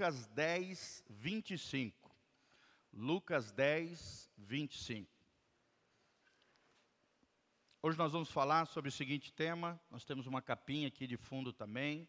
Lucas 0.00 0.26
10, 0.28 1.04
25. 1.10 2.10
Lucas 2.90 3.52
10, 3.52 4.30
25. 4.38 5.06
Hoje 7.82 7.98
nós 7.98 8.10
vamos 8.10 8.30
falar 8.30 8.64
sobre 8.64 8.88
o 8.88 8.92
seguinte 8.92 9.30
tema, 9.30 9.78
nós 9.90 10.02
temos 10.02 10.26
uma 10.26 10.40
capinha 10.40 10.88
aqui 10.88 11.06
de 11.06 11.18
fundo 11.18 11.52
também, 11.52 12.08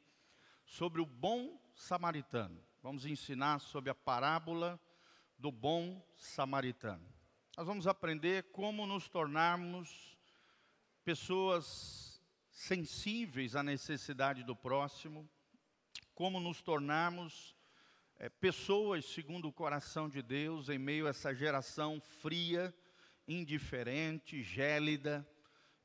sobre 0.64 1.02
o 1.02 1.06
bom 1.06 1.62
samaritano. 1.76 2.64
Vamos 2.82 3.06
ensinar 3.06 3.60
sobre 3.60 3.90
a 3.90 3.96
parábola 3.96 4.80
do 5.38 5.52
bom 5.52 6.02
samaritano. 6.16 7.06
Nós 7.58 7.68
vamos 7.68 7.88
aprender 7.88 8.54
como 8.54 8.88
nos 8.88 9.10
tornarmos 9.10 10.18
pessoas 11.04 12.24
sensíveis 12.50 13.54
à 13.54 13.62
necessidade 13.62 14.46
do 14.46 14.56
próximo, 14.56 15.30
como 16.16 16.40
nos 16.40 16.62
tornarmos 16.62 17.54
é, 18.22 18.30
pessoas 18.30 19.04
segundo 19.06 19.48
o 19.48 19.52
coração 19.52 20.08
de 20.08 20.22
Deus 20.22 20.70
em 20.70 20.78
meio 20.78 21.08
a 21.08 21.10
essa 21.10 21.34
geração 21.34 22.00
fria, 22.00 22.72
indiferente, 23.28 24.44
gélida. 24.44 25.28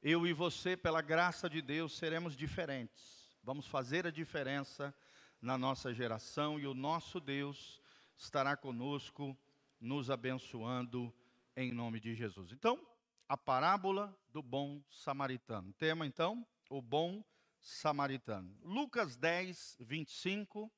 Eu 0.02 0.26
e 0.26 0.34
você, 0.34 0.76
pela 0.76 1.00
graça 1.00 1.48
de 1.48 1.62
Deus, 1.62 1.96
seremos 1.96 2.36
diferentes. 2.36 3.34
Vamos 3.42 3.66
fazer 3.66 4.06
a 4.06 4.10
diferença 4.10 4.94
na 5.40 5.56
nossa 5.56 5.94
geração 5.94 6.60
e 6.60 6.66
o 6.66 6.74
nosso 6.74 7.20
Deus 7.20 7.80
estará 8.18 8.54
conosco, 8.54 9.34
nos 9.80 10.10
abençoando 10.10 11.10
em 11.56 11.72
nome 11.72 11.98
de 12.00 12.14
Jesus. 12.14 12.52
Então, 12.52 12.78
a 13.26 13.38
parábola 13.38 14.14
do 14.28 14.42
bom 14.42 14.82
samaritano. 14.90 15.72
Tema 15.72 16.06
então, 16.06 16.46
o 16.68 16.82
bom 16.82 17.24
samaritano. 17.62 18.54
Lucas 18.62 19.16
10, 19.16 19.78
25 19.80 20.70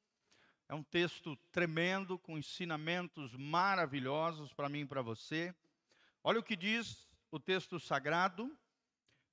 é 0.69 0.75
um 0.75 0.83
texto 0.83 1.35
tremendo, 1.51 2.19
com 2.19 2.37
ensinamentos 2.37 3.35
maravilhosos 3.35 4.53
para 4.53 4.69
mim 4.69 4.81
e 4.81 4.87
para 4.87 5.01
você. 5.01 5.55
Olha 6.23 6.41
o 6.41 6.43
que 6.43 6.55
diz 6.55 7.09
o 7.31 7.41
texto 7.41 7.81
sagrado. 7.81 8.55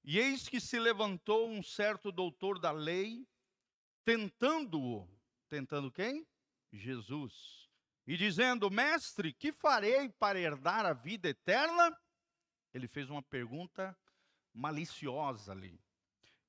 E 0.04 0.18
eis 0.18 0.48
que 0.48 0.62
se 0.62 0.80
levantou 0.80 1.50
um 1.50 1.62
certo 1.62 2.12
doutor 2.12 2.58
da 2.58 2.72
lei, 2.72 3.28
tentando-o. 4.06 5.10
Tentando 5.50 5.92
quem? 5.92 6.26
Jesus. 6.72 7.70
E 8.08 8.16
dizendo: 8.16 8.72
Mestre, 8.72 9.34
que 9.34 9.52
farei 9.52 10.08
para 10.08 10.40
herdar 10.40 10.86
a 10.86 10.94
vida 10.94 11.28
eterna? 11.28 11.98
Ele 12.74 12.88
fez 12.88 13.10
uma 13.10 13.22
pergunta 13.22 13.98
maliciosa 14.54 15.52
ali. 15.52 15.82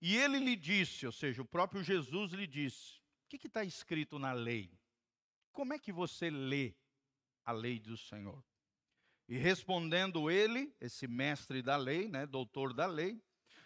E 0.01 0.17
ele 0.17 0.39
lhe 0.39 0.55
disse, 0.55 1.07
ou 1.07 1.13
seja, 1.13 1.43
o 1.43 1.47
próprio 1.47 1.83
Jesus 1.83 2.33
lhe 2.33 2.47
disse: 2.47 3.01
o 3.27 3.29
que 3.29 3.49
está 3.49 3.65
escrito 3.65 4.21
na 4.21 4.33
lei? 4.33 4.71
Como 5.57 5.73
é 5.73 5.79
que 5.79 5.91
você 5.91 6.29
lê 6.29 6.75
a 7.43 7.51
lei 7.51 7.81
do 7.81 7.97
Senhor? 7.97 8.45
E 9.27 9.39
respondendo 9.39 10.31
ele, 10.31 10.71
esse 10.79 11.09
mestre 11.09 11.63
da 11.63 11.79
lei, 11.79 12.09
né, 12.09 12.27
doutor 12.27 12.75
da 12.75 12.85
lei, 12.85 13.19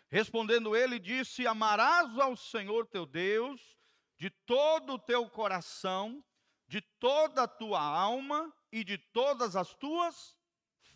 respondendo 0.08 0.76
ele, 0.76 1.00
disse: 1.00 1.48
Amarás 1.48 2.16
ao 2.16 2.36
Senhor 2.36 2.86
teu 2.86 3.04
Deus 3.04 3.76
de 4.16 4.30
todo 4.30 4.92
o 4.92 4.98
teu 5.00 5.28
coração, 5.28 6.24
de 6.68 6.80
toda 6.80 7.42
a 7.42 7.48
tua 7.48 7.82
alma 7.82 8.54
e 8.70 8.84
de 8.84 8.96
todas 8.96 9.56
as 9.56 9.74
tuas 9.74 10.38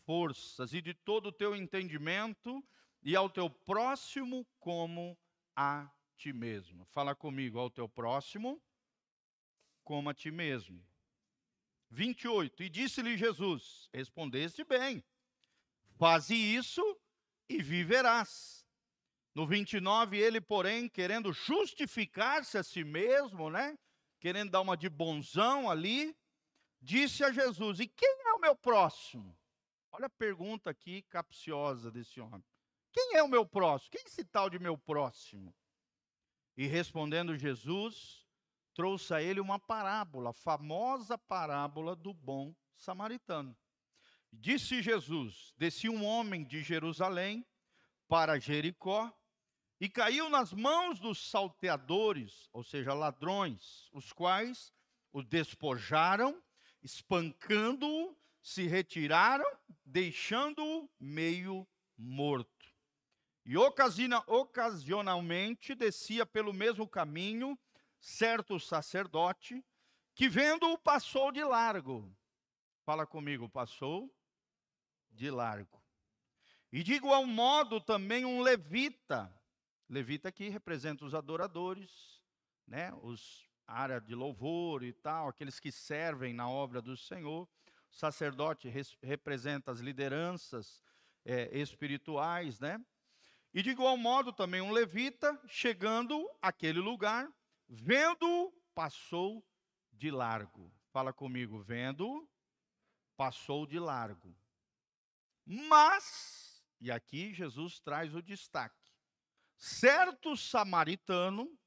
forças 0.06 0.72
e 0.72 0.80
de 0.80 0.94
todo 0.94 1.26
o 1.26 1.32
teu 1.32 1.56
entendimento, 1.56 2.64
e 3.02 3.16
ao 3.16 3.28
teu 3.28 3.50
próximo 3.50 4.46
como 4.60 5.18
a 5.56 5.90
ti 6.16 6.32
mesmo. 6.32 6.84
Fala 6.84 7.16
comigo, 7.16 7.58
ao 7.58 7.68
teu 7.68 7.88
próximo, 7.88 8.62
como 9.84 10.10
a 10.10 10.14
ti 10.14 10.30
mesmo. 10.30 10.84
28. 11.90 12.62
E 12.64 12.68
disse-lhe 12.68 13.16
Jesus: 13.16 13.88
Respondeste 13.92 14.64
bem, 14.64 15.04
faze 15.96 16.34
isso 16.34 16.82
e 17.48 17.62
viverás. 17.62 18.64
No 19.34 19.46
29, 19.46 20.16
ele, 20.16 20.40
porém, 20.40 20.88
querendo 20.88 21.32
justificar-se 21.32 22.56
a 22.56 22.62
si 22.62 22.84
mesmo, 22.84 23.50
né? 23.50 23.76
Querendo 24.20 24.50
dar 24.52 24.60
uma 24.60 24.76
de 24.76 24.88
bonzão 24.88 25.70
ali, 25.70 26.16
disse 26.80 27.24
a 27.24 27.32
Jesus: 27.32 27.80
E 27.80 27.86
quem 27.86 28.16
é 28.26 28.32
o 28.32 28.40
meu 28.40 28.56
próximo? 28.56 29.36
Olha 29.90 30.06
a 30.06 30.10
pergunta 30.10 30.70
aqui 30.70 31.02
capciosa 31.02 31.90
desse 31.90 32.20
homem. 32.20 32.44
Quem 32.92 33.14
é 33.14 33.22
o 33.22 33.28
meu 33.28 33.44
próximo? 33.44 33.90
Quem 33.90 34.02
é 34.02 34.04
esse 34.06 34.24
tal 34.24 34.48
de 34.48 34.58
meu 34.58 34.78
próximo? 34.78 35.54
E 36.56 36.66
respondendo 36.66 37.36
Jesus, 37.36 38.23
trouxe 38.74 39.14
a 39.14 39.22
ele 39.22 39.40
uma 39.40 39.58
parábola, 39.58 40.30
a 40.30 40.34
famosa 40.34 41.16
parábola 41.16 41.94
do 41.94 42.12
bom 42.12 42.54
samaritano. 42.76 43.56
Disse 44.32 44.82
Jesus: 44.82 45.54
Descia 45.56 45.90
um 45.90 46.04
homem 46.04 46.44
de 46.44 46.62
Jerusalém 46.62 47.46
para 48.08 48.38
Jericó 48.38 49.12
e 49.80 49.88
caiu 49.88 50.28
nas 50.28 50.52
mãos 50.52 50.98
dos 50.98 51.30
salteadores, 51.30 52.48
ou 52.52 52.62
seja, 52.62 52.92
ladrões, 52.92 53.88
os 53.92 54.12
quais 54.12 54.74
o 55.12 55.22
despojaram, 55.22 56.42
espancando-o, 56.82 58.16
se 58.42 58.66
retiraram, 58.66 59.46
deixando-o 59.84 60.90
meio 60.98 61.66
morto. 61.96 62.52
E 63.46 63.56
ocasionalmente 63.56 65.74
descia 65.74 66.26
pelo 66.26 66.52
mesmo 66.52 66.88
caminho 66.88 67.56
certo 68.04 68.60
sacerdote, 68.60 69.64
que 70.14 70.28
vendo-o 70.28 70.76
passou 70.76 71.32
de 71.32 71.42
largo. 71.42 72.14
Fala 72.84 73.06
comigo, 73.06 73.48
passou 73.48 74.14
de 75.10 75.30
largo. 75.30 75.82
E 76.70 76.82
de 76.82 76.92
igual 76.92 77.24
modo 77.24 77.80
também 77.80 78.26
um 78.26 78.42
levita. 78.42 79.34
Levita 79.88 80.28
aqui 80.28 80.50
representa 80.50 81.04
os 81.04 81.14
adoradores, 81.14 82.20
né? 82.66 82.92
Os 83.02 83.48
área 83.66 83.98
de 83.98 84.14
louvor 84.14 84.82
e 84.82 84.92
tal, 84.92 85.28
aqueles 85.28 85.58
que 85.58 85.72
servem 85.72 86.34
na 86.34 86.46
obra 86.46 86.82
do 86.82 86.98
Senhor. 86.98 87.48
O 87.90 87.96
sacerdote 87.96 88.70
representa 89.02 89.72
as 89.72 89.80
lideranças 89.80 90.82
é, 91.24 91.58
espirituais, 91.58 92.60
né? 92.60 92.78
E 93.54 93.62
de 93.62 93.70
igual 93.70 93.96
modo 93.96 94.30
também 94.30 94.60
um 94.60 94.72
levita, 94.72 95.40
chegando 95.46 96.28
àquele 96.42 96.80
lugar, 96.80 97.32
vendo, 97.68 98.52
passou 98.74 99.44
de 99.92 100.10
largo. 100.10 100.72
Fala 100.90 101.12
comigo, 101.12 101.58
vendo, 101.60 102.28
passou 103.16 103.66
de 103.66 103.78
largo. 103.78 104.36
Mas, 105.46 106.64
e 106.80 106.90
aqui 106.90 107.32
Jesus 107.34 107.80
traz 107.80 108.14
o 108.14 108.22
destaque: 108.22 108.92
certo 109.56 110.36
samaritano, 110.36 111.58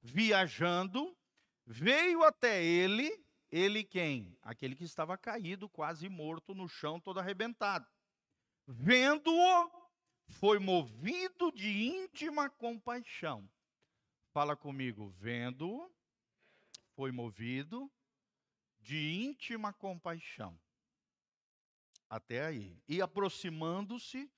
viajando, 0.00 1.16
veio 1.66 2.22
até 2.24 2.64
ele, 2.64 3.10
ele 3.50 3.84
quem? 3.84 4.36
Aquele 4.42 4.74
que 4.74 4.84
estava 4.84 5.16
caído, 5.18 5.68
quase 5.68 6.08
morto 6.08 6.54
no 6.54 6.68
chão, 6.68 7.00
todo 7.00 7.20
arrebentado. 7.20 7.86
Vendo-o, 8.66 9.70
foi 10.28 10.58
movido 10.58 11.50
de 11.52 11.68
íntima 11.82 12.48
compaixão. 12.48 13.48
Fala 14.32 14.56
comigo, 14.56 15.08
vendo, 15.18 15.90
foi 16.94 17.10
movido 17.10 17.90
de 18.78 19.12
íntima 19.24 19.72
compaixão. 19.72 20.56
Até 22.08 22.46
aí. 22.46 22.80
E 22.88 23.02
aproximando-se, 23.02 24.30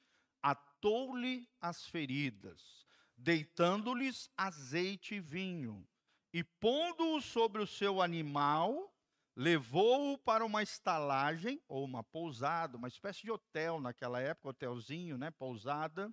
atou-lhe 0.43 1.47
as 1.61 1.87
feridas, 1.87 2.87
deitando-lhes 3.17 4.31
azeite 4.35 5.17
e 5.17 5.21
vinho, 5.21 5.87
e 6.33 6.43
pondo-o 6.43 7.21
sobre 7.21 7.61
o 7.61 7.67
seu 7.67 8.01
animal, 8.01 8.97
levou-o 9.37 10.17
para 10.17 10.43
uma 10.43 10.63
estalagem, 10.63 11.63
ou 11.69 11.85
uma 11.85 12.03
pousada, 12.03 12.79
uma 12.79 12.89
espécie 12.89 13.23
de 13.23 13.31
hotel 13.31 13.79
naquela 13.79 14.23
época, 14.23 14.49
hotelzinho, 14.49 15.19
né, 15.19 15.31
pousada, 15.31 16.11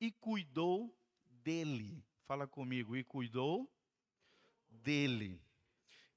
e 0.00 0.10
cuidou 0.10 0.92
dele. 1.24 2.04
Fala 2.26 2.46
comigo, 2.46 2.96
e 2.96 3.04
cuidou 3.04 3.70
dele. 4.68 5.40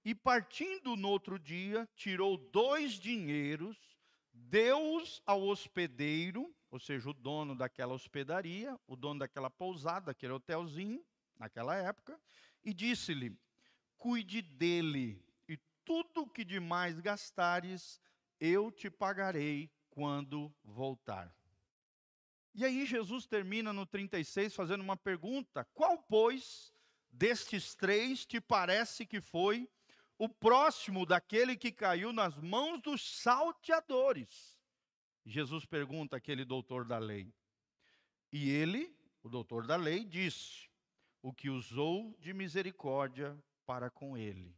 E 0.04 0.14
partindo 0.14 0.96
no 0.96 1.10
outro 1.10 1.40
dia, 1.40 1.88
tirou 1.96 2.38
dois 2.38 2.94
dinheiros, 2.94 3.78
deu-os 4.32 5.22
ao 5.26 5.42
hospedeiro, 5.44 6.56
ou 6.70 6.80
seja, 6.80 7.10
o 7.10 7.14
dono 7.14 7.56
daquela 7.56 7.94
hospedaria, 7.94 8.80
o 8.88 8.96
dono 8.96 9.20
daquela 9.20 9.50
pousada, 9.50 10.08
daquele 10.08 10.34
hotelzinho, 10.34 11.04
naquela 11.38 11.76
época, 11.76 12.20
e 12.64 12.74
disse-lhe: 12.74 13.36
Cuide 13.98 14.42
dele 14.42 15.26
tudo 15.86 16.28
que 16.28 16.44
demais 16.44 17.00
gastares, 17.00 18.02
eu 18.40 18.72
te 18.72 18.90
pagarei 18.90 19.72
quando 19.92 20.54
voltar. 20.64 21.34
E 22.58 22.64
aí 22.64 22.86
Jesus 22.86 23.26
termina 23.26 23.74
no 23.74 23.86
36 23.86 24.56
fazendo 24.56 24.82
uma 24.82 24.96
pergunta: 24.96 25.66
qual, 25.74 25.98
pois, 25.98 26.74
destes 27.12 27.76
três 27.76 28.26
te 28.26 28.40
parece 28.40 29.06
que 29.06 29.20
foi 29.20 29.70
o 30.18 30.30
próximo 30.30 31.06
daquele 31.06 31.58
que 31.58 31.70
caiu 31.70 32.14
nas 32.14 32.38
mãos 32.38 32.82
dos 32.82 33.22
salteadores. 33.22 34.58
Jesus 35.26 35.66
pergunta 35.66 36.16
àquele 36.16 36.46
doutor 36.46 36.86
da 36.86 36.98
lei. 36.98 37.34
E 38.32 38.50
ele, 38.50 38.96
o 39.22 39.28
doutor 39.28 39.68
da 39.68 39.76
lei, 39.76 40.06
disse: 40.06 40.70
O 41.22 41.34
que 41.34 41.50
usou 41.50 42.16
de 42.22 42.34
misericórdia 42.34 43.38
para 43.66 43.90
com 43.90 44.18
ele. 44.18 44.56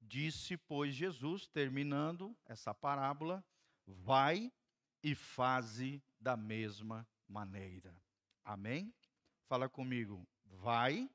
Disse, 0.00 0.56
pois, 0.56 0.94
Jesus, 0.96 1.46
terminando 1.46 2.36
essa 2.44 2.74
parábola: 2.74 3.44
Vai 3.86 4.52
e 5.04 5.14
faze 5.14 6.02
da 6.18 6.34
mesma 6.34 7.06
maneira. 7.28 7.94
Amém? 8.42 8.92
Fala 9.46 9.68
comigo. 9.68 10.26
Vai 10.46 11.10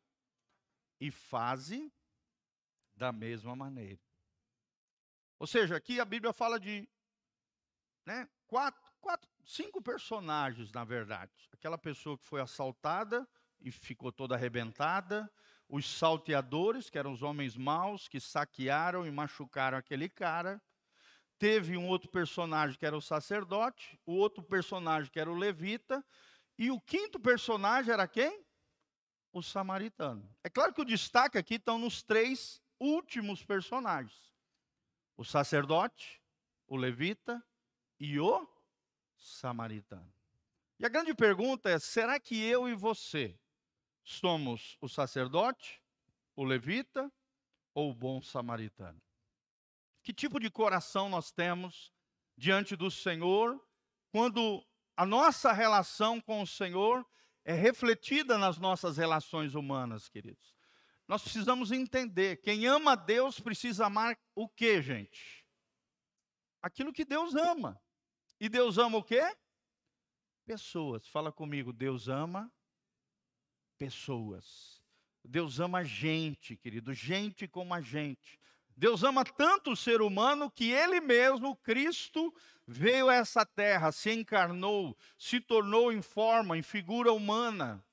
e 0.99 1.09
faze 1.09 1.91
da 2.95 3.11
mesma 3.11 3.55
maneira. 3.55 3.99
Ou 5.39 5.47
seja, 5.47 5.75
aqui 5.75 5.99
a 5.99 6.05
Bíblia 6.05 6.31
fala 6.31 6.59
de 6.59 6.87
né, 8.05 8.29
quatro, 8.45 8.79
quatro, 9.01 9.27
cinco 9.43 9.81
personagens, 9.81 10.71
na 10.71 10.83
verdade. 10.83 11.49
Aquela 11.51 11.77
pessoa 11.77 12.15
que 12.15 12.25
foi 12.25 12.41
assaltada 12.41 13.27
e 13.59 13.71
ficou 13.71 14.11
toda 14.11 14.35
arrebentada, 14.35 15.31
os 15.67 15.89
salteadores, 15.97 16.91
que 16.91 16.97
eram 16.99 17.11
os 17.11 17.23
homens 17.23 17.57
maus, 17.57 18.07
que 18.07 18.19
saquearam 18.19 19.07
e 19.07 19.11
machucaram 19.11 19.77
aquele 19.79 20.07
cara. 20.07 20.61
Teve 21.39 21.77
um 21.77 21.87
outro 21.87 22.09
personagem 22.09 22.77
que 22.77 22.85
era 22.85 22.97
o 22.97 23.01
sacerdote, 23.01 23.97
o 24.05 24.11
outro 24.11 24.43
personagem 24.43 25.09
que 25.09 25.19
era 25.19 25.31
o 25.31 25.35
levita, 25.35 26.05
e 26.57 26.69
o 26.69 26.81
quinto 26.81 27.17
personagem 27.17 27.93
era 27.93 28.05
quem? 28.05 28.45
O 29.31 29.41
samaritano. 29.41 30.29
É 30.43 30.49
claro 30.49 30.73
que 30.73 30.81
o 30.81 30.85
destaque 30.85 31.37
aqui 31.37 31.55
estão 31.55 31.79
nos 31.79 32.03
três 32.03 32.61
últimos 32.77 33.41
personagens: 33.41 34.35
o 35.15 35.23
sacerdote, 35.23 36.21
o 36.67 36.75
levita 36.75 37.41
e 37.97 38.19
o 38.19 38.45
samaritano. 39.17 40.13
E 40.77 40.85
a 40.85 40.89
grande 40.89 41.13
pergunta 41.13 41.69
é: 41.69 41.79
será 41.79 42.19
que 42.19 42.37
eu 42.43 42.67
e 42.67 42.75
você 42.75 43.39
somos 44.03 44.77
o 44.81 44.89
sacerdote, 44.89 45.81
o 46.35 46.43
levita 46.43 47.09
ou 47.73 47.91
o 47.91 47.95
bom 47.95 48.21
samaritano? 48.21 49.01
Que 50.09 50.13
tipo 50.13 50.39
de 50.39 50.49
coração 50.49 51.07
nós 51.07 51.31
temos 51.31 51.93
diante 52.35 52.75
do 52.75 52.89
Senhor 52.89 53.63
quando 54.11 54.65
a 54.97 55.05
nossa 55.05 55.53
relação 55.53 56.19
com 56.19 56.41
o 56.41 56.47
Senhor 56.47 57.07
é 57.45 57.53
refletida 57.53 58.35
nas 58.35 58.57
nossas 58.57 58.97
relações 58.97 59.53
humanas, 59.53 60.09
queridos? 60.09 60.55
Nós 61.07 61.21
precisamos 61.21 61.71
entender, 61.71 62.37
quem 62.37 62.65
ama 62.65 62.95
Deus 62.97 63.39
precisa 63.39 63.85
amar 63.85 64.17
o 64.33 64.49
que, 64.49 64.81
gente? 64.81 65.45
Aquilo 66.59 66.91
que 66.91 67.05
Deus 67.05 67.35
ama. 67.35 67.79
E 68.39 68.49
Deus 68.49 68.79
ama 68.79 68.97
o 68.97 69.03
quê? 69.03 69.21
Pessoas. 70.43 71.07
Fala 71.07 71.31
comigo, 71.31 71.71
Deus 71.71 72.07
ama 72.07 72.51
pessoas. 73.77 74.81
Deus 75.23 75.59
ama 75.59 75.83
gente, 75.85 76.57
querido, 76.57 76.95
gente 76.95 77.47
como 77.47 77.75
a 77.75 77.81
gente. 77.81 78.39
Deus 78.79 79.03
ama 79.03 79.25
tanto 79.25 79.71
o 79.71 79.75
ser 79.75 80.01
humano 80.01 80.49
que 80.49 80.71
ele 80.71 81.01
mesmo, 81.01 81.53
Cristo, 81.57 82.33
veio 82.65 83.09
a 83.09 83.15
essa 83.15 83.45
terra, 83.45 83.91
se 83.91 84.09
encarnou, 84.09 84.97
se 85.17 85.41
tornou 85.41 85.91
em 85.91 86.01
forma, 86.01 86.57
em 86.57 86.61
figura 86.61 87.11
humana. 87.11 87.83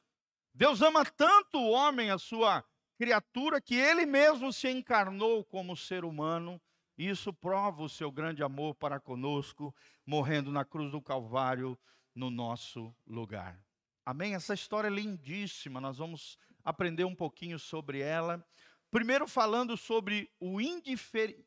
Deus 0.54 0.82
ama 0.82 1.04
tanto 1.04 1.58
o 1.58 1.70
homem, 1.72 2.12
a 2.12 2.18
sua 2.18 2.64
criatura 2.96 3.60
que 3.60 3.74
ele 3.74 4.06
mesmo 4.06 4.52
se 4.52 4.68
encarnou 4.68 5.42
como 5.42 5.76
ser 5.76 6.04
humano, 6.04 6.60
e 6.96 7.08
isso 7.08 7.32
prova 7.32 7.82
o 7.82 7.88
seu 7.88 8.12
grande 8.12 8.44
amor 8.44 8.76
para 8.76 9.00
conosco, 9.00 9.74
morrendo 10.06 10.52
na 10.52 10.64
cruz 10.64 10.92
do 10.92 11.02
Calvário 11.02 11.76
no 12.14 12.30
nosso 12.30 12.94
lugar. 13.04 13.60
Amém? 14.04 14.36
Essa 14.36 14.54
história 14.54 14.86
é 14.86 14.90
lindíssima, 14.90 15.80
nós 15.80 15.98
vamos 15.98 16.38
aprender 16.64 17.02
um 17.04 17.14
pouquinho 17.14 17.58
sobre 17.58 17.98
ela. 17.98 18.46
Primeiro, 18.96 19.28
falando 19.28 19.76
sobre 19.76 20.32
o 20.40 20.58
indifer... 20.58 21.38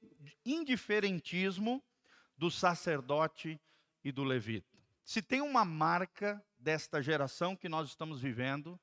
indiferentismo 0.46 1.84
do 2.38 2.52
sacerdote 2.52 3.60
e 4.04 4.12
do 4.12 4.24
levita. 4.24 4.78
Se 5.04 5.20
tem 5.20 5.42
uma 5.42 5.66
marca 5.66 6.46
desta 6.60 7.02
geração 7.02 7.56
que 7.56 7.68
nós 7.68 7.90
estamos 7.90 8.22
vivendo, 8.22 8.80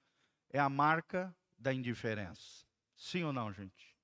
é 0.51 0.59
a 0.59 0.69
marca 0.69 1.33
da 1.57 1.73
indiferença. 1.73 2.67
Sim 2.97 3.23
ou 3.23 3.33
não, 3.33 3.53
gente? 3.53 3.95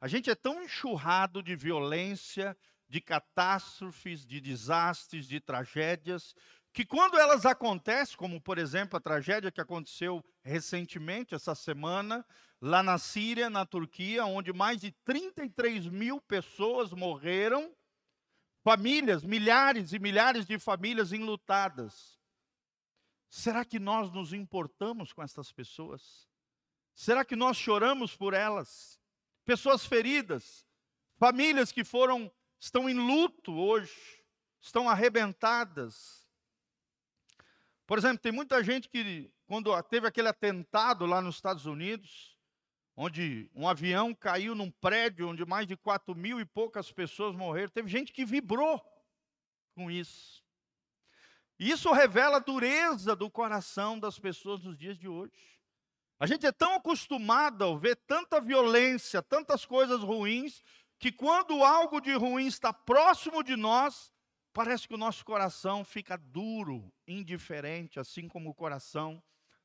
A 0.00 0.06
gente 0.06 0.30
é 0.30 0.36
tão 0.36 0.62
enxurrado 0.62 1.42
de 1.42 1.56
violência, 1.56 2.56
de 2.88 3.00
catástrofes, 3.00 4.24
de 4.24 4.40
desastres, 4.40 5.26
de 5.26 5.40
tragédias, 5.40 6.32
que 6.72 6.84
quando 6.84 7.18
elas 7.18 7.44
acontecem, 7.44 8.16
como 8.16 8.40
por 8.40 8.56
exemplo 8.56 8.96
a 8.96 9.00
tragédia 9.00 9.50
que 9.50 9.60
aconteceu 9.60 10.24
recentemente, 10.44 11.34
essa 11.34 11.56
semana, 11.56 12.24
lá 12.62 12.80
na 12.80 12.96
Síria, 12.96 13.50
na 13.50 13.66
Turquia, 13.66 14.24
onde 14.24 14.52
mais 14.52 14.80
de 14.80 14.92
33 15.04 15.88
mil 15.88 16.20
pessoas 16.20 16.92
morreram, 16.92 17.74
famílias, 18.62 19.24
milhares 19.24 19.92
e 19.92 19.98
milhares 19.98 20.46
de 20.46 20.56
famílias 20.60 21.12
enlutadas. 21.12 22.20
Será 23.28 23.64
que 23.64 23.80
nós 23.80 24.12
nos 24.12 24.32
importamos 24.32 25.12
com 25.12 25.24
essas 25.24 25.50
pessoas? 25.50 26.28
Será 26.94 27.24
que 27.24 27.34
nós 27.34 27.56
choramos 27.56 28.14
por 28.14 28.32
elas? 28.32 29.00
Pessoas 29.44 29.84
feridas, 29.84 30.64
famílias 31.16 31.72
que 31.72 31.82
foram 31.82 32.30
estão 32.60 32.88
em 32.88 32.94
luto 32.94 33.52
hoje, 33.52 34.22
estão 34.60 34.88
arrebentadas. 34.88 36.28
Por 37.88 37.98
exemplo, 37.98 38.18
tem 38.18 38.30
muita 38.30 38.62
gente 38.62 38.88
que 38.88 39.32
quando 39.48 39.82
teve 39.82 40.06
aquele 40.06 40.28
atentado 40.28 41.04
lá 41.06 41.20
nos 41.20 41.34
Estados 41.34 41.66
Unidos, 41.66 42.31
onde 42.96 43.50
um 43.54 43.68
avião 43.68 44.14
caiu 44.14 44.54
num 44.54 44.70
prédio 44.70 45.28
onde 45.28 45.44
mais 45.44 45.66
de 45.66 45.76
quatro 45.76 46.14
mil 46.14 46.40
e 46.40 46.44
poucas 46.44 46.92
pessoas 46.92 47.34
morreram, 47.34 47.70
teve 47.70 47.88
gente 47.88 48.12
que 48.12 48.24
vibrou 48.24 48.80
com 49.74 49.90
isso. 49.90 50.42
Isso 51.58 51.92
revela 51.92 52.36
a 52.36 52.40
dureza 52.40 53.14
do 53.14 53.30
coração 53.30 53.98
das 53.98 54.18
pessoas 54.18 54.62
nos 54.62 54.76
dias 54.76 54.98
de 54.98 55.08
hoje. 55.08 55.32
A 56.18 56.26
gente 56.26 56.46
é 56.46 56.52
tão 56.52 56.74
acostumado 56.74 57.64
a 57.64 57.76
ver 57.76 57.96
tanta 57.96 58.40
violência, 58.40 59.22
tantas 59.22 59.64
coisas 59.64 60.02
ruins, 60.02 60.62
que 60.98 61.10
quando 61.10 61.64
algo 61.64 62.00
de 62.00 62.12
ruim 62.14 62.46
está 62.46 62.72
próximo 62.72 63.42
de 63.42 63.56
nós, 63.56 64.12
parece 64.52 64.86
que 64.86 64.94
o 64.94 64.98
nosso 64.98 65.24
coração 65.24 65.84
fica 65.84 66.16
duro, 66.16 66.92
indiferente, 67.08 67.98
assim 67.98 68.28
como 68.28 68.50
o 68.50 68.54
coração 68.54 69.22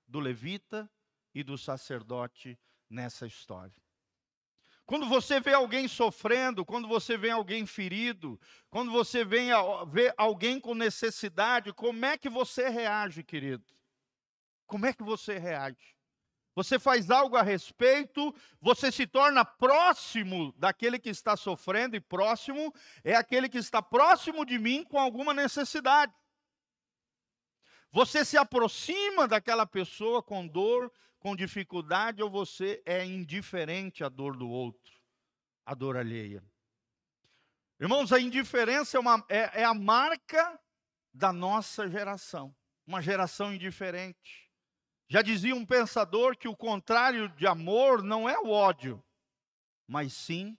do 0.07 0.19
levita 0.19 0.89
e 1.33 1.43
do 1.43 1.57
sacerdote 1.57 2.57
nessa 2.89 3.25
história. 3.25 3.75
Quando 4.85 5.07
você 5.07 5.39
vê 5.39 5.53
alguém 5.53 5.87
sofrendo, 5.87 6.65
quando 6.65 6.87
você 6.87 7.17
vê 7.17 7.29
alguém 7.29 7.65
ferido, 7.65 8.39
quando 8.69 8.91
você 8.91 9.25
vê, 9.25 9.49
vê 9.89 10.13
alguém 10.15 10.59
com 10.59 10.73
necessidade, 10.73 11.73
como 11.73 12.05
é 12.05 12.17
que 12.17 12.29
você 12.29 12.69
reage, 12.69 13.23
querido? 13.23 13.65
Como 14.65 14.85
é 14.85 14.93
que 14.93 15.03
você 15.03 15.37
reage? 15.37 15.97
você 16.57 16.79
faz 16.79 17.11
algo 17.11 17.37
a 17.37 17.43
respeito, 17.43 18.33
você 18.59 18.91
se 18.91 19.05
torna 19.05 19.45
próximo 19.45 20.51
daquele 20.57 20.97
que 20.97 21.09
está 21.09 21.37
sofrendo, 21.37 21.95
e 21.95 21.99
próximo 21.99 22.73
é 23.03 23.13
aquele 23.13 23.47
que 23.47 23.59
está 23.59 23.79
próximo 23.79 24.43
de 24.43 24.57
mim 24.57 24.83
com 24.83 24.97
alguma 24.97 25.35
necessidade. 25.35 26.11
Você 27.91 28.25
se 28.25 28.37
aproxima 28.37 29.27
daquela 29.27 29.65
pessoa 29.65 30.21
com 30.21 30.47
dor, 30.47 30.91
com 31.19 31.35
dificuldade, 31.35 32.21
ou 32.21 32.29
você 32.29 32.81
é 32.85 33.05
indiferente 33.05 34.03
à 34.03 34.09
dor 34.09 34.35
do 34.35 34.49
outro, 34.49 34.93
à 35.65 35.73
dor 35.73 35.97
alheia. 35.97 36.43
Irmãos, 37.79 38.11
a 38.11 38.19
indiferença 38.19 38.97
é, 38.97 38.99
uma, 38.99 39.25
é, 39.29 39.61
é 39.61 39.63
a 39.63 39.73
marca 39.73 40.59
da 41.13 41.31
nossa 41.31 41.89
geração, 41.89 42.55
uma 42.85 43.01
geração 43.01 43.53
indiferente. 43.53 44.51
Já 45.07 45.21
dizia 45.21 45.55
um 45.55 45.65
pensador 45.65 46.35
que 46.37 46.47
o 46.47 46.55
contrário 46.55 47.29
de 47.29 47.47
amor 47.47 48.03
não 48.03 48.27
é 48.27 48.37
o 48.37 48.49
ódio, 48.49 49.03
mas 49.87 50.11
sim 50.13 50.57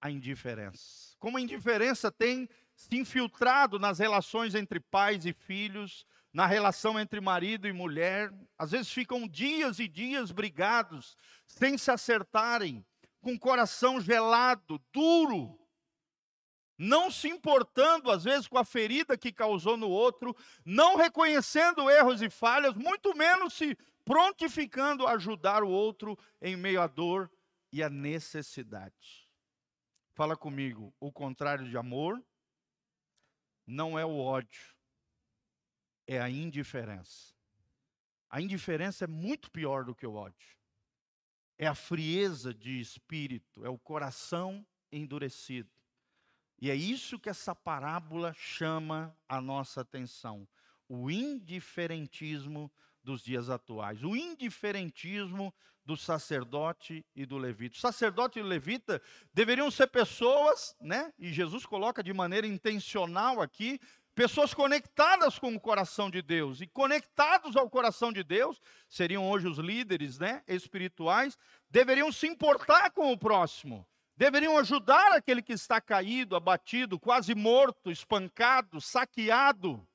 a 0.00 0.10
indiferença. 0.10 1.16
Como 1.18 1.36
a 1.36 1.40
indiferença 1.40 2.10
tem 2.10 2.48
se 2.74 2.96
infiltrado 2.96 3.78
nas 3.78 3.98
relações 3.98 4.54
entre 4.54 4.78
pais 4.78 5.26
e 5.26 5.32
filhos, 5.32 6.06
na 6.32 6.46
relação 6.46 6.98
entre 6.98 7.20
marido 7.20 7.68
e 7.68 7.72
mulher, 7.72 8.32
às 8.56 8.70
vezes 8.70 8.90
ficam 8.90 9.28
dias 9.28 9.78
e 9.78 9.86
dias 9.86 10.32
brigados, 10.32 11.16
sem 11.46 11.76
se 11.76 11.90
acertarem, 11.90 12.84
com 13.20 13.34
o 13.34 13.38
coração 13.38 14.00
gelado, 14.00 14.82
duro, 14.92 15.58
não 16.76 17.10
se 17.10 17.28
importando 17.28 18.10
às 18.10 18.24
vezes 18.24 18.48
com 18.48 18.58
a 18.58 18.64
ferida 18.64 19.16
que 19.16 19.32
causou 19.32 19.76
no 19.76 19.88
outro, 19.88 20.36
não 20.64 20.96
reconhecendo 20.96 21.88
erros 21.88 22.20
e 22.22 22.28
falhas, 22.28 22.74
muito 22.74 23.16
menos 23.16 23.54
se 23.54 23.76
prontificando 24.04 25.06
a 25.06 25.12
ajudar 25.12 25.62
o 25.62 25.68
outro 25.68 26.18
em 26.40 26.56
meio 26.56 26.82
à 26.82 26.88
dor 26.88 27.30
e 27.72 27.82
à 27.82 27.88
necessidade. 27.88 29.30
Fala 30.14 30.36
comigo, 30.36 30.92
o 30.98 31.12
contrário 31.12 31.68
de 31.68 31.76
amor 31.76 32.20
não 33.64 33.96
é 33.96 34.04
o 34.04 34.18
ódio, 34.18 34.71
é 36.14 36.20
a 36.20 36.28
indiferença. 36.28 37.32
A 38.28 38.40
indiferença 38.40 39.04
é 39.04 39.06
muito 39.06 39.50
pior 39.50 39.84
do 39.84 39.94
que 39.94 40.06
o 40.06 40.14
ódio. 40.14 40.56
É 41.58 41.66
a 41.66 41.74
frieza 41.74 42.52
de 42.52 42.80
espírito, 42.80 43.64
é 43.64 43.68
o 43.68 43.78
coração 43.78 44.66
endurecido. 44.90 45.70
E 46.60 46.70
é 46.70 46.74
isso 46.74 47.18
que 47.18 47.28
essa 47.28 47.54
parábola 47.54 48.32
chama 48.34 49.16
a 49.28 49.40
nossa 49.40 49.80
atenção: 49.80 50.46
o 50.88 51.10
indiferentismo 51.10 52.70
dos 53.02 53.22
dias 53.22 53.50
atuais, 53.50 54.02
o 54.02 54.14
indiferentismo 54.14 55.52
do 55.84 55.96
sacerdote 55.96 57.04
e 57.14 57.26
do 57.26 57.36
levita. 57.36 57.76
O 57.76 57.80
sacerdote 57.80 58.38
e 58.38 58.42
o 58.42 58.46
levita 58.46 59.02
deveriam 59.34 59.70
ser 59.70 59.88
pessoas, 59.88 60.76
né? 60.80 61.12
E 61.18 61.32
Jesus 61.32 61.66
coloca 61.66 62.02
de 62.02 62.12
maneira 62.12 62.46
intencional 62.46 63.40
aqui, 63.40 63.80
pessoas 64.14 64.52
conectadas 64.54 65.38
com 65.38 65.54
o 65.54 65.60
coração 65.60 66.10
de 66.10 66.22
Deus 66.22 66.60
e 66.60 66.66
conectados 66.66 67.56
ao 67.56 67.68
coração 67.68 68.12
de 68.12 68.22
Deus, 68.22 68.60
seriam 68.88 69.28
hoje 69.30 69.48
os 69.48 69.58
líderes, 69.58 70.18
né, 70.18 70.42
espirituais, 70.46 71.38
deveriam 71.70 72.12
se 72.12 72.26
importar 72.26 72.90
com 72.90 73.12
o 73.12 73.18
próximo. 73.18 73.86
Deveriam 74.16 74.58
ajudar 74.58 75.12
aquele 75.12 75.42
que 75.42 75.52
está 75.52 75.80
caído, 75.80 76.36
abatido, 76.36 77.00
quase 77.00 77.34
morto, 77.34 77.90
espancado, 77.90 78.80
saqueado. 78.80 79.86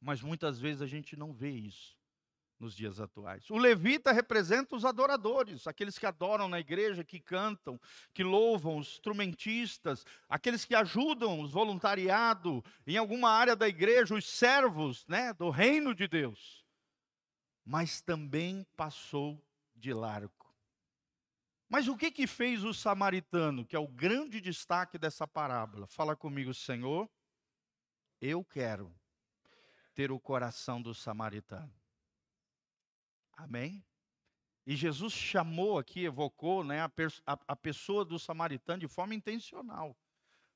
Mas 0.00 0.20
muitas 0.20 0.60
vezes 0.60 0.82
a 0.82 0.86
gente 0.86 1.16
não 1.16 1.32
vê 1.32 1.50
isso 1.50 1.96
nos 2.64 2.74
dias 2.74 2.98
atuais. 2.98 3.48
O 3.50 3.58
levita 3.58 4.10
representa 4.10 4.74
os 4.74 4.84
adoradores, 4.84 5.66
aqueles 5.66 5.98
que 5.98 6.06
adoram 6.06 6.48
na 6.48 6.58
igreja, 6.58 7.04
que 7.04 7.20
cantam, 7.20 7.78
que 8.14 8.24
louvam, 8.24 8.78
os 8.78 8.88
instrumentistas, 8.88 10.04
aqueles 10.28 10.64
que 10.64 10.74
ajudam 10.74 11.40
os 11.40 11.52
voluntariado 11.52 12.64
em 12.86 12.96
alguma 12.96 13.30
área 13.30 13.54
da 13.54 13.68
igreja, 13.68 14.14
os 14.14 14.26
servos, 14.26 15.06
né, 15.06 15.34
do 15.34 15.50
reino 15.50 15.94
de 15.94 16.08
Deus. 16.08 16.64
Mas 17.64 18.00
também 18.00 18.66
passou 18.76 19.42
de 19.76 19.92
largo. 19.92 20.32
Mas 21.68 21.86
o 21.86 21.96
que 21.96 22.10
que 22.10 22.26
fez 22.26 22.64
o 22.64 22.72
samaritano, 22.72 23.64
que 23.64 23.76
é 23.76 23.78
o 23.78 23.88
grande 23.88 24.40
destaque 24.40 24.96
dessa 24.96 25.26
parábola? 25.26 25.86
Fala 25.86 26.16
comigo, 26.16 26.54
Senhor, 26.54 27.10
eu 28.20 28.42
quero 28.42 28.94
ter 29.94 30.10
o 30.10 30.18
coração 30.18 30.80
do 30.80 30.94
samaritano. 30.94 31.83
Amém? 33.36 33.84
E 34.66 34.74
Jesus 34.74 35.12
chamou 35.12 35.78
aqui, 35.78 36.04
evocou 36.04 36.64
né, 36.64 36.80
a, 36.80 36.90
a, 37.26 37.38
a 37.48 37.56
pessoa 37.56 38.04
do 38.04 38.18
samaritano 38.18 38.80
de 38.80 38.88
forma 38.88 39.14
intencional. 39.14 39.96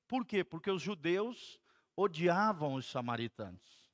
Por 0.07 0.25
quê? 0.25 0.43
Porque 0.43 0.71
os 0.71 0.81
judeus 0.81 1.61
odiavam 1.95 2.75
os 2.75 2.87
samaritanos. 2.87 3.89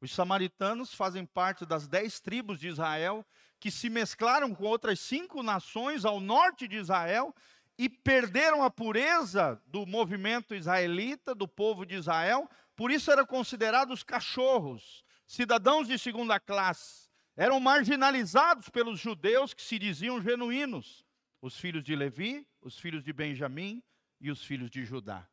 Os 0.00 0.12
samaritanos 0.12 0.92
fazem 0.92 1.24
parte 1.24 1.64
das 1.64 1.88
dez 1.88 2.20
tribos 2.20 2.60
de 2.60 2.68
Israel 2.68 3.24
que 3.58 3.70
se 3.70 3.88
mesclaram 3.88 4.54
com 4.54 4.64
outras 4.64 5.00
cinco 5.00 5.42
nações 5.42 6.04
ao 6.04 6.20
norte 6.20 6.68
de 6.68 6.76
Israel 6.76 7.34
e 7.78 7.88
perderam 7.88 8.62
a 8.62 8.70
pureza 8.70 9.60
do 9.66 9.86
movimento 9.86 10.54
israelita, 10.54 11.34
do 11.34 11.48
povo 11.48 11.86
de 11.86 11.94
Israel, 11.94 12.48
por 12.74 12.90
isso 12.90 13.10
eram 13.10 13.26
considerados 13.26 14.02
cachorros, 14.02 15.04
cidadãos 15.26 15.88
de 15.88 15.98
segunda 15.98 16.38
classe. 16.38 17.05
Eram 17.36 17.60
marginalizados 17.60 18.70
pelos 18.70 18.98
judeus 18.98 19.52
que 19.52 19.62
se 19.62 19.78
diziam 19.78 20.22
genuínos, 20.22 21.04
os 21.42 21.58
filhos 21.58 21.84
de 21.84 21.94
Levi, 21.94 22.48
os 22.62 22.78
filhos 22.78 23.04
de 23.04 23.12
Benjamim 23.12 23.82
e 24.18 24.30
os 24.30 24.42
filhos 24.42 24.70
de 24.70 24.84
Judá, 24.86 25.28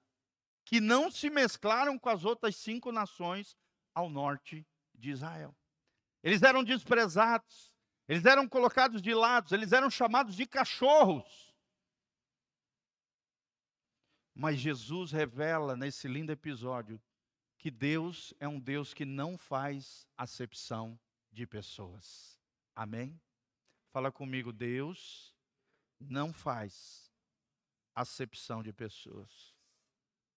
que 0.66 0.82
não 0.82 1.10
se 1.10 1.30
mesclaram 1.30 1.98
com 1.98 2.10
as 2.10 2.26
outras 2.26 2.58
cinco 2.58 2.92
nações 2.92 3.58
ao 3.96 4.10
norte 4.10 4.68
de 4.94 5.12
Israel. 5.12 5.56
Eles 6.22 6.42
eram 6.42 6.62
desprezados, 6.62 7.72
eles 8.06 8.26
eram 8.26 8.50
colocados 8.50 9.02
de 9.02 9.14
lado, 9.14 9.56
eles 9.56 9.72
eram 9.72 9.90
chamados 9.90 10.36
de 10.36 10.46
cachorros. 10.46 11.54
Mas 14.36 14.60
Jesus 14.60 15.12
revela 15.12 15.78
nesse 15.78 16.08
lindo 16.08 16.32
episódio 16.32 17.02
que 17.58 17.72
Deus 17.72 18.34
é 18.42 18.48
um 18.48 18.60
Deus 18.60 18.94
que 18.94 19.06
não 19.06 19.38
faz 19.38 20.06
acepção 20.18 21.00
de 21.34 21.48
pessoas. 21.48 22.40
Amém? 22.76 23.20
Fala 23.92 24.12
comigo, 24.12 24.54
Deus 24.54 25.36
não 26.00 26.32
faz 26.32 27.12
acepção 27.96 28.64
de 28.64 28.72
pessoas. 28.72 29.54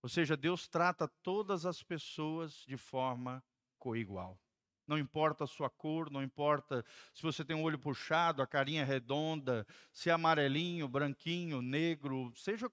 Ou 0.02 0.08
seja, 0.08 0.36
Deus 0.36 0.68
trata 0.68 1.08
todas 1.22 1.66
as 1.66 1.82
pessoas 1.82 2.64
de 2.66 2.76
forma 2.76 3.42
coigual. 3.78 4.40
Não 4.86 4.96
importa 4.96 5.44
a 5.44 5.48
sua 5.48 5.68
cor, 5.68 6.10
não 6.10 6.22
importa 6.22 6.84
se 7.12 7.22
você 7.22 7.44
tem 7.44 7.56
um 7.56 7.62
olho 7.62 7.78
puxado, 7.78 8.40
a 8.40 8.46
carinha 8.46 8.84
redonda, 8.84 9.66
se 9.92 10.08
é 10.08 10.12
amarelinho, 10.12 10.88
branquinho, 10.88 11.60
negro, 11.60 12.32
seja 12.36 12.70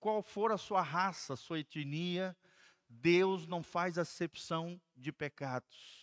qual 0.00 0.22
for 0.22 0.50
a 0.50 0.58
sua 0.58 0.82
raça, 0.82 1.34
a 1.34 1.36
sua 1.36 1.60
etnia, 1.60 2.36
Deus 2.88 3.46
não 3.46 3.62
faz 3.62 3.96
acepção 3.96 4.80
de 4.96 5.12
pecados. 5.12 6.01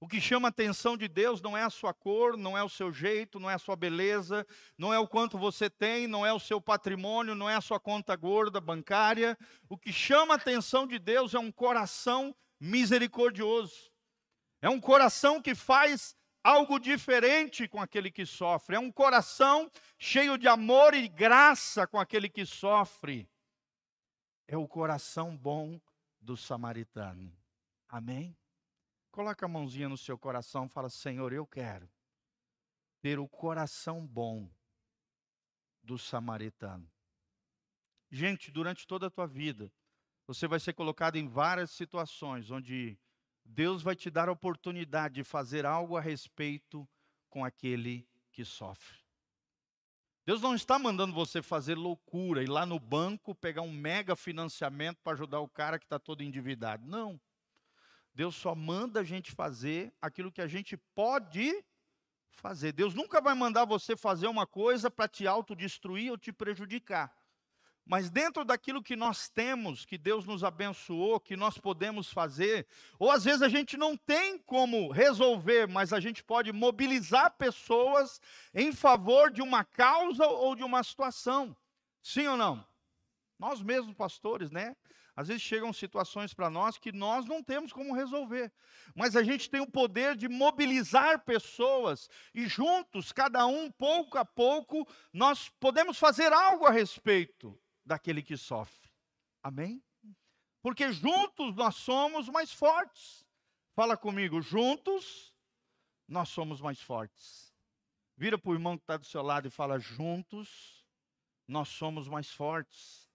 O 0.00 0.06
que 0.06 0.20
chama 0.20 0.46
a 0.46 0.50
atenção 0.50 0.96
de 0.96 1.08
Deus 1.08 1.42
não 1.42 1.56
é 1.56 1.62
a 1.64 1.70
sua 1.70 1.92
cor, 1.92 2.36
não 2.36 2.56
é 2.56 2.62
o 2.62 2.68
seu 2.68 2.92
jeito, 2.92 3.40
não 3.40 3.50
é 3.50 3.54
a 3.54 3.58
sua 3.58 3.74
beleza, 3.74 4.46
não 4.76 4.94
é 4.94 4.98
o 4.98 5.08
quanto 5.08 5.36
você 5.36 5.68
tem, 5.68 6.06
não 6.06 6.24
é 6.24 6.32
o 6.32 6.38
seu 6.38 6.60
patrimônio, 6.60 7.34
não 7.34 7.50
é 7.50 7.56
a 7.56 7.60
sua 7.60 7.80
conta 7.80 8.14
gorda 8.14 8.60
bancária. 8.60 9.36
O 9.68 9.76
que 9.76 9.92
chama 9.92 10.34
a 10.34 10.36
atenção 10.36 10.86
de 10.86 11.00
Deus 11.00 11.34
é 11.34 11.38
um 11.38 11.50
coração 11.50 12.34
misericordioso. 12.60 13.90
É 14.62 14.68
um 14.68 14.80
coração 14.80 15.42
que 15.42 15.54
faz 15.54 16.16
algo 16.44 16.78
diferente 16.78 17.66
com 17.66 17.80
aquele 17.80 18.10
que 18.10 18.24
sofre. 18.24 18.76
É 18.76 18.78
um 18.78 18.92
coração 18.92 19.70
cheio 19.98 20.38
de 20.38 20.46
amor 20.46 20.94
e 20.94 21.08
graça 21.08 21.86
com 21.88 21.98
aquele 21.98 22.28
que 22.28 22.46
sofre. 22.46 23.28
É 24.46 24.56
o 24.56 24.66
coração 24.68 25.36
bom 25.36 25.80
do 26.20 26.36
samaritano. 26.36 27.36
Amém? 27.88 28.36
Coloca 29.18 29.46
a 29.46 29.48
mãozinha 29.48 29.88
no 29.88 29.98
seu 29.98 30.16
coração 30.16 30.66
e 30.66 30.68
fala: 30.68 30.88
Senhor, 30.88 31.32
eu 31.32 31.44
quero 31.44 31.90
ter 33.00 33.18
o 33.18 33.26
coração 33.26 34.06
bom 34.06 34.48
do 35.82 35.98
samaritano. 35.98 36.88
Gente, 38.12 38.52
durante 38.52 38.86
toda 38.86 39.08
a 39.08 39.10
tua 39.10 39.26
vida, 39.26 39.72
você 40.24 40.46
vai 40.46 40.60
ser 40.60 40.72
colocado 40.72 41.16
em 41.16 41.26
várias 41.26 41.72
situações 41.72 42.48
onde 42.52 42.96
Deus 43.44 43.82
vai 43.82 43.96
te 43.96 44.08
dar 44.08 44.28
a 44.28 44.32
oportunidade 44.32 45.16
de 45.16 45.24
fazer 45.24 45.66
algo 45.66 45.96
a 45.96 46.00
respeito 46.00 46.88
com 47.28 47.44
aquele 47.44 48.08
que 48.30 48.44
sofre. 48.44 49.00
Deus 50.24 50.40
não 50.40 50.54
está 50.54 50.78
mandando 50.78 51.12
você 51.12 51.42
fazer 51.42 51.74
loucura, 51.74 52.40
ir 52.40 52.48
lá 52.48 52.64
no 52.64 52.78
banco 52.78 53.34
pegar 53.34 53.62
um 53.62 53.72
mega 53.72 54.14
financiamento 54.14 54.98
para 55.02 55.14
ajudar 55.14 55.40
o 55.40 55.48
cara 55.48 55.76
que 55.76 55.86
está 55.86 55.98
todo 55.98 56.22
endividado. 56.22 56.86
Não. 56.86 57.20
Deus 58.18 58.34
só 58.34 58.52
manda 58.52 58.98
a 58.98 59.04
gente 59.04 59.30
fazer 59.30 59.94
aquilo 60.02 60.32
que 60.32 60.40
a 60.40 60.48
gente 60.48 60.76
pode 60.76 61.64
fazer. 62.32 62.72
Deus 62.72 62.92
nunca 62.92 63.20
vai 63.20 63.32
mandar 63.32 63.64
você 63.64 63.96
fazer 63.96 64.26
uma 64.26 64.44
coisa 64.44 64.90
para 64.90 65.06
te 65.06 65.24
autodestruir 65.24 66.10
ou 66.10 66.18
te 66.18 66.32
prejudicar. 66.32 67.16
Mas 67.86 68.10
dentro 68.10 68.44
daquilo 68.44 68.82
que 68.82 68.96
nós 68.96 69.28
temos, 69.28 69.84
que 69.84 69.96
Deus 69.96 70.26
nos 70.26 70.42
abençoou, 70.42 71.20
que 71.20 71.36
nós 71.36 71.58
podemos 71.58 72.12
fazer, 72.12 72.66
ou 72.98 73.08
às 73.08 73.22
vezes 73.22 73.40
a 73.40 73.48
gente 73.48 73.76
não 73.76 73.96
tem 73.96 74.36
como 74.36 74.90
resolver, 74.90 75.68
mas 75.68 75.92
a 75.92 76.00
gente 76.00 76.24
pode 76.24 76.52
mobilizar 76.52 77.36
pessoas 77.38 78.20
em 78.52 78.72
favor 78.72 79.30
de 79.30 79.42
uma 79.42 79.64
causa 79.64 80.26
ou 80.26 80.56
de 80.56 80.64
uma 80.64 80.82
situação. 80.82 81.56
Sim 82.02 82.26
ou 82.26 82.36
não? 82.36 82.66
Nós 83.38 83.62
mesmos, 83.62 83.94
pastores, 83.94 84.50
né? 84.50 84.74
Às 85.18 85.26
vezes 85.26 85.42
chegam 85.42 85.72
situações 85.72 86.32
para 86.32 86.48
nós 86.48 86.78
que 86.78 86.92
nós 86.92 87.26
não 87.26 87.42
temos 87.42 87.72
como 87.72 87.92
resolver, 87.92 88.52
mas 88.94 89.16
a 89.16 89.22
gente 89.24 89.50
tem 89.50 89.60
o 89.60 89.66
poder 89.66 90.14
de 90.14 90.28
mobilizar 90.28 91.24
pessoas 91.24 92.08
e 92.32 92.46
juntos, 92.46 93.10
cada 93.10 93.44
um, 93.44 93.68
pouco 93.68 94.16
a 94.16 94.24
pouco, 94.24 94.86
nós 95.12 95.48
podemos 95.58 95.98
fazer 95.98 96.32
algo 96.32 96.66
a 96.66 96.70
respeito 96.70 97.60
daquele 97.84 98.22
que 98.22 98.36
sofre. 98.36 98.88
Amém? 99.42 99.82
Porque 100.62 100.92
juntos 100.92 101.52
nós 101.56 101.74
somos 101.74 102.28
mais 102.28 102.52
fortes. 102.52 103.26
Fala 103.74 103.96
comigo, 103.96 104.40
juntos 104.40 105.34
nós 106.06 106.28
somos 106.28 106.60
mais 106.60 106.80
fortes. 106.80 107.52
Vira 108.16 108.38
para 108.38 108.52
o 108.52 108.54
irmão 108.54 108.76
que 108.76 108.84
está 108.84 108.96
do 108.96 109.04
seu 109.04 109.22
lado 109.22 109.48
e 109.48 109.50
fala: 109.50 109.80
juntos 109.80 110.86
nós 111.48 111.70
somos 111.70 112.06
mais 112.06 112.30
fortes. 112.30 113.07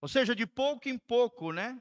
Ou 0.00 0.08
seja, 0.08 0.34
de 0.34 0.46
pouco 0.46 0.88
em 0.88 0.96
pouco, 0.96 1.52
né? 1.52 1.80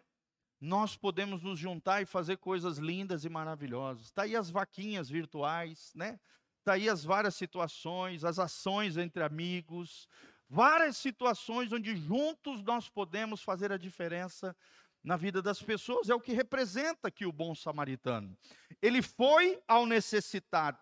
Nós 0.60 0.98
podemos 0.98 1.42
nos 1.42 1.58
juntar 1.58 2.02
e 2.02 2.06
fazer 2.06 2.38
coisas 2.38 2.78
lindas 2.78 3.24
e 3.24 3.30
maravilhosas. 3.30 4.06
Está 4.06 4.24
aí 4.24 4.36
as 4.36 4.50
vaquinhas 4.50 5.10
virtuais, 5.10 5.92
né? 5.96 6.20
Está 6.60 6.74
aí 6.74 6.90
as 6.90 7.04
várias 7.04 7.36
situações, 7.36 8.26
as 8.26 8.38
ações 8.38 8.98
entre 8.98 9.24
amigos, 9.24 10.10
várias 10.50 10.98
situações 10.98 11.72
onde 11.72 11.96
juntos 11.96 12.62
nós 12.62 12.90
podemos 12.90 13.42
fazer 13.42 13.72
a 13.72 13.78
diferença 13.78 14.56
na 15.02 15.16
vida 15.16 15.42
das 15.42 15.62
pessoas. 15.62 16.10
É 16.10 16.16
o 16.16 16.20
que 16.20 16.34
representa 16.34 17.08
aqui 17.08 17.26
o 17.26 17.32
bom 17.32 17.56
samaritano. 17.56 18.38
Ele 18.82 19.02
foi 19.02 19.62
ao 19.66 19.86
necessitado, 19.86 20.80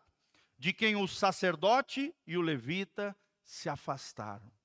de 0.58 0.74
quem 0.74 0.96
o 0.96 1.08
sacerdote 1.08 2.16
e 2.26 2.36
o 2.36 2.42
levita 2.42 3.16
se 3.44 3.70
afastaram. 3.70 4.57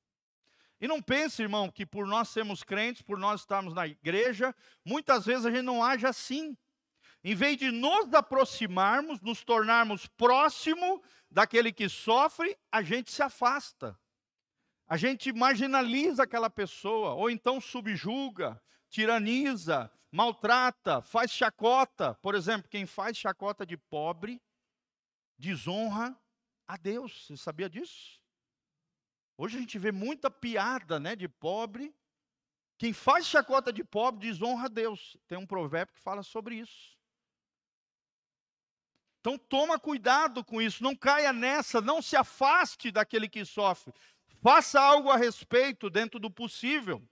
E 0.82 0.88
não 0.88 1.00
pense, 1.00 1.40
irmão, 1.40 1.70
que 1.70 1.86
por 1.86 2.08
nós 2.08 2.28
sermos 2.30 2.64
crentes, 2.64 3.02
por 3.02 3.16
nós 3.16 3.42
estarmos 3.42 3.72
na 3.72 3.86
igreja, 3.86 4.52
muitas 4.84 5.24
vezes 5.24 5.46
a 5.46 5.50
gente 5.52 5.62
não 5.62 5.82
age 5.82 6.04
assim. 6.04 6.58
Em 7.22 7.36
vez 7.36 7.56
de 7.56 7.70
nos 7.70 8.12
aproximarmos, 8.12 9.20
nos 9.20 9.44
tornarmos 9.44 10.08
próximo 10.08 11.00
daquele 11.30 11.72
que 11.72 11.88
sofre, 11.88 12.58
a 12.72 12.82
gente 12.82 13.12
se 13.12 13.22
afasta. 13.22 13.96
A 14.88 14.96
gente 14.96 15.32
marginaliza 15.32 16.24
aquela 16.24 16.50
pessoa, 16.50 17.14
ou 17.14 17.30
então 17.30 17.60
subjuga, 17.60 18.60
tiraniza, 18.90 19.88
maltrata, 20.10 21.00
faz 21.00 21.30
chacota. 21.30 22.14
Por 22.14 22.34
exemplo, 22.34 22.68
quem 22.68 22.86
faz 22.86 23.16
chacota 23.16 23.64
de 23.64 23.76
pobre 23.76 24.42
desonra 25.38 26.18
a 26.66 26.76
Deus. 26.76 27.28
Você 27.28 27.36
sabia 27.36 27.70
disso? 27.70 28.21
Hoje 29.42 29.56
a 29.56 29.61
gente 29.61 29.76
vê 29.76 29.90
muita 29.90 30.30
piada, 30.30 31.00
né, 31.00 31.16
de 31.16 31.26
pobre. 31.26 31.92
Quem 32.78 32.92
faz 32.92 33.26
chacota 33.26 33.72
de 33.72 33.82
pobre 33.82 34.28
desonra 34.28 34.66
a 34.66 34.68
Deus. 34.68 35.16
Tem 35.26 35.37
um 35.37 35.44
provérbio 35.44 35.96
que 35.96 36.00
fala 36.00 36.22
sobre 36.22 36.54
isso. 36.54 36.96
Então 39.18 39.37
toma 39.37 39.80
cuidado 39.80 40.44
com 40.44 40.62
isso, 40.62 40.80
não 40.80 40.94
caia 40.94 41.32
nessa, 41.32 41.80
não 41.80 42.00
se 42.00 42.14
afaste 42.14 42.92
daquele 42.92 43.28
que 43.28 43.44
sofre. 43.44 43.92
Faça 44.40 44.80
algo 44.80 45.11
a 45.11 45.16
respeito 45.16 45.90
dentro 45.90 46.20
do 46.20 46.30
possível. 46.30 47.02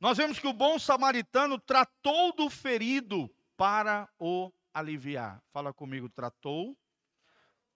Nós 0.00 0.18
vemos 0.18 0.40
que 0.40 0.48
o 0.48 0.52
bom 0.52 0.80
samaritano 0.80 1.60
tratou 1.60 2.34
do 2.34 2.50
ferido 2.50 3.32
para 3.56 4.08
o 4.18 4.52
aliviar. 4.74 5.40
Fala 5.52 5.72
comigo, 5.72 6.08
tratou 6.08 6.76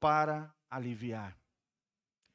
para 0.00 0.52
aliviar. 0.68 1.38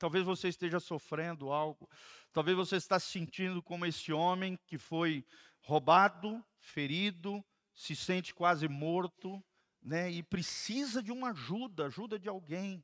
Talvez 0.01 0.25
você 0.25 0.47
esteja 0.47 0.79
sofrendo 0.79 1.51
algo, 1.51 1.87
talvez 2.33 2.57
você 2.57 2.75
está 2.75 2.99
se 2.99 3.11
sentindo 3.11 3.61
como 3.61 3.85
esse 3.85 4.11
homem 4.11 4.57
que 4.65 4.75
foi 4.75 5.23
roubado, 5.59 6.43
ferido, 6.57 7.45
se 7.71 7.95
sente 7.95 8.33
quase 8.33 8.67
morto, 8.67 9.39
né, 9.79 10.09
e 10.09 10.23
precisa 10.23 11.03
de 11.03 11.11
uma 11.11 11.29
ajuda, 11.29 11.85
ajuda 11.85 12.17
de 12.17 12.27
alguém. 12.27 12.83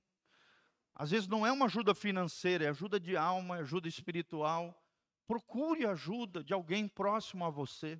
Às 0.93 1.09
vezes 1.09 1.27
não 1.27 1.43
é 1.43 1.51
uma 1.51 1.65
ajuda 1.65 1.95
financeira, 1.95 2.65
é 2.65 2.69
ajuda 2.69 3.00
de 3.00 3.17
alma, 3.17 3.57
é 3.57 3.62
ajuda 3.62 3.88
espiritual. 3.88 4.79
Procure 5.25 5.88
ajuda 5.88 6.43
de 6.43 6.53
alguém 6.53 6.88
próximo 6.88 7.43
a 7.45 7.50
você. 7.50 8.00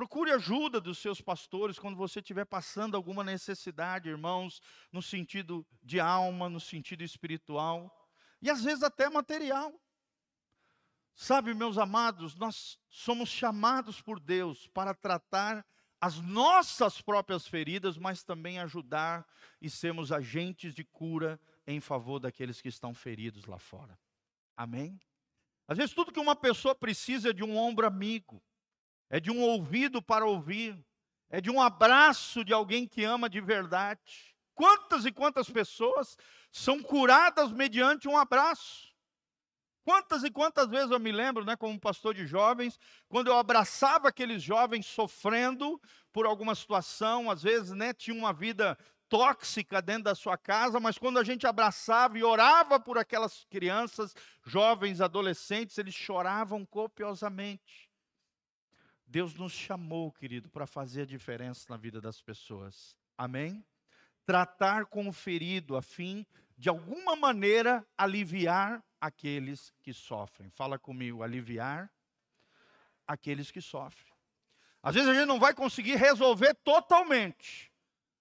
Procure 0.00 0.32
ajuda 0.32 0.80
dos 0.80 0.96
seus 0.96 1.20
pastores 1.20 1.78
quando 1.78 1.94
você 1.94 2.20
estiver 2.20 2.46
passando 2.46 2.96
alguma 2.96 3.22
necessidade, 3.22 4.08
irmãos, 4.08 4.62
no 4.90 5.02
sentido 5.02 5.62
de 5.82 6.00
alma, 6.00 6.48
no 6.48 6.58
sentido 6.58 7.04
espiritual 7.04 7.94
e 8.40 8.48
às 8.48 8.64
vezes 8.64 8.82
até 8.82 9.10
material. 9.10 9.78
Sabe, 11.14 11.52
meus 11.52 11.76
amados, 11.76 12.34
nós 12.34 12.78
somos 12.88 13.28
chamados 13.28 14.00
por 14.00 14.18
Deus 14.18 14.66
para 14.68 14.94
tratar 14.94 15.66
as 16.00 16.18
nossas 16.18 17.02
próprias 17.02 17.46
feridas, 17.46 17.98
mas 17.98 18.22
também 18.22 18.58
ajudar 18.58 19.28
e 19.60 19.68
sermos 19.68 20.10
agentes 20.10 20.74
de 20.74 20.82
cura 20.82 21.38
em 21.66 21.78
favor 21.78 22.18
daqueles 22.18 22.58
que 22.62 22.68
estão 22.68 22.94
feridos 22.94 23.44
lá 23.44 23.58
fora. 23.58 24.00
Amém? 24.56 24.98
Às 25.68 25.76
vezes, 25.76 25.94
tudo 25.94 26.10
que 26.10 26.18
uma 26.18 26.34
pessoa 26.34 26.74
precisa 26.74 27.28
é 27.28 27.32
de 27.34 27.44
um 27.44 27.54
ombro 27.54 27.86
amigo, 27.86 28.42
é 29.10 29.20
de 29.20 29.30
um 29.30 29.42
ouvido 29.42 30.00
para 30.00 30.24
ouvir, 30.24 30.78
é 31.28 31.40
de 31.40 31.50
um 31.50 31.60
abraço 31.60 32.44
de 32.44 32.52
alguém 32.52 32.86
que 32.86 33.04
ama 33.04 33.28
de 33.28 33.40
verdade. 33.40 34.34
Quantas 34.54 35.04
e 35.04 35.12
quantas 35.12 35.50
pessoas 35.50 36.16
são 36.52 36.82
curadas 36.82 37.52
mediante 37.52 38.08
um 38.08 38.16
abraço? 38.16 38.88
Quantas 39.84 40.22
e 40.22 40.30
quantas 40.30 40.68
vezes 40.68 40.90
eu 40.90 41.00
me 41.00 41.10
lembro, 41.10 41.44
né, 41.44 41.56
como 41.56 41.80
pastor 41.80 42.14
de 42.14 42.26
jovens, 42.26 42.78
quando 43.08 43.28
eu 43.28 43.36
abraçava 43.36 44.08
aqueles 44.08 44.42
jovens 44.42 44.86
sofrendo 44.86 45.80
por 46.12 46.26
alguma 46.26 46.54
situação, 46.54 47.30
às 47.30 47.42
vezes, 47.42 47.72
né, 47.72 47.92
tinha 47.92 48.16
uma 48.16 48.32
vida 48.32 48.78
tóxica 49.08 49.82
dentro 49.82 50.04
da 50.04 50.14
sua 50.14 50.38
casa, 50.38 50.78
mas 50.78 50.96
quando 50.96 51.18
a 51.18 51.24
gente 51.24 51.46
abraçava 51.46 52.16
e 52.16 52.22
orava 52.22 52.78
por 52.78 52.96
aquelas 52.96 53.44
crianças, 53.50 54.14
jovens, 54.46 55.00
adolescentes, 55.00 55.76
eles 55.78 55.94
choravam 55.94 56.64
copiosamente. 56.64 57.89
Deus 59.10 59.34
nos 59.34 59.52
chamou, 59.52 60.12
querido, 60.12 60.48
para 60.48 60.68
fazer 60.68 61.02
a 61.02 61.06
diferença 61.06 61.66
na 61.68 61.76
vida 61.76 62.00
das 62.00 62.22
pessoas. 62.22 62.96
Amém? 63.18 63.66
Tratar 64.24 64.86
com 64.86 65.08
o 65.08 65.12
ferido 65.12 65.76
a 65.76 65.82
fim 65.82 66.24
de 66.56 66.68
alguma 66.68 67.16
maneira 67.16 67.84
aliviar 67.98 68.80
aqueles 69.00 69.74
que 69.82 69.92
sofrem. 69.92 70.48
Fala 70.50 70.78
comigo, 70.78 71.24
aliviar 71.24 71.92
aqueles 73.04 73.50
que 73.50 73.60
sofrem. 73.60 74.14
Às 74.80 74.94
vezes 74.94 75.10
a 75.10 75.14
gente 75.14 75.26
não 75.26 75.40
vai 75.40 75.54
conseguir 75.54 75.96
resolver 75.96 76.54
totalmente, 76.62 77.72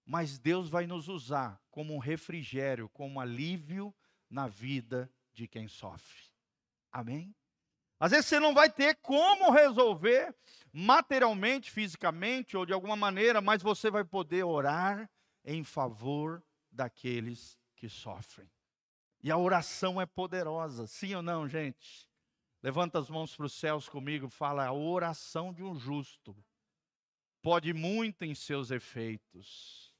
mas 0.03 0.39
Deus 0.39 0.69
vai 0.69 0.87
nos 0.87 1.07
usar 1.07 1.61
como 1.69 1.93
um 1.93 1.99
refrigério, 1.99 2.89
como 2.89 3.15
um 3.15 3.19
alívio 3.19 3.93
na 4.27 4.47
vida 4.47 5.07
de 5.33 5.47
quem 5.47 5.67
sofre. 5.67 6.23
Amém? 6.91 7.35
Às 7.99 8.11
vezes 8.11 8.27
você 8.27 8.39
não 8.39 8.53
vai 8.53 8.69
ter 8.69 8.95
como 9.01 9.51
resolver 9.51 10.33
materialmente, 10.71 11.69
fisicamente 11.69 12.55
ou 12.55 12.65
de 12.65 12.71
alguma 12.71 12.95
maneira, 12.95 13.41
mas 13.41 13.61
você 13.61 13.91
vai 13.91 14.05
poder 14.05 14.43
orar 14.43 15.09
em 15.43 15.63
favor 15.63 16.41
daqueles 16.71 17.59
que 17.75 17.89
sofrem. 17.89 18.49
E 19.21 19.29
a 19.29 19.37
oração 19.37 19.99
é 19.99 20.05
poderosa, 20.05 20.87
sim 20.87 21.13
ou 21.13 21.21
não, 21.21 21.47
gente? 21.47 22.07
Levanta 22.63 22.99
as 22.99 23.09
mãos 23.09 23.35
para 23.35 23.45
os 23.45 23.53
céus 23.53 23.89
comigo, 23.89 24.29
fala: 24.29 24.65
a 24.65 24.73
oração 24.73 25.53
de 25.53 25.63
um 25.63 25.75
justo 25.75 26.35
pode 27.41 27.73
muito 27.73 28.23
em 28.23 28.33
seus 28.33 28.71
efeitos. 28.71 29.93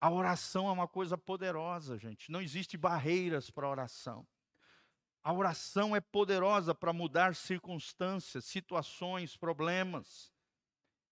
A 0.00 0.10
oração 0.10 0.68
é 0.68 0.72
uma 0.72 0.88
coisa 0.88 1.16
poderosa, 1.16 1.96
gente. 1.96 2.30
Não 2.30 2.42
existe 2.42 2.76
barreiras 2.76 3.50
para 3.50 3.66
a 3.66 3.70
oração. 3.70 4.26
A 5.24 5.32
oração 5.32 5.96
é 5.96 6.02
poderosa 6.02 6.74
para 6.74 6.92
mudar 6.92 7.34
circunstâncias, 7.34 8.44
situações, 8.44 9.38
problemas. 9.38 10.30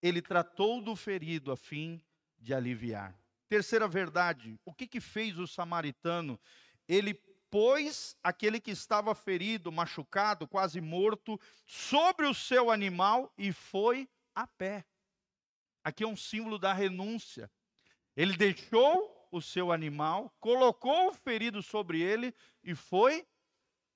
Ele 0.03 0.21
tratou 0.21 0.83
do 0.83 0.95
ferido 0.95 1.51
a 1.51 1.57
fim 1.57 1.99
de 2.39 2.53
aliviar. 2.53 3.19
Terceira 3.49 3.89
verdade, 3.89 4.61
o 4.67 4.75
que, 4.75 4.87
que 4.87 5.01
fez 5.01 5.39
o 5.39 5.47
samaritano? 5.47 6.39
Ele 6.87 7.15
pôs 7.51 8.15
aquele 8.23 8.61
que 8.61 8.71
estava 8.71 9.15
ferido, 9.15 9.73
machucado, 9.73 10.47
quase 10.47 10.79
morto, 10.79 11.41
sobre 11.65 12.27
o 12.27 12.35
seu 12.35 12.71
animal 12.71 13.33
e 13.39 13.51
foi 13.51 14.07
a 14.35 14.47
pé. 14.47 14.85
Aqui 15.83 16.05
é 16.05 16.07
um 16.07 16.17
símbolo 16.17 16.59
da 16.59 16.75
renúncia. 16.75 17.51
Ele 18.15 18.37
deixou 18.37 19.27
o 19.31 19.41
seu 19.41 19.73
animal, 19.73 20.31
colocou 20.39 21.09
o 21.09 21.15
ferido 21.15 21.63
sobre 21.63 22.03
ele 22.03 22.35
e 22.63 22.75
foi 22.75 23.27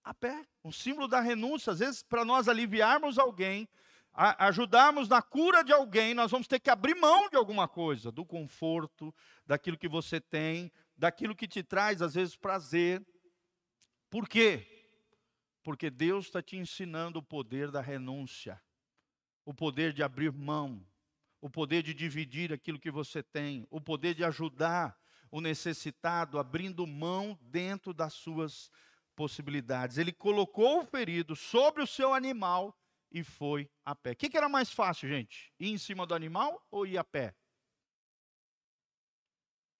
a 0.06 0.14
pé. 0.14 0.46
Um 0.64 0.70
símbolo 0.70 1.08
da 1.08 1.20
renúncia. 1.20 1.72
Às 1.72 1.80
vezes, 1.80 2.02
para 2.02 2.24
nós 2.24 2.48
aliviarmos 2.48 3.18
alguém, 3.18 3.68
ajudarmos 4.14 5.08
na 5.08 5.20
cura 5.20 5.64
de 5.64 5.72
alguém, 5.72 6.14
nós 6.14 6.30
vamos 6.30 6.46
ter 6.46 6.60
que 6.60 6.70
abrir 6.70 6.94
mão 6.94 7.28
de 7.28 7.36
alguma 7.36 7.66
coisa, 7.66 8.12
do 8.12 8.24
conforto, 8.24 9.12
daquilo 9.44 9.76
que 9.76 9.88
você 9.88 10.20
tem, 10.20 10.72
daquilo 10.96 11.34
que 11.34 11.48
te 11.48 11.62
traz, 11.62 12.00
às 12.00 12.14
vezes, 12.14 12.36
prazer. 12.36 13.04
Por 14.08 14.28
quê? 14.28 14.64
Porque 15.64 15.90
Deus 15.90 16.26
está 16.26 16.40
te 16.40 16.56
ensinando 16.56 17.18
o 17.18 17.22
poder 17.22 17.72
da 17.72 17.80
renúncia, 17.80 18.62
o 19.44 19.52
poder 19.52 19.92
de 19.92 20.04
abrir 20.04 20.32
mão, 20.32 20.86
o 21.40 21.50
poder 21.50 21.82
de 21.82 21.92
dividir 21.92 22.52
aquilo 22.52 22.78
que 22.78 22.92
você 22.92 23.24
tem, 23.24 23.66
o 23.68 23.80
poder 23.80 24.14
de 24.14 24.24
ajudar 24.24 24.96
o 25.32 25.40
necessitado, 25.40 26.38
abrindo 26.38 26.86
mão 26.86 27.36
dentro 27.42 27.92
das 27.92 28.14
suas 28.14 28.70
possibilidades. 29.16 29.96
Ele 29.96 30.12
colocou 30.12 30.80
o 30.80 30.86
ferido 30.86 31.34
sobre 31.34 31.82
o 31.82 31.86
seu 31.86 32.14
animal 32.14 32.78
e 33.10 33.24
foi 33.24 33.68
a 33.84 33.94
pé. 33.94 34.12
O 34.12 34.16
que, 34.16 34.28
que 34.28 34.36
era 34.36 34.48
mais 34.48 34.70
fácil, 34.70 35.08
gente? 35.08 35.52
Ir 35.58 35.70
em 35.70 35.78
cima 35.78 36.06
do 36.06 36.14
animal 36.14 36.64
ou 36.70 36.86
ir 36.86 36.98
a 36.98 37.04
pé? 37.04 37.34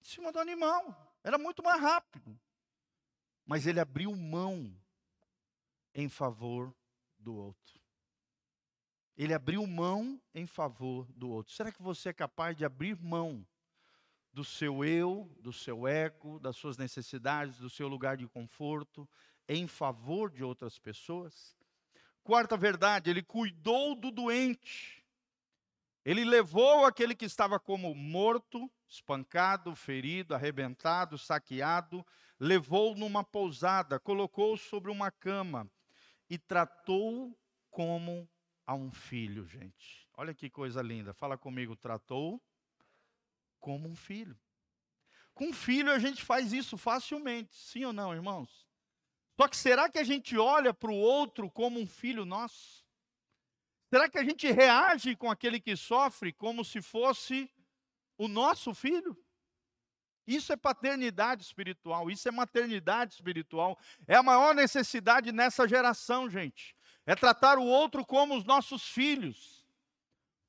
Em 0.01 0.05
cima 0.05 0.33
do 0.33 0.41
animal. 0.41 1.15
Era 1.23 1.37
muito 1.37 1.63
mais 1.63 1.81
rápido. 1.81 2.39
Mas 3.45 3.67
ele 3.67 3.79
abriu 3.79 4.15
mão 4.17 4.75
em 5.95 6.09
favor 6.09 6.75
do 7.19 7.35
outro. 7.35 7.81
Ele 9.17 9.33
abriu 9.33 9.67
mão 9.67 10.21
em 10.35 10.47
favor 10.47 11.11
do 11.13 11.31
outro. 11.31 11.55
Será 11.55 11.71
que 11.71 11.83
você 11.83 12.09
é 12.09 12.13
capaz 12.13 12.57
de 12.57 12.65
abrir 12.65 12.97
mão 12.97 13.47
do 14.37 14.45
seu 14.45 14.85
eu, 14.85 15.35
do 15.41 15.51
seu 15.51 15.89
ego, 15.89 16.39
das 16.39 16.57
suas 16.57 16.77
necessidades, 16.77 17.57
do 17.57 17.71
seu 17.71 17.89
lugar 17.89 18.19
de 18.19 18.29
conforto, 18.29 19.09
em 19.49 19.67
favor 19.67 20.31
de 20.31 20.45
outras 20.45 20.79
pessoas. 20.79 21.57
Quarta 22.23 22.55
verdade, 22.55 23.09
ele 23.09 23.23
cuidou 23.23 23.95
do 23.95 24.11
doente. 24.11 25.03
Ele 26.05 26.23
levou 26.23 26.85
aquele 26.85 27.15
que 27.15 27.25
estava 27.25 27.59
como 27.59 27.95
morto, 27.95 28.71
espancado, 28.87 29.75
ferido, 29.75 30.35
arrebentado, 30.35 31.17
saqueado, 31.17 32.05
levou 32.39 32.95
numa 32.95 33.25
pousada, 33.25 33.99
colocou 33.99 34.55
sobre 34.59 34.91
uma 34.91 35.11
cama 35.11 35.67
e 36.29 36.37
tratou 36.37 37.35
como 37.71 38.29
a 38.67 38.75
um 38.75 38.91
filho, 38.91 39.47
gente. 39.47 40.07
Olha 40.15 40.35
que 40.35 40.51
coisa 40.51 40.83
linda. 40.83 41.15
Fala 41.15 41.39
comigo, 41.39 41.75
tratou 41.75 42.39
como 43.67 43.89
um 43.89 43.97
filho. 43.97 44.39
Com 45.35 45.53
filho 45.53 45.91
a 45.91 45.99
gente 45.99 46.23
faz 46.23 46.53
isso 46.53 46.79
facilmente, 46.79 47.53
sim 47.53 47.85
ou 47.85 47.93
não, 47.93 48.15
irmãos? 48.15 48.65
Só 49.37 49.49
que 49.49 49.57
será 49.57 49.91
que 49.91 49.99
a 49.99 50.05
gente 50.05 50.39
olha 50.39 50.73
para 50.73 50.93
o 50.93 50.95
outro 50.95 51.51
como 51.51 51.81
um 51.81 51.87
filho 51.87 52.25
nosso? 52.25 52.87
Será 53.93 54.09
que 54.09 54.19
a 54.19 54.23
gente 54.23 54.49
reage 54.53 55.17
com 55.17 55.29
aquele 55.29 55.59
que 55.59 55.77
sofre 55.77 56.33
como 56.33 56.65
se 56.65 56.81
fosse 56.81 57.51
o 58.17 58.29
nosso 58.29 58.73
filho? 58.73 59.21
Isso 60.29 60.53
é 60.53 60.57
paternidade 60.57 61.43
espiritual, 61.43 62.09
isso 62.09 62.29
é 62.29 62.31
maternidade 62.31 63.15
espiritual. 63.15 63.77
É 64.07 64.15
a 64.15 64.23
maior 64.23 64.55
necessidade 64.55 65.33
nessa 65.33 65.67
geração, 65.67 66.31
gente. 66.31 66.77
É 67.05 67.17
tratar 67.17 67.59
o 67.59 67.65
outro 67.65 68.07
como 68.07 68.37
os 68.37 68.45
nossos 68.45 68.85
filhos. 68.85 69.56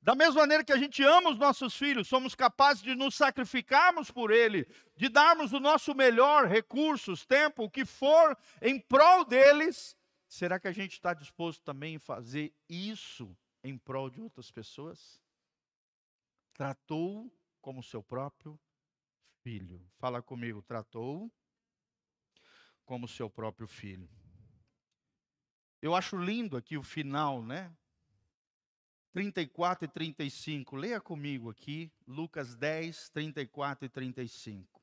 Da 0.00 0.14
mesma 0.14 0.40
maneira 0.42 0.64
que 0.64 0.72
a 0.72 0.78
gente 0.78 1.02
ama 1.02 1.30
os 1.30 1.38
nossos 1.38 1.76
filhos, 1.76 2.08
somos 2.08 2.34
capazes 2.34 2.82
de 2.82 2.94
nos 2.94 3.14
sacrificarmos 3.14 4.10
por 4.10 4.30
ele, 4.30 4.66
de 4.96 5.08
darmos 5.08 5.52
o 5.52 5.60
nosso 5.60 5.94
melhor, 5.94 6.46
recursos, 6.46 7.26
tempo, 7.26 7.64
o 7.64 7.70
que 7.70 7.84
for, 7.84 8.36
em 8.62 8.78
prol 8.78 9.24
deles. 9.24 9.96
Será 10.28 10.60
que 10.60 10.68
a 10.68 10.72
gente 10.72 10.92
está 10.92 11.14
disposto 11.14 11.62
também 11.62 11.96
a 11.96 12.00
fazer 12.00 12.54
isso 12.68 13.36
em 13.62 13.76
prol 13.76 14.08
de 14.08 14.20
outras 14.20 14.50
pessoas? 14.50 15.20
Tratou 16.54 17.32
como 17.60 17.82
seu 17.82 18.02
próprio 18.02 18.58
filho. 19.42 19.84
Fala 19.98 20.22
comigo, 20.22 20.62
tratou 20.62 21.30
como 22.84 23.08
seu 23.08 23.28
próprio 23.28 23.66
filho. 23.66 24.08
Eu 25.80 25.94
acho 25.94 26.16
lindo 26.16 26.56
aqui 26.56 26.76
o 26.76 26.82
final, 26.82 27.42
né? 27.42 27.74
34 29.12 29.84
e 29.84 29.88
35. 29.88 30.76
Leia 30.76 31.00
comigo 31.00 31.50
aqui, 31.50 31.90
Lucas 32.06 32.54
10, 32.54 33.10
34 33.10 33.86
e 33.86 33.88
35. 33.88 34.80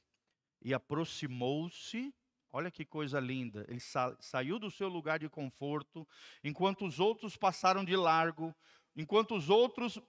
E 0.61 0.73
aproximou-se, 0.73 2.13
olha 2.51 2.71
que 2.71 2.83
coisa 2.83 3.19
linda, 3.19 3.65
ele 3.67 3.79
sa 3.79 4.15
saiu 4.19 4.57
do 4.57 4.71
seu 4.71 4.87
lugar 4.87 5.19
de 5.19 5.29
conforto, 5.29 6.07
enquanto 6.43 6.85
os 6.85 6.99
outros 6.99 7.37
passaram 7.37 7.85
de 7.85 7.95
largo, 7.95 8.53
enquanto 8.95 9.35
os 9.35 9.49
outros 9.49 9.99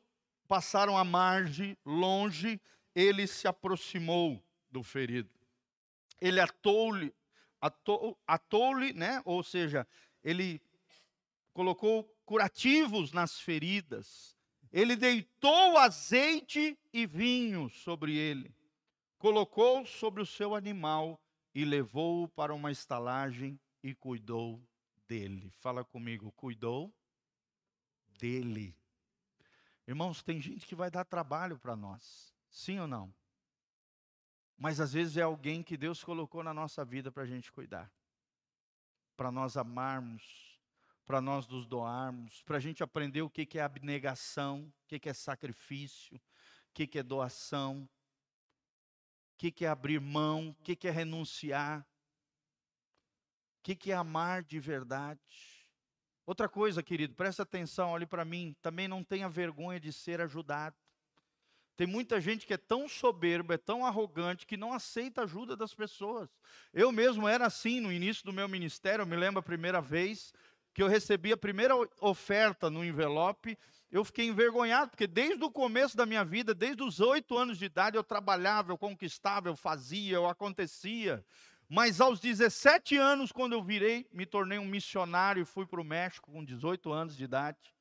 passaram 0.49 0.97
à 0.97 1.05
margem, 1.05 1.77
longe, 1.85 2.61
ele 2.95 3.27
se 3.27 3.47
aproximou 3.47 4.43
do 4.71 4.83
ferido. 4.83 5.31
Ele 6.21 6.41
atou-lhe, 6.41 7.15
atou, 7.61 8.19
atou-lhe, 8.27 8.93
né? 8.95 9.21
Ou 9.25 9.43
seja, 9.43 9.87
ele 10.25 10.63
colocou 11.53 12.16
curativos 12.27 13.13
nas 13.13 13.41
feridas. 13.41 14.37
Ele 14.73 14.97
deitou 14.97 15.79
azeite 15.79 16.79
e 16.93 17.07
vinho 17.07 17.71
sobre 17.71 18.15
ele. 18.15 18.55
Colocou 19.17 19.87
sobre 19.87 20.21
o 20.21 20.27
seu 20.27 20.55
animal 20.55 21.19
e 21.55 21.65
levou-o 21.65 22.29
para 22.29 22.53
uma 22.53 22.71
estalagem 22.71 23.59
e 23.83 23.95
cuidou 23.95 24.61
dele. 25.09 25.51
Fala 25.61 25.85
comigo, 25.85 26.31
cuidou 26.33 26.93
dele. 28.19 28.77
Irmãos, 29.87 30.23
tem 30.23 30.41
gente 30.41 30.67
que 30.67 30.75
vai 30.75 30.91
dar 30.91 31.05
trabalho 31.05 31.59
para 31.59 31.77
nós. 31.77 32.35
Sim 32.51 32.81
ou 32.81 32.87
não? 32.87 33.15
Mas 34.59 34.81
às 34.81 34.93
vezes 34.93 35.17
é 35.17 35.23
alguém 35.23 35.63
que 35.63 35.77
Deus 35.77 36.03
colocou 36.03 36.43
na 36.43 36.53
nossa 36.53 36.85
vida 36.85 37.13
para 37.13 37.23
a 37.23 37.27
gente 37.27 37.53
cuidar, 37.53 37.91
para 39.17 39.31
nós 39.31 39.57
amarmos, 39.57 40.46
para 41.07 41.21
nós 41.21 41.47
nos 41.47 41.67
doarmos, 41.67 42.43
para 42.43 42.57
a 42.57 42.61
gente 42.61 42.83
aprender 42.83 43.23
o 43.23 43.31
que 43.31 43.59
é 43.59 43.63
abnegação, 43.63 44.73
o 44.83 44.99
que 44.99 45.09
é 45.09 45.15
sacrifício, 45.15 46.17
o 46.17 46.21
que 46.75 46.99
é 46.99 47.03
doação, 47.03 47.89
o 49.33 49.37
que 49.37 49.65
é 49.65 49.69
abrir 49.69 50.01
mão, 50.01 50.51
o 50.51 50.55
que 50.65 50.89
é 50.89 50.91
renunciar, 50.91 51.87
o 53.61 53.77
que 53.77 53.93
é 53.93 53.95
amar 53.95 54.43
de 54.43 54.59
verdade. 54.59 55.21
Outra 56.27 56.49
coisa, 56.49 56.83
querido, 56.83 57.15
presta 57.15 57.45
atenção, 57.45 57.91
olhe 57.91 58.05
para 58.05 58.25
mim, 58.25 58.57
também 58.61 58.89
não 58.89 59.05
tenha 59.05 59.29
vergonha 59.29 59.79
de 59.79 59.93
ser 59.93 60.21
ajudado. 60.21 60.77
Tem 61.77 61.87
muita 61.87 62.21
gente 62.21 62.47
que 62.47 62.55
é 62.55 62.57
tão 62.57 62.89
soberba, 62.89 63.55
é 63.55 63.59
tão 63.59 63.85
arrogante, 63.85 64.47
que 64.47 64.57
não 64.57 64.73
aceita 64.73 65.21
a 65.21 65.25
ajuda 65.25 65.55
das 65.55 65.75
pessoas. 65.75 66.29
Eu 66.73 66.91
mesmo 66.91 67.29
era 67.29 67.47
assim 67.47 67.81
no 67.81 67.93
início 67.93 68.25
do 68.25 68.33
meu 68.33 68.49
ministério. 68.49 69.03
Eu 69.03 69.07
me 69.07 69.15
lembro 69.15 69.39
a 69.39 69.43
primeira 69.43 69.81
vez 69.81 70.33
que 70.77 70.83
eu 70.83 70.89
recebi 70.89 71.33
a 71.33 71.39
primeira 71.39 71.75
oferta 72.03 72.69
no 72.69 72.85
envelope. 72.85 73.59
Eu 73.91 74.05
fiquei 74.05 74.27
envergonhado, 74.27 74.91
porque 74.91 75.07
desde 75.07 75.43
o 75.43 75.51
começo 75.51 75.97
da 75.97 76.05
minha 76.05 76.23
vida, 76.23 76.55
desde 76.55 76.83
os 76.83 77.01
oito 77.01 77.35
anos 77.39 77.57
de 77.57 77.65
idade, 77.65 77.97
eu 77.97 78.05
trabalhava, 78.05 78.73
eu 78.73 78.77
conquistava, 78.77 79.49
eu 79.49 79.57
fazia, 79.57 80.17
eu 80.17 80.29
acontecia. 80.29 81.25
Mas 81.67 81.99
aos 81.99 82.21
17 82.21 82.95
anos, 82.99 83.33
quando 83.33 83.55
eu 83.55 83.63
virei, 83.63 84.07
me 84.13 84.27
tornei 84.27 84.59
um 84.59 84.67
missionário 84.67 85.41
e 85.41 85.47
fui 85.47 85.65
para 85.65 85.81
o 85.81 85.85
México 85.85 86.31
com 86.31 86.45
18 86.45 86.93
anos 86.93 87.17
de 87.17 87.25
idade. 87.25 87.75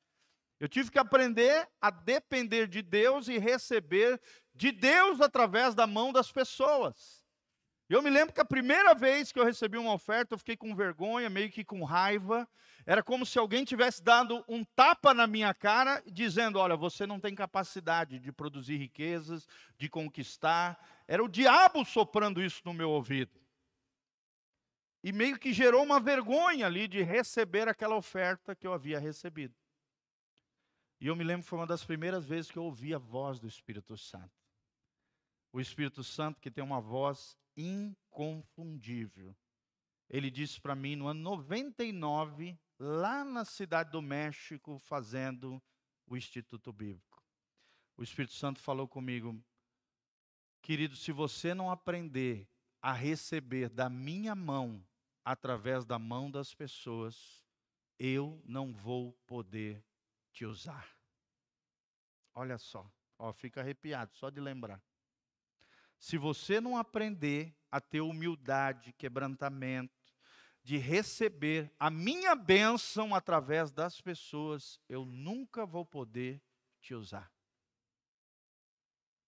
Eu 0.58 0.66
tive 0.66 0.90
que 0.90 0.98
aprender 0.98 1.68
a 1.78 1.90
depender 1.90 2.66
de 2.66 2.80
Deus 2.80 3.28
e 3.28 3.36
receber 3.36 4.18
de 4.54 4.72
Deus 4.72 5.20
através 5.20 5.74
da 5.74 5.86
mão 5.86 6.14
das 6.14 6.32
pessoas. 6.32 7.15
Eu 7.88 8.02
me 8.02 8.10
lembro 8.10 8.34
que 8.34 8.40
a 8.40 8.44
primeira 8.44 8.94
vez 8.94 9.30
que 9.30 9.38
eu 9.38 9.44
recebi 9.44 9.78
uma 9.78 9.92
oferta, 9.92 10.34
eu 10.34 10.38
fiquei 10.38 10.56
com 10.56 10.74
vergonha, 10.74 11.30
meio 11.30 11.50
que 11.50 11.64
com 11.64 11.84
raiva. 11.84 12.48
Era 12.84 13.00
como 13.00 13.24
se 13.24 13.38
alguém 13.38 13.64
tivesse 13.64 14.02
dado 14.02 14.44
um 14.48 14.64
tapa 14.64 15.14
na 15.14 15.26
minha 15.26 15.54
cara, 15.54 16.02
dizendo: 16.04 16.58
Olha, 16.58 16.76
você 16.76 17.06
não 17.06 17.20
tem 17.20 17.32
capacidade 17.32 18.18
de 18.18 18.32
produzir 18.32 18.76
riquezas, 18.76 19.46
de 19.78 19.88
conquistar. 19.88 20.84
Era 21.06 21.22
o 21.22 21.28
diabo 21.28 21.84
soprando 21.84 22.42
isso 22.42 22.60
no 22.64 22.74
meu 22.74 22.90
ouvido. 22.90 23.40
E 25.02 25.12
meio 25.12 25.38
que 25.38 25.52
gerou 25.52 25.84
uma 25.84 26.00
vergonha 26.00 26.66
ali 26.66 26.88
de 26.88 27.00
receber 27.02 27.68
aquela 27.68 27.94
oferta 27.94 28.56
que 28.56 28.66
eu 28.66 28.72
havia 28.72 28.98
recebido. 28.98 29.54
E 31.00 31.06
eu 31.06 31.14
me 31.14 31.22
lembro 31.22 31.44
que 31.44 31.50
foi 31.50 31.60
uma 31.60 31.66
das 31.66 31.84
primeiras 31.84 32.26
vezes 32.26 32.50
que 32.50 32.58
eu 32.58 32.64
ouvi 32.64 32.92
a 32.92 32.98
voz 32.98 33.38
do 33.38 33.46
Espírito 33.46 33.96
Santo. 33.96 34.34
O 35.52 35.60
Espírito 35.60 36.02
Santo 36.02 36.40
que 36.40 36.50
tem 36.50 36.64
uma 36.64 36.80
voz 36.80 37.36
inconfundível. 37.56 39.36
Ele 40.08 40.30
disse 40.30 40.60
para 40.60 40.74
mim 40.74 40.96
no 40.96 41.08
ano 41.08 41.20
99, 41.20 42.58
lá 42.78 43.24
na 43.24 43.44
cidade 43.44 43.90
do 43.90 44.02
México, 44.02 44.78
fazendo 44.78 45.62
o 46.06 46.16
Instituto 46.16 46.72
Bíblico. 46.72 47.22
O 47.96 48.02
Espírito 48.02 48.34
Santo 48.34 48.60
falou 48.60 48.86
comigo, 48.86 49.42
querido, 50.60 50.94
se 50.94 51.10
você 51.10 51.54
não 51.54 51.70
aprender 51.70 52.48
a 52.80 52.92
receber 52.92 53.68
da 53.68 53.88
minha 53.88 54.34
mão, 54.34 54.86
através 55.24 55.84
da 55.84 55.98
mão 55.98 56.30
das 56.30 56.54
pessoas, 56.54 57.44
eu 57.98 58.40
não 58.44 58.72
vou 58.72 59.12
poder 59.26 59.84
te 60.32 60.44
usar. 60.44 60.88
Olha 62.32 62.58
só, 62.58 62.88
ó, 63.18 63.32
fica 63.32 63.60
arrepiado 63.60 64.14
só 64.14 64.30
de 64.30 64.40
lembrar. 64.40 64.80
Se 65.98 66.18
você 66.18 66.60
não 66.60 66.76
aprender 66.76 67.56
a 67.70 67.80
ter 67.80 68.00
humildade, 68.00 68.92
quebrantamento, 68.92 69.94
de 70.62 70.78
receber 70.78 71.72
a 71.78 71.88
minha 71.88 72.34
bênção 72.34 73.14
através 73.14 73.70
das 73.70 74.00
pessoas, 74.00 74.80
eu 74.88 75.04
nunca 75.04 75.64
vou 75.64 75.86
poder 75.86 76.42
te 76.80 76.92
usar. 76.92 77.30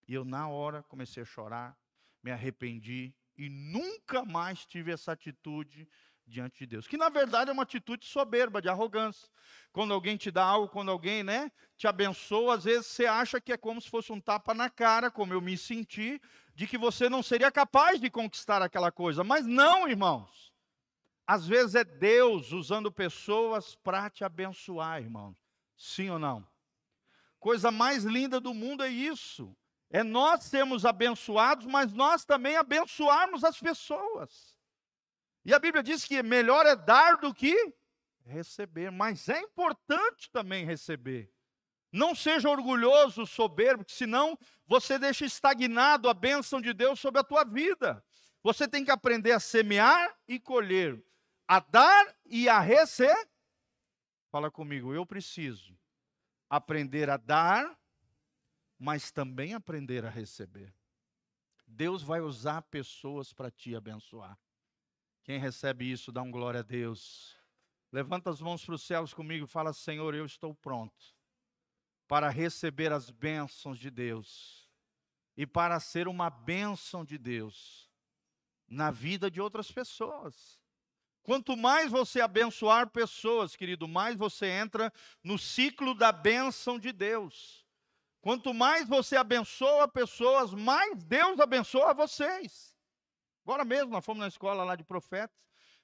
E 0.08 0.14
eu, 0.14 0.24
na 0.24 0.48
hora, 0.48 0.82
comecei 0.82 1.22
a 1.22 1.26
chorar, 1.26 1.78
me 2.22 2.30
arrependi 2.30 3.14
e 3.36 3.48
nunca 3.48 4.24
mais 4.24 4.66
tive 4.66 4.90
essa 4.90 5.12
atitude 5.12 5.88
diante 6.28 6.60
de 6.60 6.66
Deus. 6.66 6.86
Que 6.86 6.96
na 6.96 7.08
verdade 7.08 7.50
é 7.50 7.52
uma 7.52 7.62
atitude 7.62 8.06
soberba, 8.06 8.60
de 8.60 8.68
arrogância. 8.68 9.28
Quando 9.72 9.94
alguém 9.94 10.16
te 10.16 10.30
dá 10.30 10.44
algo, 10.44 10.68
quando 10.68 10.90
alguém 10.90 11.24
né, 11.24 11.50
te 11.76 11.86
abençoa, 11.86 12.54
às 12.54 12.64
vezes 12.64 12.86
você 12.86 13.06
acha 13.06 13.40
que 13.40 13.52
é 13.52 13.56
como 13.56 13.80
se 13.80 13.88
fosse 13.88 14.12
um 14.12 14.20
tapa 14.20 14.54
na 14.54 14.68
cara, 14.68 15.10
como 15.10 15.32
eu 15.32 15.40
me 15.40 15.56
senti, 15.56 16.20
de 16.54 16.66
que 16.66 16.76
você 16.76 17.08
não 17.08 17.22
seria 17.22 17.50
capaz 17.50 18.00
de 18.00 18.10
conquistar 18.10 18.62
aquela 18.62 18.92
coisa. 18.92 19.24
Mas 19.24 19.46
não, 19.46 19.88
irmãos. 19.88 20.52
Às 21.26 21.46
vezes 21.46 21.74
é 21.74 21.84
Deus 21.84 22.52
usando 22.52 22.90
pessoas 22.90 23.74
para 23.74 24.08
te 24.08 24.24
abençoar, 24.24 25.02
irmãos. 25.02 25.36
Sim 25.76 26.10
ou 26.10 26.18
não? 26.18 26.46
Coisa 27.38 27.70
mais 27.70 28.04
linda 28.04 28.40
do 28.40 28.52
mundo 28.52 28.82
é 28.82 28.88
isso. 28.88 29.54
É 29.90 30.02
nós 30.02 30.44
sermos 30.44 30.84
abençoados, 30.84 31.66
mas 31.66 31.92
nós 31.92 32.24
também 32.24 32.56
abençoarmos 32.56 33.44
as 33.44 33.58
pessoas. 33.58 34.57
E 35.48 35.54
a 35.54 35.58
Bíblia 35.58 35.82
diz 35.82 36.04
que 36.04 36.22
melhor 36.22 36.66
é 36.66 36.76
dar 36.76 37.16
do 37.16 37.32
que 37.32 37.56
receber, 38.26 38.90
mas 38.90 39.30
é 39.30 39.40
importante 39.40 40.30
também 40.30 40.66
receber. 40.66 41.32
Não 41.90 42.14
seja 42.14 42.50
orgulhoso, 42.50 43.26
soberbo, 43.26 43.82
porque 43.82 43.94
senão 43.96 44.38
você 44.66 44.98
deixa 44.98 45.24
estagnado 45.24 46.06
a 46.06 46.12
bênção 46.12 46.60
de 46.60 46.74
Deus 46.74 47.00
sobre 47.00 47.22
a 47.22 47.24
tua 47.24 47.44
vida. 47.44 48.04
Você 48.42 48.68
tem 48.68 48.84
que 48.84 48.90
aprender 48.90 49.32
a 49.32 49.40
semear 49.40 50.14
e 50.28 50.38
colher, 50.38 51.02
a 51.46 51.60
dar 51.60 52.14
e 52.26 52.46
a 52.46 52.60
receber. 52.60 53.16
Fala 54.30 54.50
comigo, 54.50 54.92
eu 54.92 55.06
preciso 55.06 55.74
aprender 56.50 57.08
a 57.08 57.16
dar, 57.16 57.74
mas 58.78 59.10
também 59.10 59.54
aprender 59.54 60.04
a 60.04 60.10
receber. 60.10 60.74
Deus 61.66 62.02
vai 62.02 62.20
usar 62.20 62.60
pessoas 62.60 63.32
para 63.32 63.50
te 63.50 63.74
abençoar. 63.74 64.38
Quem 65.28 65.38
recebe 65.38 65.84
isso, 65.84 66.10
dá 66.10 66.22
um 66.22 66.30
glória 66.30 66.60
a 66.60 66.62
Deus. 66.62 67.36
Levanta 67.92 68.30
as 68.30 68.40
mãos 68.40 68.64
para 68.64 68.76
os 68.76 68.82
céus 68.82 69.12
comigo 69.12 69.44
e 69.44 69.46
fala: 69.46 69.74
Senhor, 69.74 70.14
eu 70.14 70.24
estou 70.24 70.54
pronto 70.54 71.14
para 72.06 72.30
receber 72.30 72.94
as 72.94 73.10
bênçãos 73.10 73.78
de 73.78 73.90
Deus 73.90 74.66
e 75.36 75.46
para 75.46 75.78
ser 75.80 76.08
uma 76.08 76.30
bênção 76.30 77.04
de 77.04 77.18
Deus 77.18 77.90
na 78.66 78.90
vida 78.90 79.30
de 79.30 79.38
outras 79.38 79.70
pessoas. 79.70 80.58
Quanto 81.22 81.54
mais 81.58 81.90
você 81.90 82.22
abençoar 82.22 82.88
pessoas, 82.88 83.54
querido, 83.54 83.86
mais 83.86 84.16
você 84.16 84.46
entra 84.46 84.90
no 85.22 85.38
ciclo 85.38 85.94
da 85.94 86.10
bênção 86.10 86.78
de 86.78 86.90
Deus. 86.90 87.66
Quanto 88.22 88.54
mais 88.54 88.88
você 88.88 89.14
abençoa 89.14 89.86
pessoas, 89.88 90.54
mais 90.54 91.04
Deus 91.04 91.38
abençoa 91.38 91.92
vocês. 91.92 92.67
Agora 93.48 93.64
mesmo, 93.64 93.90
nós 93.90 94.04
fomos 94.04 94.20
na 94.20 94.28
escola 94.28 94.62
lá 94.62 94.76
de 94.76 94.84
profetas, 94.84 95.34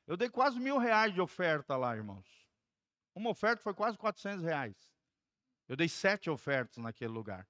eu 0.07 0.19
dei 0.19 0.29
quase 0.29 0.61
mil 0.61 0.77
reais 0.77 1.15
de 1.15 1.21
oferta 1.23 1.75
lá, 1.79 1.97
irmãos. 1.97 2.47
Uma 3.15 3.31
oferta 3.31 3.63
foi 3.63 3.73
quase 3.73 3.97
400 3.97 4.45
reais. 4.45 4.77
Eu 5.67 5.75
dei 5.75 5.89
sete 5.89 6.29
ofertas 6.29 6.77
naquele 6.77 7.11
lugar. 7.11 7.49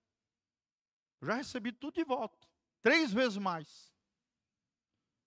Eu 1.20 1.26
já 1.26 1.34
recebi 1.34 1.72
tudo 1.72 1.94
de 1.94 2.04
volta. 2.04 2.46
Três 2.80 3.12
vezes 3.12 3.38
mais. 3.38 3.92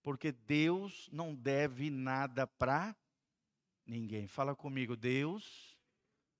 Porque 0.02 0.32
Deus 0.32 1.06
não 1.12 1.34
deve 1.34 1.90
nada 1.90 2.46
para 2.46 2.96
ninguém. 3.84 4.26
Fala 4.26 4.56
comigo, 4.56 4.96
Deus 4.96 5.78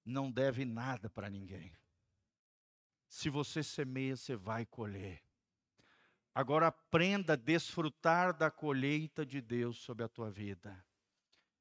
não 0.03 0.31
deve 0.31 0.65
nada 0.65 1.11
para 1.11 1.29
ninguém. 1.29 1.71
Se 3.11 3.29
você 3.29 3.63
semeia, 3.63 4.17
você 4.17 4.35
vai 4.35 4.65
colher. 4.65 5.28
Agora 6.39 6.69
aprenda 6.69 7.33
a 7.33 7.37
desfrutar 7.37 8.33
da 8.33 8.49
colheita 8.49 9.27
de 9.27 9.41
Deus 9.41 9.79
sobre 9.79 10.05
a 10.05 10.09
tua 10.09 10.31
vida. 10.31 10.87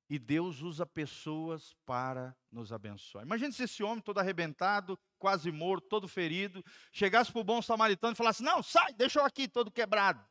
E 0.07 0.19
Deus 0.19 0.61
usa 0.61 0.85
pessoas 0.85 1.73
para 1.83 2.37
nos 2.51 2.71
abençoar. 2.71 3.25
Imagine 3.25 3.51
se 3.51 3.63
esse 3.63 3.81
homem 3.81 4.03
todo 4.03 4.19
arrebentado, 4.19 4.95
quase 5.17 5.51
morto, 5.51 5.87
todo 5.87 6.07
ferido, 6.07 6.63
chegasse 6.91 7.31
para 7.31 7.41
o 7.41 7.43
bom 7.43 7.59
samaritano 7.59 8.13
e 8.13 8.15
falasse: 8.15 8.43
Não, 8.43 8.61
sai, 8.61 8.93
deixa 8.93 9.19
eu 9.19 9.25
aqui 9.25 9.47
todo 9.47 9.71
quebrado. 9.71 10.23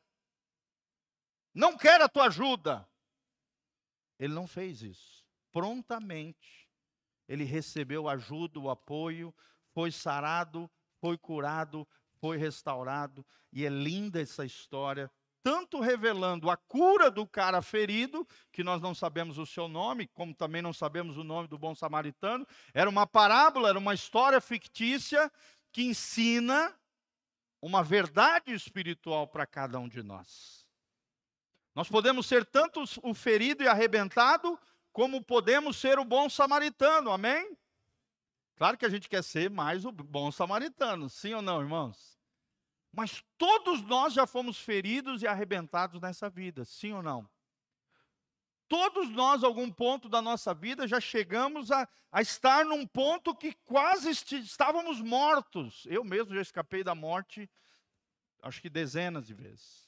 Não 1.52 1.76
quero 1.76 2.04
a 2.04 2.08
tua 2.08 2.26
ajuda. 2.26 2.88
Ele 4.16 4.32
não 4.32 4.46
fez 4.46 4.80
isso. 4.80 5.26
Prontamente, 5.50 6.70
ele 7.26 7.42
recebeu 7.42 8.08
ajuda, 8.08 8.60
o 8.60 8.70
apoio, 8.70 9.34
foi 9.74 9.90
sarado, 9.90 10.70
foi 11.00 11.18
curado, 11.18 11.84
foi 12.20 12.36
restaurado. 12.36 13.24
E 13.52 13.64
é 13.64 13.68
linda 13.68 14.20
essa 14.20 14.44
história, 14.44 15.10
tanto 15.42 15.80
revelando 15.80 16.50
a 16.50 16.56
cura 16.56 17.10
do 17.10 17.26
cara 17.26 17.62
ferido, 17.62 18.26
que 18.52 18.64
nós 18.64 18.82
não 18.82 18.94
sabemos 18.94 19.38
o 19.38 19.46
seu 19.46 19.68
nome, 19.68 20.08
como 20.08 20.34
também 20.34 20.60
não 20.60 20.72
sabemos 20.72 21.16
o 21.16 21.24
nome 21.24 21.48
do 21.48 21.56
bom 21.56 21.74
samaritano. 21.74 22.46
Era 22.74 22.90
uma 22.90 23.06
parábola, 23.06 23.68
era 23.68 23.78
uma 23.78 23.94
história 23.94 24.40
fictícia 24.40 25.30
que 25.72 25.82
ensina 25.82 26.74
uma 27.62 27.82
verdade 27.82 28.52
espiritual 28.52 29.26
para 29.28 29.46
cada 29.46 29.78
um 29.78 29.88
de 29.88 30.02
nós. 30.02 30.66
Nós 31.74 31.88
podemos 31.88 32.26
ser 32.26 32.44
tanto 32.44 32.82
o 33.02 33.12
ferido 33.12 33.62
e 33.62 33.68
arrebentado, 33.68 34.58
como 34.92 35.22
podemos 35.22 35.76
ser 35.76 35.98
o 35.98 36.04
bom 36.04 36.28
samaritano, 36.28 37.10
amém? 37.10 37.56
Claro 38.56 38.78
que 38.78 38.86
a 38.86 38.88
gente 38.88 39.08
quer 39.08 39.22
ser 39.22 39.50
mais 39.50 39.84
o 39.84 39.92
bom 39.92 40.32
samaritano, 40.32 41.10
sim 41.10 41.34
ou 41.34 41.42
não, 41.42 41.60
irmãos? 41.60 42.18
Mas 42.90 43.22
todos 43.36 43.82
nós 43.82 44.14
já 44.14 44.26
fomos 44.26 44.58
feridos 44.58 45.22
e 45.22 45.26
arrebentados 45.26 46.00
nessa 46.00 46.30
vida, 46.30 46.64
sim 46.64 46.92
ou 46.92 47.02
não? 47.02 47.28
Todos 48.66 49.10
nós, 49.10 49.44
algum 49.44 49.70
ponto 49.70 50.08
da 50.08 50.22
nossa 50.22 50.54
vida, 50.54 50.88
já 50.88 50.98
chegamos 50.98 51.70
a, 51.70 51.86
a 52.10 52.22
estar 52.22 52.64
num 52.64 52.86
ponto 52.86 53.34
que 53.34 53.52
quase 53.64 54.10
estávamos 54.10 55.00
mortos. 55.00 55.86
Eu 55.86 56.02
mesmo 56.02 56.34
já 56.34 56.40
escapei 56.40 56.82
da 56.82 56.94
morte, 56.94 57.48
acho 58.42 58.60
que 58.60 58.70
dezenas 58.70 59.26
de 59.26 59.34
vezes. 59.34 59.86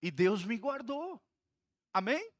E 0.00 0.10
Deus 0.10 0.42
me 0.44 0.56
guardou. 0.56 1.22
Amém? 1.92 2.32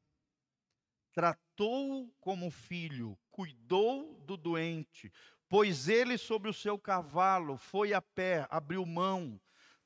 Tratou-o 1.59 2.09
como 2.21 2.49
filho, 2.49 3.19
cuidou 3.29 4.17
do 4.21 4.37
doente, 4.37 5.11
pôs 5.49 5.89
ele 5.89 6.17
sobre 6.17 6.49
o 6.49 6.53
seu 6.53 6.79
cavalo, 6.79 7.57
foi 7.57 7.93
a 7.93 8.01
pé, 8.01 8.47
abriu 8.49 8.85
mão, 8.85 9.37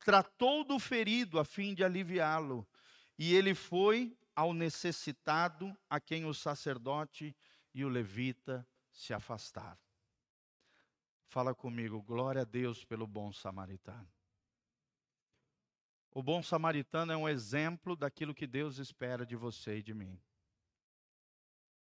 tratou 0.05 0.63
do 0.63 0.77
ferido 0.77 1.39
a 1.39 1.43
fim 1.43 1.73
de 1.73 1.83
aliviá-lo. 1.83 2.67
E 3.17 3.33
ele 3.33 3.55
foi 3.55 4.15
ao 4.35 4.53
necessitado, 4.53 5.75
a 5.89 5.99
quem 5.99 6.25
o 6.25 6.33
sacerdote 6.33 7.35
e 7.73 7.83
o 7.83 7.89
levita 7.89 8.67
se 8.91 9.11
afastaram. 9.11 9.81
Fala 11.25 11.55
comigo, 11.55 12.03
glória 12.03 12.41
a 12.41 12.45
Deus 12.45 12.85
pelo 12.85 13.07
bom 13.07 13.33
samaritano. 13.33 14.07
O 16.11 16.21
bom 16.21 16.43
samaritano 16.43 17.11
é 17.11 17.17
um 17.17 17.27
exemplo 17.27 17.95
daquilo 17.95 18.35
que 18.35 18.45
Deus 18.45 18.77
espera 18.77 19.25
de 19.25 19.35
você 19.35 19.77
e 19.77 19.83
de 19.83 19.95
mim. 19.95 20.21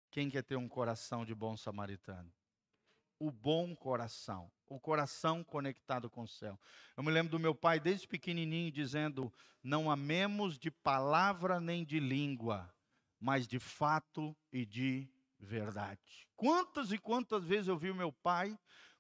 Quem 0.10 0.30
quer 0.30 0.44
ter 0.44 0.56
um 0.56 0.68
coração 0.68 1.26
de 1.26 1.36
bom 1.36 1.56
samaritano? 1.58 2.32
O 3.20 3.32
bom 3.32 3.76
coração, 3.76 4.52
o 4.68 4.80
coração 4.80 5.44
conectado 5.44 6.10
com 6.10 6.22
o 6.22 6.28
céu. 6.28 6.60
Eu 6.96 7.04
me 7.04 7.12
lembro 7.12 7.32
do 7.32 7.40
meu 7.40 7.56
pai 7.56 7.80
desde 7.80 8.08
pequenininho 8.08 8.72
dizendo: 8.72 9.34
"Não 9.64 9.90
amemos 9.90 10.58
de 10.58 10.70
palavra 10.70 11.60
nem 11.60 11.84
de 11.84 12.00
língua, 12.00 12.74
mas 13.20 13.48
de 13.48 13.60
fato 13.60 14.36
e 14.52 14.66
de 14.66 15.10
verdade". 15.40 16.28
Quantas 16.36 16.92
e 16.92 16.98
quantas 16.98 17.44
vezes 17.44 17.68
eu 17.68 17.78
vi 17.78 17.90
o 17.90 17.96
meu 17.96 18.12
pai 18.12 18.58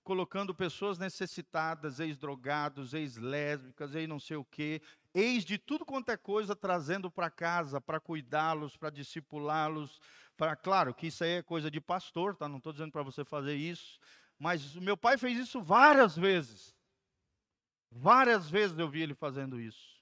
colocando 0.07 0.55
pessoas 0.55 0.97
necessitadas, 0.97 1.99
ex-drogados, 1.99 2.93
ex-lésbicas, 2.93 3.93
ex 3.93 4.07
não 4.07 4.21
sei 4.21 4.37
o 4.37 4.45
quê, 4.45 4.81
ex 5.13 5.43
de 5.43 5.57
tudo 5.57 5.85
quanto 5.85 6.09
é 6.09 6.15
coisa, 6.15 6.55
trazendo 6.55 7.11
para 7.11 7.29
casa, 7.29 7.81
para 7.81 7.99
cuidá-los, 7.99 8.77
para 8.77 8.89
discipulá-los, 8.89 9.99
para 10.37 10.55
claro 10.55 10.93
que 10.93 11.07
isso 11.07 11.25
aí 11.25 11.31
é 11.31 11.43
coisa 11.43 11.69
de 11.69 11.81
pastor, 11.81 12.37
tá? 12.37 12.47
Não 12.47 12.55
estou 12.55 12.71
dizendo 12.71 12.93
para 12.93 13.03
você 13.03 13.25
fazer 13.25 13.55
isso, 13.55 13.99
mas 14.39 14.75
meu 14.75 14.95
pai 14.95 15.17
fez 15.17 15.37
isso 15.37 15.61
várias 15.61 16.15
vezes. 16.15 16.73
Várias 17.91 18.49
vezes 18.49 18.79
eu 18.79 18.87
vi 18.87 19.01
ele 19.01 19.13
fazendo 19.13 19.59
isso. 19.59 20.01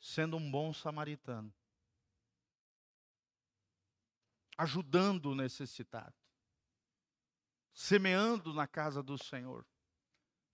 Sendo 0.00 0.36
um 0.36 0.50
bom 0.50 0.72
samaritano. 0.72 1.54
Ajudando 4.56 5.26
o 5.26 5.34
necessitado. 5.36 6.17
Semeando 7.80 8.52
na 8.52 8.66
casa 8.66 9.04
do 9.04 9.16
Senhor. 9.16 9.64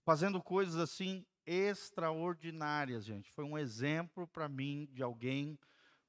Fazendo 0.05 0.43
coisas 0.43 0.77
assim 0.77 1.25
extraordinárias, 1.47 3.03
gente. 3.03 3.31
Foi 3.31 3.47
um 3.47 3.57
exemplo 3.57 4.29
para 4.29 4.47
mim 4.47 4.87
de 4.93 5.03
alguém 5.03 5.59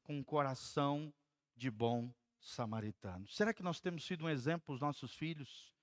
com 0.04 0.18
um 0.18 0.24
coração 0.24 1.14
de 1.56 1.72
bom 1.72 2.14
samaritano. 2.42 3.26
Será 3.30 3.54
que 3.54 3.64
nós 3.64 3.80
temos 3.80 4.06
sido 4.06 4.26
um 4.26 4.30
exemplo 4.30 4.66
para 4.66 4.74
os 4.74 4.82
nossos 4.82 5.16
filhos? 5.16 5.74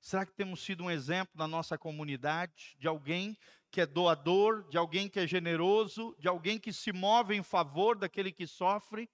Será 0.00 0.26
que 0.26 0.34
temos 0.34 0.60
sido 0.60 0.82
um 0.82 0.90
exemplo 0.90 1.34
na 1.36 1.46
nossa 1.46 1.78
comunidade 1.78 2.74
de 2.76 2.88
alguém 2.88 3.38
que 3.70 3.80
é 3.80 3.86
doador, 3.86 4.68
de 4.68 4.76
alguém 4.76 5.08
que 5.08 5.20
é 5.20 5.26
generoso, 5.26 6.16
de 6.18 6.26
alguém 6.26 6.58
que 6.58 6.72
se 6.72 6.92
move 6.92 7.36
em 7.36 7.44
favor 7.44 7.96
daquele 7.96 8.32
que 8.32 8.44
sofre? 8.44 9.08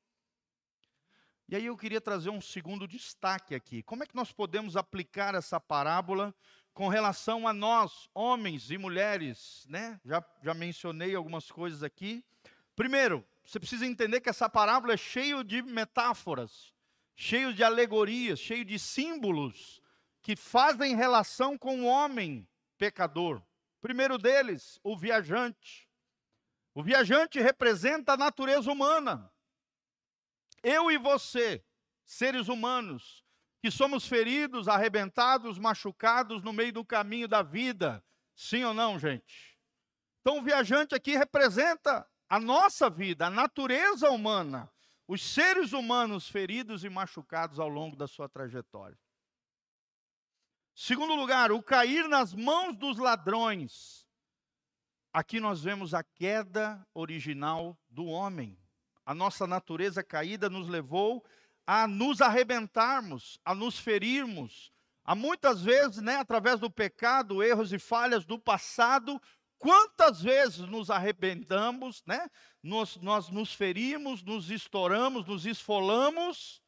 E 1.48 1.54
aí 1.54 1.66
eu 1.66 1.76
queria 1.76 2.00
trazer 2.00 2.30
um 2.30 2.40
segundo 2.40 2.88
destaque 2.88 3.54
aqui. 3.54 3.82
Como 3.82 4.02
é 4.02 4.06
que 4.06 4.16
nós 4.16 4.32
podemos 4.32 4.76
aplicar 4.76 5.34
essa 5.34 5.60
parábola 5.60 6.34
com 6.74 6.88
relação 6.88 7.46
a 7.46 7.52
nós, 7.52 8.08
homens 8.12 8.70
e 8.70 8.76
mulheres, 8.76 9.64
né? 9.68 10.00
Já, 10.04 10.24
já 10.42 10.52
mencionei 10.52 11.14
algumas 11.14 11.50
coisas 11.50 11.82
aqui. 11.84 12.24
Primeiro, 12.74 13.24
você 13.44 13.60
precisa 13.60 13.86
entender 13.86 14.20
que 14.20 14.28
essa 14.28 14.48
parábola 14.48 14.94
é 14.94 14.96
cheia 14.96 15.42
de 15.44 15.62
metáforas, 15.62 16.74
cheio 17.14 17.54
de 17.54 17.62
alegorias, 17.62 18.40
cheio 18.40 18.64
de 18.64 18.78
símbolos 18.78 19.80
que 20.20 20.34
fazem 20.34 20.96
relação 20.96 21.56
com 21.56 21.82
o 21.82 21.86
homem 21.86 22.46
pecador. 22.76 23.40
Primeiro 23.80 24.18
deles, 24.18 24.80
o 24.82 24.96
viajante. 24.96 25.88
O 26.74 26.82
viajante 26.82 27.40
representa 27.40 28.14
a 28.14 28.16
natureza 28.16 28.70
humana. 28.70 29.32
Eu 30.68 30.90
e 30.90 30.98
você, 30.98 31.64
seres 32.04 32.48
humanos, 32.48 33.24
que 33.62 33.70
somos 33.70 34.04
feridos, 34.04 34.66
arrebentados, 34.66 35.60
machucados 35.60 36.42
no 36.42 36.52
meio 36.52 36.72
do 36.72 36.84
caminho 36.84 37.28
da 37.28 37.40
vida. 37.40 38.04
Sim 38.34 38.64
ou 38.64 38.74
não, 38.74 38.98
gente? 38.98 39.56
Então, 40.20 40.38
o 40.38 40.42
viajante 40.42 40.92
aqui 40.92 41.16
representa 41.16 42.04
a 42.28 42.40
nossa 42.40 42.90
vida, 42.90 43.28
a 43.28 43.30
natureza 43.30 44.10
humana, 44.10 44.68
os 45.06 45.22
seres 45.22 45.72
humanos 45.72 46.28
feridos 46.28 46.82
e 46.82 46.88
machucados 46.88 47.60
ao 47.60 47.68
longo 47.68 47.94
da 47.94 48.08
sua 48.08 48.28
trajetória. 48.28 48.98
Segundo 50.74 51.14
lugar, 51.14 51.52
o 51.52 51.62
cair 51.62 52.08
nas 52.08 52.34
mãos 52.34 52.76
dos 52.76 52.98
ladrões. 52.98 54.04
Aqui 55.12 55.38
nós 55.38 55.62
vemos 55.62 55.94
a 55.94 56.02
queda 56.02 56.84
original 56.92 57.78
do 57.88 58.06
homem. 58.06 58.58
A 59.06 59.14
nossa 59.14 59.46
natureza 59.46 60.02
caída 60.02 60.50
nos 60.50 60.68
levou 60.68 61.24
a 61.64 61.86
nos 61.86 62.20
arrebentarmos, 62.20 63.40
a 63.44 63.54
nos 63.54 63.78
ferirmos, 63.78 64.72
a 65.04 65.14
muitas 65.14 65.62
vezes, 65.62 66.02
né, 66.02 66.16
através 66.16 66.60
do 66.60 66.68
pecado, 66.68 67.42
erros 67.42 67.72
e 67.72 67.78
falhas 67.78 68.24
do 68.24 68.38
passado, 68.38 69.22
quantas 69.58 70.20
vezes 70.20 70.58
nos 70.58 70.90
arrebentamos, 70.90 72.02
né? 72.04 72.28
Nós, 72.62 72.96
nós 72.96 73.28
nos 73.28 73.54
ferimos, 73.54 74.22
nos 74.22 74.50
estouramos, 74.50 75.24
nos 75.24 75.46
esfolamos 75.46 76.60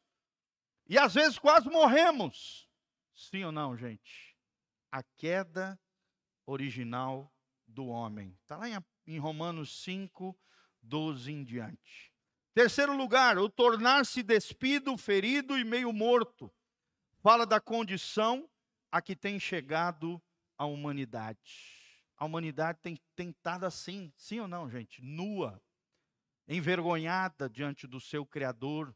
e 0.87 0.97
às 0.97 1.13
vezes 1.13 1.37
quase 1.37 1.69
morremos. 1.69 2.67
Sim 3.13 3.43
ou 3.43 3.51
não, 3.51 3.77
gente? 3.77 4.35
A 4.91 5.03
queda 5.03 5.79
original 6.45 7.31
do 7.67 7.87
homem. 7.87 8.35
Está 8.41 8.57
lá 8.57 8.69
em, 8.69 8.77
em 9.05 9.19
Romanos 9.19 9.83
5, 9.83 10.37
12 10.81 11.31
em 11.31 11.43
diante. 11.43 12.08
Terceiro 12.53 12.95
lugar, 12.95 13.37
o 13.37 13.47
tornar-se 13.49 14.23
despido, 14.23 14.97
ferido 14.97 15.57
e 15.57 15.63
meio 15.63 15.93
morto. 15.93 16.51
Fala 17.21 17.45
da 17.45 17.59
condição 17.59 18.49
a 18.91 19.01
que 19.01 19.15
tem 19.15 19.39
chegado 19.39 20.21
a 20.57 20.65
humanidade. 20.65 21.79
A 22.17 22.25
humanidade 22.25 22.79
tem 22.81 22.99
tentado 23.15 23.65
assim, 23.65 24.11
sim 24.15 24.39
ou 24.39 24.47
não, 24.47 24.69
gente? 24.69 25.01
Nua, 25.01 25.61
envergonhada 26.47 27.49
diante 27.49 27.85
do 27.85 27.99
seu 27.99 28.25
Criador, 28.25 28.93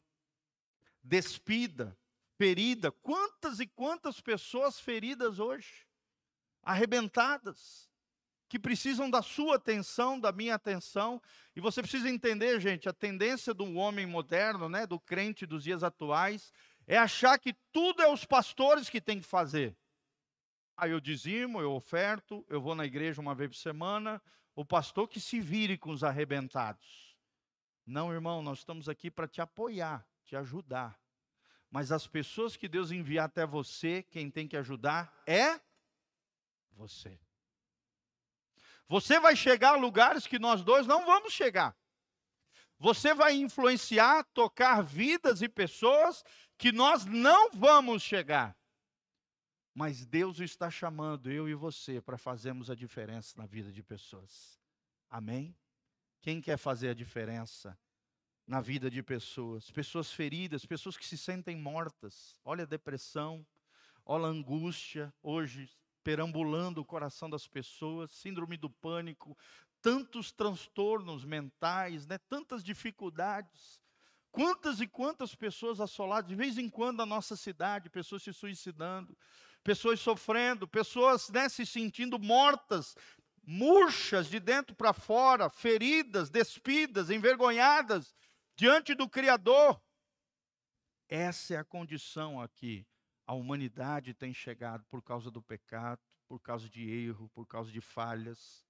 despida, 1.01 1.97
ferida. 2.37 2.91
Quantas 2.91 3.59
e 3.59 3.67
quantas 3.67 4.19
pessoas 4.19 4.79
feridas 4.79 5.39
hoje, 5.39 5.87
arrebentadas, 6.61 7.89
que 8.53 8.59
precisam 8.59 9.09
da 9.09 9.23
sua 9.23 9.55
atenção, 9.55 10.19
da 10.19 10.31
minha 10.31 10.53
atenção. 10.53 11.19
E 11.55 11.59
você 11.59 11.81
precisa 11.81 12.07
entender, 12.07 12.61
gente, 12.61 12.87
a 12.87 12.93
tendência 12.93 13.51
do 13.51 13.73
homem 13.73 14.05
moderno, 14.05 14.69
né, 14.69 14.85
do 14.85 14.99
crente 14.99 15.43
dos 15.43 15.63
dias 15.63 15.81
atuais, 15.81 16.53
é 16.85 16.95
achar 16.95 17.39
que 17.39 17.55
tudo 17.71 18.03
é 18.03 18.07
os 18.07 18.25
pastores 18.25 18.91
que 18.91 19.01
têm 19.01 19.19
que 19.19 19.25
fazer. 19.25 19.75
Aí 20.77 20.91
eu 20.91 20.99
dizimo, 20.99 21.61
eu 21.61 21.71
oferto, 21.71 22.45
eu 22.47 22.61
vou 22.61 22.75
na 22.75 22.85
igreja 22.85 23.19
uma 23.19 23.33
vez 23.33 23.49
por 23.49 23.57
semana, 23.57 24.21
o 24.53 24.63
pastor 24.63 25.07
que 25.07 25.19
se 25.19 25.41
vire 25.41 25.75
com 25.75 25.89
os 25.89 26.03
arrebentados. 26.03 27.17
Não, 27.83 28.13
irmão, 28.13 28.43
nós 28.43 28.59
estamos 28.59 28.87
aqui 28.87 29.09
para 29.09 29.27
te 29.27 29.41
apoiar, 29.41 30.07
te 30.25 30.35
ajudar. 30.35 30.95
Mas 31.71 31.91
as 31.91 32.05
pessoas 32.05 32.55
que 32.55 32.69
Deus 32.69 32.91
enviar 32.91 33.25
até 33.25 33.47
você, 33.47 34.03
quem 34.03 34.29
tem 34.29 34.47
que 34.47 34.57
ajudar 34.57 35.11
é 35.25 35.59
você. 36.73 37.19
Você 38.87 39.19
vai 39.19 39.35
chegar 39.35 39.73
a 39.73 39.77
lugares 39.77 40.27
que 40.27 40.37
nós 40.37 40.63
dois 40.63 40.85
não 40.85 41.05
vamos 41.05 41.33
chegar. 41.33 41.75
Você 42.77 43.13
vai 43.13 43.35
influenciar, 43.35 44.23
tocar 44.33 44.81
vidas 44.81 45.41
e 45.41 45.47
pessoas 45.47 46.23
que 46.57 46.71
nós 46.71 47.05
não 47.05 47.51
vamos 47.51 48.03
chegar. 48.03 48.57
Mas 49.73 50.05
Deus 50.05 50.39
está 50.39 50.69
chamando 50.69 51.31
eu 51.31 51.47
e 51.49 51.55
você 51.55 52.01
para 52.01 52.17
fazermos 52.17 52.69
a 52.69 52.75
diferença 52.75 53.33
na 53.37 53.45
vida 53.45 53.71
de 53.71 53.81
pessoas. 53.81 54.59
Amém? 55.09 55.55
Quem 56.21 56.41
quer 56.41 56.57
fazer 56.57 56.89
a 56.89 56.93
diferença 56.93 57.77
na 58.45 58.61
vida 58.61 58.89
de 58.89 59.01
pessoas? 59.01 59.71
Pessoas 59.71 60.11
feridas, 60.11 60.65
pessoas 60.65 60.97
que 60.97 61.05
se 61.05 61.17
sentem 61.17 61.55
mortas. 61.55 62.39
Olha 62.43 62.63
a 62.63 62.67
depressão, 62.67 63.45
olha 64.05 64.25
a 64.25 64.29
angústia 64.29 65.13
hoje 65.23 65.69
perambulando 66.03 66.81
o 66.81 66.85
coração 66.85 67.29
das 67.29 67.47
pessoas, 67.47 68.11
síndrome 68.11 68.57
do 68.57 68.69
pânico, 68.69 69.37
tantos 69.81 70.31
transtornos 70.31 71.25
mentais, 71.25 72.05
né? 72.05 72.17
tantas 72.29 72.63
dificuldades. 72.63 73.81
Quantas 74.31 74.81
e 74.81 74.87
quantas 74.87 75.35
pessoas 75.35 75.79
assoladas, 75.79 76.27
de 76.27 76.35
vez 76.35 76.57
em 76.57 76.69
quando 76.69 76.97
na 76.97 77.05
nossa 77.05 77.35
cidade, 77.35 77.89
pessoas 77.89 78.23
se 78.23 78.33
suicidando, 78.33 79.15
pessoas 79.63 79.99
sofrendo, 79.99 80.67
pessoas 80.67 81.29
né, 81.29 81.47
se 81.47 81.65
sentindo 81.65 82.17
mortas, 82.17 82.95
murchas 83.43 84.27
de 84.27 84.39
dentro 84.39 84.75
para 84.75 84.91
fora, 84.91 85.49
feridas, 85.49 86.29
despidas, 86.29 87.09
envergonhadas 87.09 88.15
diante 88.55 88.95
do 88.95 89.07
Criador. 89.07 89.79
Essa 91.07 91.55
é 91.55 91.57
a 91.57 91.63
condição 91.63 92.41
aqui. 92.41 92.87
A 93.25 93.33
humanidade 93.33 94.13
tem 94.13 94.33
chegado 94.33 94.83
por 94.85 95.01
causa 95.01 95.31
do 95.31 95.41
pecado, 95.41 96.01
por 96.27 96.39
causa 96.39 96.69
de 96.69 96.89
erro, 96.89 97.29
por 97.29 97.45
causa 97.45 97.71
de 97.71 97.79
falhas. 97.79 98.65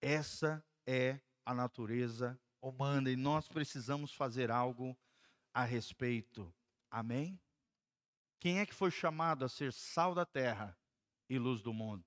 Essa 0.00 0.64
é 0.86 1.20
a 1.44 1.52
natureza 1.52 2.38
humana 2.60 3.10
e 3.10 3.16
nós 3.16 3.48
precisamos 3.48 4.12
fazer 4.12 4.50
algo 4.50 4.96
a 5.52 5.64
respeito. 5.64 6.52
Amém? 6.90 7.38
Quem 8.40 8.58
é 8.58 8.66
que 8.66 8.74
foi 8.74 8.90
chamado 8.90 9.44
a 9.44 9.48
ser 9.48 9.72
sal 9.72 10.14
da 10.14 10.24
terra 10.24 10.76
e 11.28 11.38
luz 11.38 11.62
do 11.62 11.72
mundo? 11.72 12.04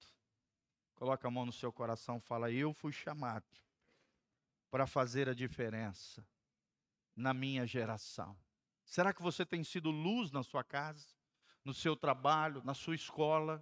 Coloca 0.96 1.28
a 1.28 1.32
mão 1.32 1.46
no 1.46 1.54
seu 1.54 1.72
coração, 1.72 2.20
fala: 2.20 2.52
Eu 2.52 2.74
fui 2.74 2.92
chamado 2.92 3.46
para 4.70 4.88
fazer 4.88 5.30
a 5.30 5.34
diferença 5.34 6.28
na 7.16 7.34
minha 7.34 7.66
geração. 7.66 8.38
Será 8.84 9.14
que 9.14 9.22
você 9.22 9.46
tem 9.46 9.64
sido 9.64 9.90
luz 9.90 10.32
na 10.32 10.44
sua 10.44 10.64
casa? 10.64 11.17
No 11.68 11.74
seu 11.74 11.98
trabalho, 11.98 12.62
na 12.64 12.74
sua 12.74 12.96
escola? 12.96 13.62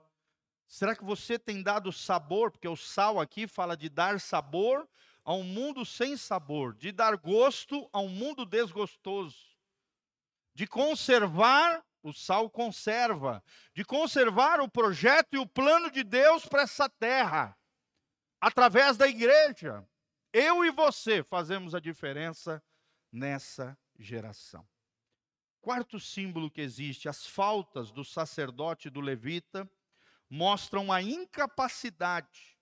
Será 0.67 0.95
que 0.95 1.03
você 1.03 1.39
tem 1.39 1.63
dado 1.63 1.91
sabor? 1.91 2.51
Porque 2.51 2.67
o 2.67 2.75
sal 2.75 3.19
aqui 3.19 3.47
fala 3.47 3.75
de 3.75 3.89
dar 3.89 4.19
sabor 4.19 4.87
a 5.23 5.33
um 5.33 5.43
mundo 5.43 5.83
sem 5.83 6.15
sabor, 6.15 6.75
de 6.75 6.91
dar 6.91 7.17
gosto 7.17 7.89
a 7.91 7.99
um 7.99 8.07
mundo 8.07 8.45
desgostoso, 8.45 9.57
de 10.53 10.67
conservar, 10.67 11.83
o 12.03 12.13
sal 12.13 12.47
conserva, 12.47 13.43
de 13.73 13.83
conservar 13.83 14.61
o 14.61 14.69
projeto 14.69 15.33
e 15.33 15.39
o 15.39 15.47
plano 15.47 15.89
de 15.89 16.03
Deus 16.03 16.45
para 16.45 16.61
essa 16.61 16.87
terra, 16.87 17.57
através 18.39 18.97
da 18.97 19.07
igreja. 19.07 19.83
Eu 20.31 20.63
e 20.63 20.69
você 20.69 21.23
fazemos 21.23 21.73
a 21.73 21.79
diferença 21.79 22.63
nessa 23.11 23.75
geração. 23.97 24.63
Quarto 25.65 25.99
símbolo 25.99 26.51
que 26.51 26.61
existe, 26.61 27.09
as 27.09 27.25
faltas 27.25 27.91
do 27.91 28.05
sacerdote 28.05 28.87
e 28.87 28.91
do 28.91 29.01
levita 29.01 29.67
mostram 30.29 30.91
a 30.91 31.01
incapacidade 31.01 32.55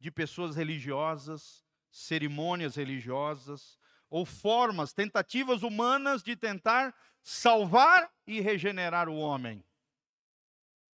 de 0.00 0.10
pessoas 0.10 0.56
religiosas, 0.56 1.62
cerimônias 1.90 2.74
religiosas 2.74 3.78
ou 4.08 4.24
formas, 4.24 4.94
tentativas 4.94 5.62
humanas 5.62 6.22
de 6.22 6.34
tentar 6.34 6.94
salvar 7.22 8.10
e 8.26 8.40
regenerar 8.40 9.06
o 9.06 9.18
homem. 9.18 9.62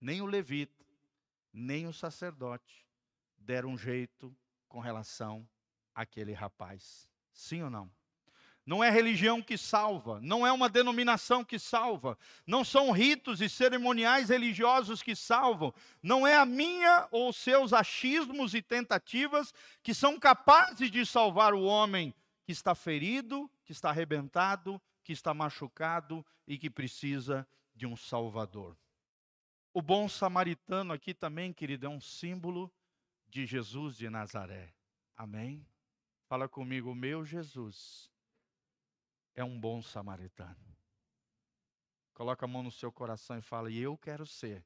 Nem 0.00 0.20
o 0.20 0.26
levita, 0.26 0.84
nem 1.52 1.86
o 1.86 1.92
sacerdote 1.92 2.84
deram 3.38 3.68
um 3.68 3.78
jeito 3.78 4.36
com 4.66 4.80
relação 4.80 5.48
àquele 5.94 6.32
rapaz. 6.32 7.08
Sim 7.32 7.62
ou 7.62 7.70
não? 7.70 8.01
Não 8.64 8.82
é 8.82 8.90
religião 8.90 9.42
que 9.42 9.58
salva, 9.58 10.20
não 10.20 10.46
é 10.46 10.52
uma 10.52 10.68
denominação 10.68 11.44
que 11.44 11.58
salva, 11.58 12.16
não 12.46 12.64
são 12.64 12.92
ritos 12.92 13.40
e 13.40 13.48
cerimoniais 13.48 14.28
religiosos 14.28 15.02
que 15.02 15.16
salvam, 15.16 15.74
não 16.00 16.24
é 16.24 16.36
a 16.36 16.46
minha 16.46 17.08
ou 17.10 17.32
seus 17.32 17.72
achismos 17.72 18.54
e 18.54 18.62
tentativas 18.62 19.52
que 19.82 19.92
são 19.92 20.18
capazes 20.18 20.92
de 20.92 21.04
salvar 21.04 21.54
o 21.54 21.64
homem 21.64 22.14
que 22.44 22.52
está 22.52 22.72
ferido, 22.72 23.50
que 23.64 23.72
está 23.72 23.90
arrebentado, 23.90 24.80
que 25.02 25.12
está 25.12 25.34
machucado 25.34 26.24
e 26.46 26.56
que 26.56 26.70
precisa 26.70 27.46
de 27.74 27.84
um 27.84 27.96
Salvador. 27.96 28.76
O 29.74 29.82
bom 29.82 30.08
samaritano 30.08 30.92
aqui 30.92 31.12
também, 31.12 31.52
querido, 31.52 31.86
é 31.86 31.88
um 31.88 32.00
símbolo 32.00 32.72
de 33.26 33.44
Jesus 33.44 33.96
de 33.96 34.08
Nazaré. 34.08 34.72
Amém? 35.16 35.66
Fala 36.28 36.48
comigo, 36.48 36.94
meu 36.94 37.24
Jesus 37.24 38.11
é 39.34 39.44
um 39.44 39.58
bom 39.58 39.82
samaritano. 39.82 40.76
Coloca 42.14 42.44
a 42.44 42.48
mão 42.48 42.62
no 42.62 42.70
seu 42.70 42.92
coração 42.92 43.38
e 43.38 43.42
fala: 43.42 43.70
E 43.70 43.78
eu 43.78 43.96
quero 43.96 44.26
ser 44.26 44.64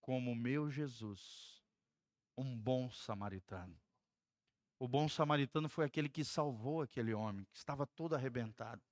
como 0.00 0.34
meu 0.34 0.70
Jesus, 0.70 1.62
um 2.36 2.56
bom 2.56 2.90
samaritano. 2.90 3.76
O 4.78 4.86
bom 4.86 5.08
samaritano 5.08 5.68
foi 5.68 5.86
aquele 5.86 6.08
que 6.08 6.24
salvou 6.24 6.82
aquele 6.82 7.14
homem, 7.14 7.44
que 7.46 7.56
estava 7.56 7.86
todo 7.86 8.14
arrebentado, 8.14 8.82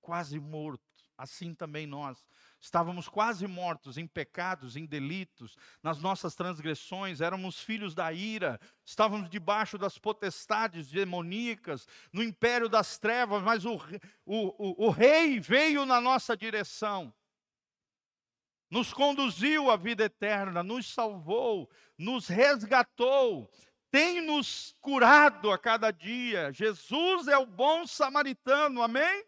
quase 0.00 0.38
morto. 0.38 0.91
Assim 1.16 1.54
também 1.54 1.86
nós. 1.86 2.24
Estávamos 2.60 3.08
quase 3.08 3.46
mortos 3.46 3.98
em 3.98 4.06
pecados, 4.06 4.76
em 4.76 4.86
delitos, 4.86 5.56
nas 5.82 5.98
nossas 5.98 6.34
transgressões, 6.34 7.20
éramos 7.20 7.60
filhos 7.60 7.94
da 7.94 8.12
ira, 8.12 8.60
estávamos 8.84 9.28
debaixo 9.28 9.76
das 9.76 9.98
potestades 9.98 10.88
demoníacas, 10.88 11.86
no 12.12 12.22
império 12.22 12.68
das 12.68 12.98
trevas, 12.98 13.42
mas 13.42 13.64
o, 13.64 13.74
o, 14.24 14.84
o, 14.84 14.86
o 14.86 14.90
rei 14.90 15.40
veio 15.40 15.84
na 15.84 16.00
nossa 16.00 16.36
direção 16.36 17.12
nos 18.72 18.90
conduziu 18.90 19.70
à 19.70 19.76
vida 19.76 20.04
eterna, 20.04 20.62
nos 20.62 20.90
salvou, 20.94 21.68
nos 21.98 22.26
resgatou, 22.26 23.50
tem 23.90 24.22
nos 24.22 24.74
curado 24.80 25.50
a 25.50 25.58
cada 25.58 25.90
dia. 25.90 26.50
Jesus 26.54 27.28
é 27.28 27.36
o 27.36 27.44
bom 27.44 27.86
samaritano, 27.86 28.80
amém? 28.80 29.26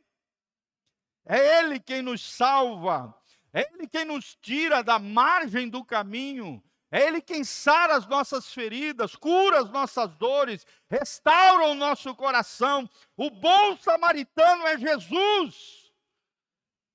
É 1.25 1.59
Ele 1.59 1.81
quem 1.81 2.03
nos 2.03 2.23
salva, 2.23 3.15
é 3.53 3.73
Ele 3.73 3.87
quem 3.89 4.05
nos 4.05 4.35
tira 4.37 4.83
da 4.83 4.99
margem 4.99 5.69
do 5.69 5.85
caminho, 5.85 6.63
é 6.91 7.07
Ele 7.07 7.21
quem 7.21 7.43
sara 7.43 7.97
as 7.97 8.07
nossas 8.07 8.53
feridas, 8.53 9.17
cura 9.17 9.61
as 9.61 9.71
nossas 9.71 10.15
dores, 10.17 10.67
restaura 10.89 11.67
o 11.69 11.75
nosso 11.75 12.15
coração. 12.15 12.89
O 13.17 13.31
bom 13.31 13.77
samaritano 13.79 14.67
é 14.67 14.79
Jesus. 14.79 15.93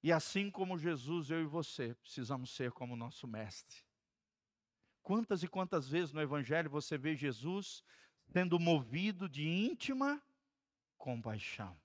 E 0.02 0.12
assim 0.12 0.50
como 0.50 0.78
Jesus, 0.78 1.30
eu 1.30 1.42
e 1.42 1.46
você 1.46 1.94
precisamos 1.96 2.56
ser 2.56 2.72
como 2.72 2.96
nosso 2.96 3.28
mestre. 3.28 3.84
Quantas 5.02 5.44
e 5.44 5.48
quantas 5.48 5.90
vezes 5.90 6.14
no 6.14 6.22
Evangelho 6.22 6.70
você 6.70 6.98
vê 6.98 7.16
Jesus 7.16 7.84
sendo 8.32 8.60
movido 8.60 9.28
de 9.28 9.46
íntima 9.46 10.22
compaixão? 10.98 11.76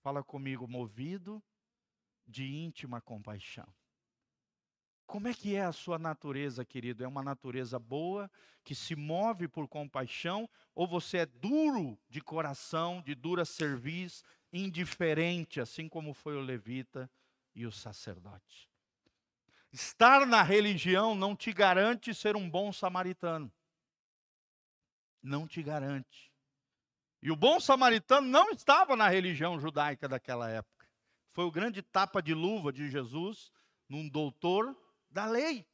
Fala 0.00 0.22
comigo, 0.22 0.66
movido 0.66 1.42
de 2.28 2.44
íntima 2.44 3.00
compaixão. 3.00 3.66
Como 5.06 5.26
é 5.26 5.32
que 5.32 5.56
é 5.56 5.64
a 5.64 5.72
sua 5.72 5.98
natureza, 5.98 6.66
querido? 6.66 7.02
É 7.02 7.08
uma 7.08 7.22
natureza 7.22 7.78
boa, 7.78 8.30
que 8.62 8.74
se 8.74 8.94
move 8.94 9.48
por 9.48 9.66
compaixão, 9.66 10.46
ou 10.74 10.86
você 10.86 11.18
é 11.18 11.26
duro 11.26 11.98
de 12.10 12.20
coração, 12.20 13.00
de 13.00 13.14
dura 13.14 13.46
serviço, 13.46 14.22
indiferente, 14.52 15.60
assim 15.60 15.88
como 15.88 16.12
foi 16.12 16.36
o 16.36 16.42
levita 16.42 17.10
e 17.54 17.64
o 17.64 17.72
sacerdote. 17.72 18.68
Estar 19.72 20.26
na 20.26 20.42
religião 20.42 21.14
não 21.14 21.34
te 21.34 21.54
garante 21.54 22.14
ser 22.14 22.36
um 22.36 22.48
bom 22.48 22.70
samaritano. 22.70 23.50
Não 25.22 25.48
te 25.48 25.62
garante. 25.62 26.30
E 27.22 27.30
o 27.30 27.36
bom 27.36 27.58
samaritano 27.58 28.28
não 28.28 28.50
estava 28.50 28.94
na 28.94 29.08
religião 29.08 29.58
judaica 29.58 30.06
daquela 30.06 30.50
época. 30.50 30.77
Foi 31.38 31.44
o 31.44 31.52
grande 31.52 31.82
tapa 31.82 32.20
de 32.20 32.34
luva 32.34 32.72
de 32.72 32.90
Jesus 32.90 33.52
num 33.88 34.08
doutor 34.08 34.76
da 35.08 35.24
lei. 35.24 35.64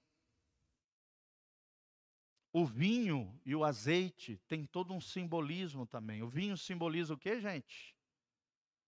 O 2.53 2.67
vinho 2.67 3.41
e 3.47 3.57
o 3.57 3.65
azeite 3.65 4.37
tem 4.47 4.67
todo 4.67 4.93
um 4.93 5.01
simbolismo 5.01 5.87
também. 5.87 6.23
O 6.23 6.29
vinho 6.29 6.55
simboliza 6.59 7.15
o 7.15 7.17
que, 7.17 7.41
gente? 7.41 7.97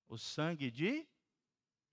O 0.06 0.18
sangue 0.18 0.70
de 0.70 1.08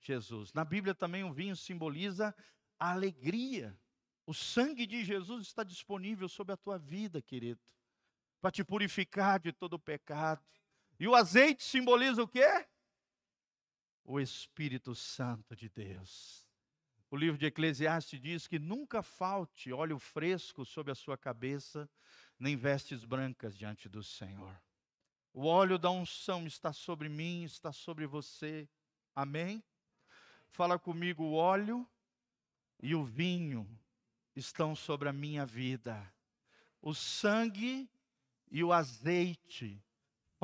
Jesus. 0.02 0.52
Na 0.52 0.66
Bíblia 0.66 0.94
também 0.94 1.24
o 1.24 1.32
vinho 1.32 1.56
simboliza 1.56 2.36
a 2.78 2.92
alegria. 2.92 3.80
O 4.26 4.34
sangue 4.34 4.86
de 4.86 5.06
Jesus 5.06 5.48
está 5.48 5.64
disponível 5.64 6.28
sobre 6.28 6.52
a 6.52 6.58
tua 6.58 6.78
vida, 6.78 7.22
querido, 7.22 7.62
para 8.42 8.52
te 8.52 8.66
purificar 8.66 9.40
de 9.40 9.54
todo 9.54 9.76
o 9.76 9.80
pecado. 9.80 10.46
E 11.00 11.08
o 11.08 11.16
azeite 11.16 11.64
simboliza 11.64 12.22
o 12.22 12.28
quê? 12.28 12.68
O 14.04 14.20
Espírito 14.20 14.94
Santo 14.94 15.56
de 15.56 15.70
Deus. 15.70 16.46
O 17.10 17.16
livro 17.16 17.38
de 17.38 17.46
Eclesiastes 17.46 18.20
diz 18.20 18.48
que 18.48 18.58
nunca 18.58 19.04
falte 19.04 19.72
óleo 19.72 20.00
fresco 20.00 20.66
sobre 20.66 20.92
a 20.92 20.96
sua 20.96 21.18
cabeça, 21.18 21.90
nem 22.40 22.56
vestes 22.56 23.06
brancas 23.06 23.56
diante 23.56 23.88
do 23.88 24.04
Senhor. 24.04 24.60
O 25.32 25.46
óleo 25.46 25.78
da 25.78 25.90
unção 25.90 26.46
está 26.46 26.74
sobre 26.74 27.10
mim, 27.10 27.44
está 27.44 27.72
sobre 27.72 28.06
você. 28.06 28.68
Amém? 29.16 29.64
Fala 30.50 30.78
comigo, 30.78 31.24
o 31.24 31.34
óleo 31.34 31.88
e 32.82 32.94
o 32.96 33.04
vinho 33.04 33.68
estão 34.36 34.76
sobre 34.76 35.08
a 35.08 35.14
minha 35.14 35.46
vida. 35.46 36.12
O 36.82 36.94
sangue 36.94 37.90
e 38.52 38.64
o 38.64 38.74
azeite 38.74 39.84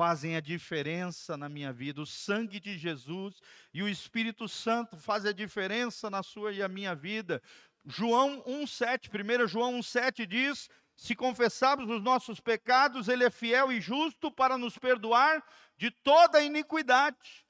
fazem 0.00 0.34
a 0.34 0.40
diferença 0.40 1.36
na 1.36 1.46
minha 1.46 1.70
vida. 1.74 2.00
O 2.00 2.06
sangue 2.06 2.58
de 2.58 2.78
Jesus 2.78 3.34
e 3.74 3.82
o 3.82 3.88
Espírito 3.88 4.48
Santo 4.48 4.96
fazem 4.96 5.28
a 5.28 5.34
diferença 5.34 6.08
na 6.08 6.22
sua 6.22 6.52
e 6.52 6.62
a 6.62 6.68
minha 6.68 6.94
vida. 6.94 7.42
João 7.84 8.42
1:7, 8.46 9.10
1 9.10 9.46
João 9.46 9.78
1:7 9.78 10.24
diz: 10.24 10.70
se 10.96 11.14
confessarmos 11.14 11.90
os 11.90 12.02
nossos 12.02 12.40
pecados, 12.40 13.08
ele 13.08 13.24
é 13.24 13.30
fiel 13.30 13.70
e 13.70 13.78
justo 13.78 14.30
para 14.30 14.56
nos 14.56 14.78
perdoar 14.78 15.44
de 15.76 15.90
toda 15.90 16.40
iniquidade 16.40 17.44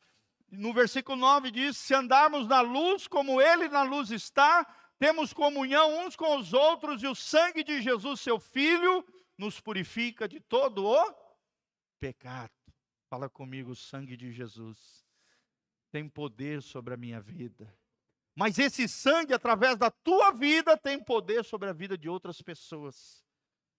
no 0.51 0.73
versículo 0.73 1.17
9 1.17 1.53
diz: 1.53 1.77
Se 1.77 1.95
andarmos 1.95 2.49
na 2.49 2.61
luz 2.61 3.07
como 3.07 3.41
Ele 3.41 3.69
na 3.69 3.85
luz 3.85 4.11
está, 4.11 4.67
temos 4.99 5.33
comunhão 5.33 6.05
uns 6.05 6.17
com 6.17 6.37
os 6.37 6.53
outros, 6.53 7.01
e 7.05 7.07
o 7.07 7.15
sangue 7.15 7.63
de 7.63 7.81
Jesus, 7.81 8.21
seu 8.21 8.41
Filho, 8.41 9.05
nos 9.39 9.61
purifica 9.61 10.27
de 10.27 10.41
todo 10.41 10.85
o 10.85 11.30
pecado. 12.01 12.51
Fala 13.09 13.29
comigo, 13.29 13.73
o 13.73 13.77
sangue 13.77 14.17
de 14.17 14.33
Jesus 14.33 15.05
tem 15.93 16.09
poder 16.09 16.63
sobre 16.63 16.95
a 16.95 16.97
minha 16.97 17.21
vida. 17.21 17.73
Mas 18.35 18.59
esse 18.59 18.89
sangue, 18.89 19.35
através 19.35 19.77
da 19.77 19.91
tua 19.91 20.33
vida, 20.33 20.77
tem 20.77 20.99
poder 20.99 21.45
sobre 21.45 21.69
a 21.69 21.73
vida 21.73 21.99
de 21.99 22.09
outras 22.09 22.41
pessoas 22.41 23.23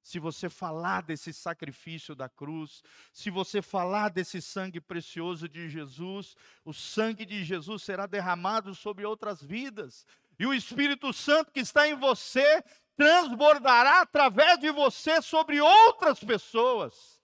se 0.03 0.19
você 0.19 0.49
falar 0.49 1.03
desse 1.03 1.32
sacrifício 1.32 2.15
da 2.15 2.28
cruz, 2.28 2.82
se 3.13 3.30
você 3.30 3.61
falar 3.61 4.09
desse 4.09 4.41
sangue 4.41 4.82
precioso 4.82 5.47
de 5.47 5.69
Jesus, 5.69 6.36
o 6.65 6.74
sangue 6.74 7.26
de 7.26 7.43
Jesus 7.43 7.84
será 7.84 8.05
derramado 8.05 8.74
sobre 8.74 9.05
outras 9.05 9.41
vidas, 9.41 10.05
e 10.39 10.45
o 10.45 10.53
Espírito 10.53 11.13
Santo 11.13 11.51
que 11.51 11.59
está 11.59 11.88
em 11.88 11.93
você 11.93 12.63
transbordará 12.97 14.01
através 14.01 14.59
de 14.59 14.72
você 14.72 15.22
sobre 15.22 15.61
outras 15.61 16.19
pessoas. 16.19 17.20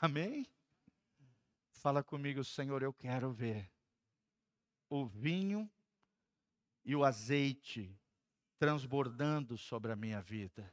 Amém? 0.00 0.46
Fala 1.70 2.02
comigo, 2.02 2.42
Senhor, 2.42 2.82
eu 2.82 2.92
quero 2.92 3.32
ver 3.32 3.70
o 4.88 5.06
vinho 5.06 5.70
e 6.84 6.94
o 6.94 7.04
azeite 7.04 7.98
transbordando 8.58 9.56
sobre 9.56 9.92
a 9.92 9.96
minha 9.96 10.20
vida. 10.20 10.72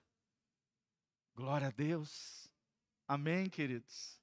Glória 1.36 1.68
a 1.68 1.72
Deus. 1.72 2.49
Amém, 3.07 3.49
queridos. 3.49 4.22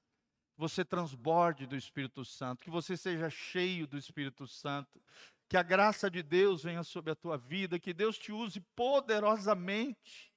Você 0.57 0.85
transborde 0.85 1.67
do 1.67 1.77
Espírito 1.77 2.25
Santo, 2.25 2.63
que 2.63 2.71
você 2.71 2.97
seja 2.97 3.31
cheio 3.31 3.87
do 3.87 3.97
Espírito 3.97 4.47
Santo, 4.47 5.03
que 5.49 5.57
a 5.57 5.63
graça 5.63 6.11
de 6.11 6.23
Deus 6.23 6.63
venha 6.63 6.85
sobre 6.85 7.11
a 7.11 7.17
tua 7.17 7.37
vida, 7.37 7.79
que 7.79 7.93
Deus 7.93 8.19
te 8.19 8.31
use 8.31 8.61
poderosamente, 8.77 10.30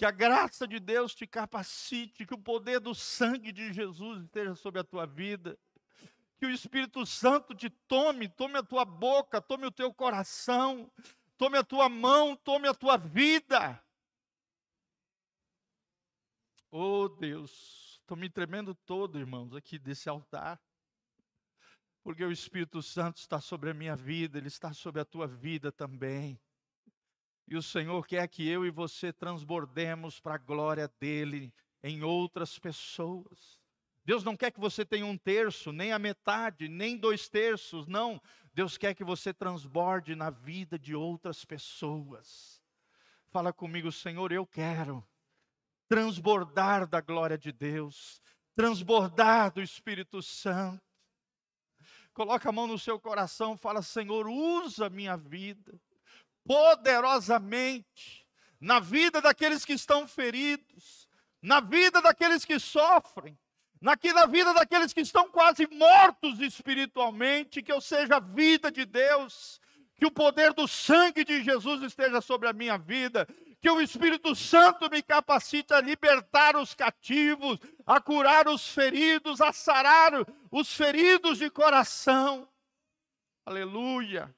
que 0.00 0.04
a 0.06 0.10
graça 0.10 0.66
de 0.66 0.80
Deus 0.80 1.14
te 1.14 1.26
capacite, 1.26 2.24
que 2.24 2.32
o 2.32 2.38
poder 2.38 2.80
do 2.80 2.94
sangue 2.94 3.52
de 3.52 3.70
Jesus 3.70 4.22
esteja 4.22 4.54
sobre 4.54 4.80
a 4.80 4.84
tua 4.84 5.04
vida, 5.04 5.58
que 6.38 6.46
o 6.46 6.50
Espírito 6.50 7.04
Santo 7.04 7.54
te 7.54 7.68
tome, 7.68 8.26
tome 8.26 8.56
a 8.56 8.62
tua 8.62 8.86
boca, 8.86 9.42
tome 9.42 9.66
o 9.66 9.70
teu 9.70 9.92
coração, 9.92 10.90
tome 11.36 11.58
a 11.58 11.62
tua 11.62 11.90
mão, 11.90 12.34
tome 12.34 12.66
a 12.66 12.72
tua 12.72 12.96
vida 12.96 13.78
Oh 16.72 17.08
Deus, 17.08 17.98
estou 18.00 18.16
me 18.16 18.30
tremendo 18.30 18.74
todo, 18.74 19.18
irmãos, 19.18 19.56
aqui 19.56 19.76
desse 19.76 20.08
altar. 20.08 20.58
Porque 22.00 22.24
o 22.24 22.30
Espírito 22.30 22.80
Santo 22.80 23.18
está 23.18 23.40
sobre 23.40 23.70
a 23.70 23.74
minha 23.74 23.96
vida, 23.96 24.38
ele 24.38 24.46
está 24.46 24.72
sobre 24.72 25.00
a 25.00 25.04
tua 25.04 25.26
vida 25.26 25.72
também. 25.72 26.40
E 27.50 27.56
o 27.56 27.62
Senhor 27.62 28.06
quer 28.06 28.28
que 28.28 28.48
eu 28.48 28.64
e 28.64 28.70
você 28.70 29.12
transbordemos 29.12 30.20
para 30.20 30.36
a 30.36 30.38
glória 30.38 30.88
dele 31.00 31.52
em 31.82 32.04
outras 32.04 32.60
pessoas. 32.60 33.58
Deus 34.04 34.22
não 34.22 34.36
quer 34.36 34.52
que 34.52 34.60
você 34.60 34.84
tenha 34.84 35.04
um 35.04 35.18
terço, 35.18 35.72
nem 35.72 35.90
a 35.90 35.98
metade, 35.98 36.68
nem 36.68 36.96
dois 36.96 37.28
terços, 37.28 37.88
não. 37.88 38.22
Deus 38.54 38.78
quer 38.78 38.94
que 38.94 39.02
você 39.02 39.34
transborde 39.34 40.14
na 40.14 40.30
vida 40.30 40.78
de 40.78 40.94
outras 40.94 41.44
pessoas. 41.44 42.62
Fala 43.32 43.52
comigo, 43.52 43.90
Senhor, 43.90 44.30
eu 44.30 44.46
quero 44.46 45.04
transbordar 45.88 46.86
da 46.86 47.00
glória 47.00 47.36
de 47.36 47.50
Deus, 47.50 48.22
transbordar 48.54 49.52
do 49.52 49.60
Espírito 49.60 50.22
Santo. 50.22 50.80
Coloca 52.14 52.48
a 52.48 52.52
mão 52.52 52.68
no 52.68 52.78
seu 52.78 53.00
coração, 53.00 53.56
fala: 53.56 53.82
Senhor, 53.82 54.28
usa 54.28 54.88
minha 54.88 55.16
vida 55.16 55.80
poderosamente 56.44 58.26
na 58.60 58.78
vida 58.78 59.20
daqueles 59.20 59.64
que 59.64 59.72
estão 59.72 60.06
feridos, 60.06 61.08
na 61.40 61.60
vida 61.60 62.02
daqueles 62.02 62.44
que 62.44 62.58
sofrem, 62.58 63.38
na 63.80 63.94
vida 64.26 64.52
daqueles 64.52 64.92
que 64.92 65.00
estão 65.00 65.30
quase 65.30 65.66
mortos 65.68 66.38
espiritualmente, 66.40 67.62
que 67.62 67.72
eu 67.72 67.80
seja 67.80 68.16
a 68.16 68.20
vida 68.20 68.70
de 68.70 68.84
Deus, 68.84 69.58
que 69.96 70.04
o 70.04 70.10
poder 70.10 70.52
do 70.52 70.68
sangue 70.68 71.24
de 71.24 71.42
Jesus 71.42 71.82
esteja 71.82 72.20
sobre 72.20 72.48
a 72.48 72.52
minha 72.52 72.76
vida, 72.76 73.26
que 73.60 73.70
o 73.70 73.80
Espírito 73.80 74.34
Santo 74.34 74.88
me 74.90 75.02
capacite 75.02 75.72
a 75.72 75.80
libertar 75.80 76.56
os 76.56 76.74
cativos, 76.74 77.58
a 77.86 78.00
curar 78.00 78.48
os 78.48 78.68
feridos, 78.68 79.40
a 79.40 79.52
sarar 79.52 80.12
os 80.50 80.74
feridos 80.74 81.38
de 81.38 81.50
coração. 81.50 82.48
Aleluia. 83.44 84.34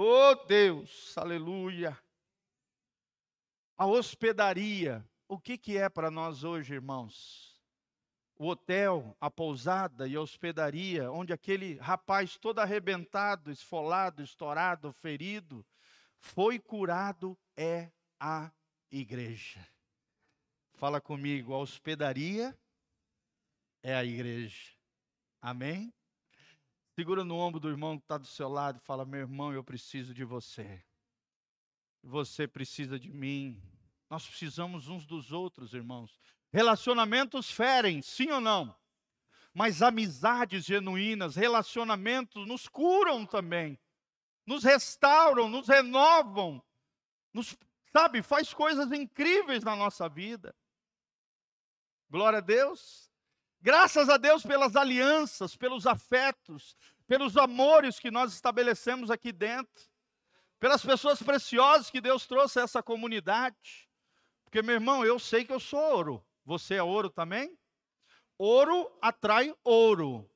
Oh 0.00 0.32
Deus, 0.46 1.18
aleluia. 1.18 1.98
A 3.76 3.84
hospedaria, 3.84 5.04
o 5.26 5.40
que, 5.40 5.58
que 5.58 5.76
é 5.76 5.88
para 5.88 6.08
nós 6.08 6.44
hoje, 6.44 6.74
irmãos? 6.74 7.60
O 8.36 8.46
hotel, 8.46 9.16
a 9.20 9.28
pousada 9.28 10.06
e 10.06 10.14
a 10.14 10.20
hospedaria, 10.20 11.10
onde 11.10 11.32
aquele 11.32 11.78
rapaz 11.78 12.36
todo 12.36 12.60
arrebentado, 12.60 13.50
esfolado, 13.50 14.22
estourado, 14.22 14.92
ferido, 14.92 15.66
foi 16.20 16.60
curado, 16.60 17.36
é 17.56 17.90
a 18.20 18.52
igreja. 18.92 19.66
Fala 20.74 21.00
comigo, 21.00 21.52
a 21.54 21.58
hospedaria 21.58 22.56
é 23.82 23.96
a 23.96 24.04
igreja. 24.04 24.74
Amém? 25.42 25.92
Segura 26.98 27.22
no 27.22 27.36
ombro 27.36 27.60
do 27.60 27.68
irmão 27.68 27.96
que 27.96 28.02
está 28.02 28.18
do 28.18 28.26
seu 28.26 28.48
lado 28.48 28.78
e 28.78 28.84
fala: 28.84 29.04
Meu 29.04 29.20
irmão, 29.20 29.52
eu 29.52 29.62
preciso 29.62 30.12
de 30.12 30.24
você. 30.24 30.84
Você 32.02 32.48
precisa 32.48 32.98
de 32.98 33.08
mim. 33.08 33.62
Nós 34.10 34.26
precisamos 34.26 34.88
uns 34.88 35.06
dos 35.06 35.30
outros, 35.30 35.72
irmãos. 35.74 36.18
Relacionamentos 36.52 37.52
ferem, 37.52 38.02
sim 38.02 38.32
ou 38.32 38.40
não? 38.40 38.76
Mas 39.54 39.80
amizades 39.80 40.64
genuínas, 40.64 41.36
relacionamentos 41.36 42.44
nos 42.48 42.66
curam 42.66 43.24
também, 43.24 43.78
nos 44.44 44.64
restauram, 44.64 45.48
nos 45.48 45.68
renovam, 45.68 46.60
nos, 47.32 47.56
sabe, 47.92 48.24
faz 48.24 48.52
coisas 48.52 48.90
incríveis 48.90 49.62
na 49.62 49.76
nossa 49.76 50.08
vida. 50.08 50.52
Glória 52.10 52.38
a 52.38 52.42
Deus. 52.42 53.07
Graças 53.60 54.08
a 54.08 54.16
Deus 54.16 54.42
pelas 54.42 54.76
alianças, 54.76 55.56
pelos 55.56 55.86
afetos, 55.86 56.76
pelos 57.06 57.36
amores 57.36 57.98
que 57.98 58.10
nós 58.10 58.32
estabelecemos 58.32 59.10
aqui 59.10 59.32
dentro, 59.32 59.84
pelas 60.60 60.84
pessoas 60.84 61.22
preciosas 61.22 61.90
que 61.90 62.00
Deus 62.00 62.26
trouxe 62.26 62.60
a 62.60 62.62
essa 62.62 62.82
comunidade. 62.82 63.88
Porque, 64.44 64.62
meu 64.62 64.74
irmão, 64.74 65.04
eu 65.04 65.18
sei 65.18 65.44
que 65.44 65.52
eu 65.52 65.60
sou 65.60 65.80
ouro. 65.80 66.26
Você 66.44 66.74
é 66.74 66.82
ouro 66.82 67.10
também? 67.10 67.58
Ouro 68.38 68.96
atrai 69.02 69.54
ouro. 69.64 70.30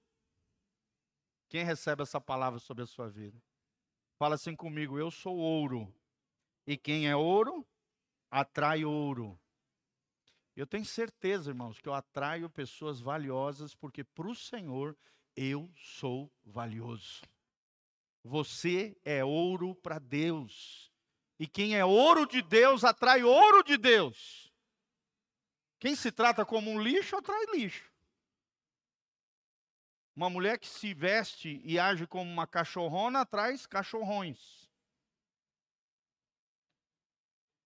Quem 1.49 1.64
recebe 1.64 2.03
essa 2.03 2.20
palavra 2.20 2.59
sobre 2.59 2.83
a 2.83 2.87
sua 2.87 3.09
vida? 3.09 3.41
Fala 4.18 4.35
assim 4.35 4.57
comigo: 4.57 4.99
eu 4.99 5.11
sou 5.11 5.37
ouro. 5.37 5.95
E 6.66 6.77
quem 6.77 7.09
é 7.09 7.16
ouro, 7.16 7.66
atrai 8.31 8.85
ouro. 8.85 9.39
Eu 10.55 10.66
tenho 10.66 10.84
certeza, 10.84 11.50
irmãos, 11.50 11.78
que 11.78 11.88
eu 11.88 11.94
atraio 11.94 12.48
pessoas 12.50 13.00
valiosas, 13.00 13.74
porque 13.74 14.05
para 14.05 14.28
o 14.28 14.34
Senhor 14.34 14.96
eu 15.34 15.70
sou 15.74 16.30
valioso. 16.44 17.22
Você 18.22 18.96
é 19.05 19.24
ouro 19.24 19.74
para 19.74 19.98
Deus. 19.98 20.92
E 21.38 21.46
quem 21.46 21.76
é 21.76 21.84
ouro 21.84 22.26
de 22.26 22.42
Deus 22.42 22.84
atrai 22.84 23.22
ouro 23.24 23.64
de 23.64 23.76
Deus. 23.76 24.53
Quem 25.80 25.96
se 25.96 26.12
trata 26.12 26.44
como 26.44 26.70
um 26.70 26.80
lixo 26.80 27.16
atrai 27.16 27.44
lixo. 27.55 27.90
Uma 30.14 30.28
mulher 30.28 30.59
que 30.59 30.68
se 30.68 30.92
veste 30.92 31.61
e 31.64 31.78
age 31.78 32.07
como 32.07 32.30
uma 32.30 32.46
cachorrona 32.46 33.22
atrai 33.22 33.57
cachorrões. 33.68 34.61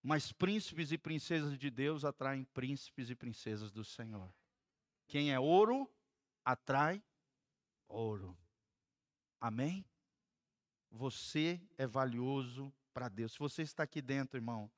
Mas 0.01 0.31
príncipes 0.31 0.91
e 0.91 0.97
princesas 0.97 1.57
de 1.57 1.69
Deus 1.69 2.05
atraem 2.05 2.43
príncipes 2.43 3.09
e 3.09 3.15
princesas 3.15 3.71
do 3.71 3.83
Senhor. 3.83 4.31
Quem 5.07 5.31
é 5.31 5.39
ouro, 5.39 5.89
atrai 6.43 7.01
ouro. 7.87 8.37
Amém? 9.39 9.85
Você 10.91 11.61
é 11.77 11.85
valioso 11.85 12.73
para 12.93 13.09
Deus. 13.09 13.33
Se 13.33 13.39
você 13.39 13.61
está 13.61 13.83
aqui 13.83 14.01
dentro, 14.01 14.37
irmão, 14.37 14.69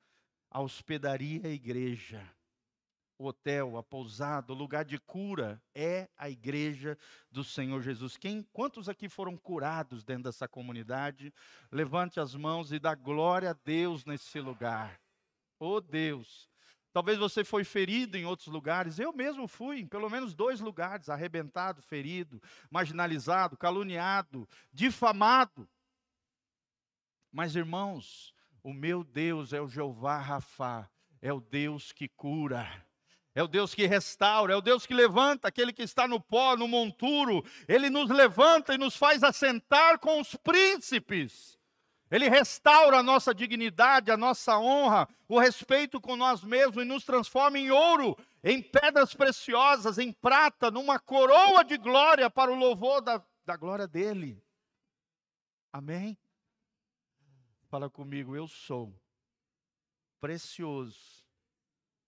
a 0.50 0.60
hospedaria 0.60 1.40
é 1.44 1.48
a 1.48 1.54
igreja. 1.54 2.28
O 3.16 3.26
hotel, 3.26 3.76
a 3.76 3.82
pousada, 3.82 4.52
o 4.52 4.56
lugar 4.56 4.84
de 4.84 4.98
cura 4.98 5.62
é 5.74 6.08
a 6.16 6.30
igreja 6.30 6.96
do 7.30 7.44
Senhor 7.44 7.82
Jesus. 7.82 8.16
Quem, 8.16 8.42
quantos 8.52 8.88
aqui 8.88 9.08
foram 9.08 9.36
curados 9.36 10.02
dentro 10.02 10.24
dessa 10.24 10.48
comunidade? 10.48 11.32
Levante 11.70 12.18
as 12.18 12.34
mãos 12.34 12.72
e 12.72 12.78
dá 12.78 12.94
glória 12.94 13.50
a 13.50 13.56
Deus 13.64 14.06
nesse 14.06 14.40
lugar. 14.40 14.98
Oh 15.60 15.78
Deus. 15.78 16.48
Talvez 16.90 17.18
você 17.18 17.44
foi 17.44 17.64
ferido 17.64 18.16
em 18.16 18.24
outros 18.24 18.48
lugares. 18.48 18.98
Eu 18.98 19.12
mesmo 19.12 19.46
fui 19.46 19.80
em 19.80 19.86
pelo 19.86 20.08
menos 20.08 20.34
dois 20.34 20.58
lugares, 20.58 21.10
arrebentado, 21.10 21.82
ferido, 21.82 22.42
marginalizado, 22.70 23.56
caluniado, 23.58 24.48
difamado. 24.72 25.68
Mas 27.30 27.54
irmãos, 27.54 28.34
o 28.62 28.72
meu 28.72 29.04
Deus 29.04 29.52
é 29.52 29.60
o 29.60 29.68
Jeová 29.68 30.18
Rafá, 30.18 30.90
é 31.20 31.32
o 31.32 31.40
Deus 31.40 31.92
que 31.92 32.08
cura. 32.08 32.66
É 33.32 33.42
o 33.42 33.46
Deus 33.46 33.72
que 33.72 33.86
restaura, 33.86 34.54
é 34.54 34.56
o 34.56 34.60
Deus 34.60 34.84
que 34.84 34.92
levanta 34.92 35.46
aquele 35.46 35.72
que 35.72 35.82
está 35.82 36.08
no 36.08 36.20
pó, 36.20 36.56
no 36.56 36.66
monturo. 36.66 37.44
Ele 37.68 37.88
nos 37.88 38.10
levanta 38.10 38.74
e 38.74 38.78
nos 38.78 38.96
faz 38.96 39.22
assentar 39.22 40.00
com 40.00 40.20
os 40.20 40.34
príncipes. 40.34 41.59
Ele 42.10 42.28
restaura 42.28 42.98
a 42.98 43.02
nossa 43.02 43.32
dignidade, 43.32 44.10
a 44.10 44.16
nossa 44.16 44.58
honra, 44.58 45.08
o 45.28 45.38
respeito 45.38 46.00
com 46.00 46.16
nós 46.16 46.42
mesmos 46.42 46.82
e 46.82 46.84
nos 46.84 47.04
transforma 47.04 47.58
em 47.58 47.70
ouro, 47.70 48.18
em 48.42 48.60
pedras 48.60 49.14
preciosas, 49.14 49.96
em 49.96 50.12
prata, 50.12 50.70
numa 50.70 50.98
coroa 50.98 51.62
de 51.62 51.78
glória 51.78 52.28
para 52.28 52.50
o 52.50 52.56
louvor 52.56 53.00
da, 53.00 53.22
da 53.46 53.56
glória 53.56 53.86
dele. 53.86 54.42
Amém? 55.72 56.18
Fala 57.68 57.88
comigo, 57.88 58.34
eu 58.34 58.48
sou 58.48 58.92
precioso 60.20 61.24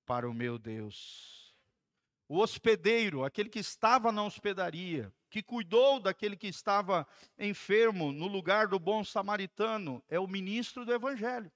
para 0.04 0.28
o 0.28 0.34
meu 0.34 0.58
Deus. 0.58 1.54
O 2.28 2.38
hospedeiro, 2.38 3.24
aquele 3.24 3.48
que 3.48 3.60
estava 3.60 4.10
na 4.10 4.24
hospedaria, 4.24 5.12
que 5.32 5.42
cuidou 5.42 5.98
daquele 5.98 6.36
que 6.36 6.46
estava 6.46 7.08
enfermo 7.38 8.12
no 8.12 8.26
lugar 8.26 8.68
do 8.68 8.78
bom 8.78 9.02
samaritano, 9.02 10.04
é 10.06 10.20
o 10.20 10.26
ministro 10.26 10.84
do 10.84 10.92
evangelho. 10.92 11.50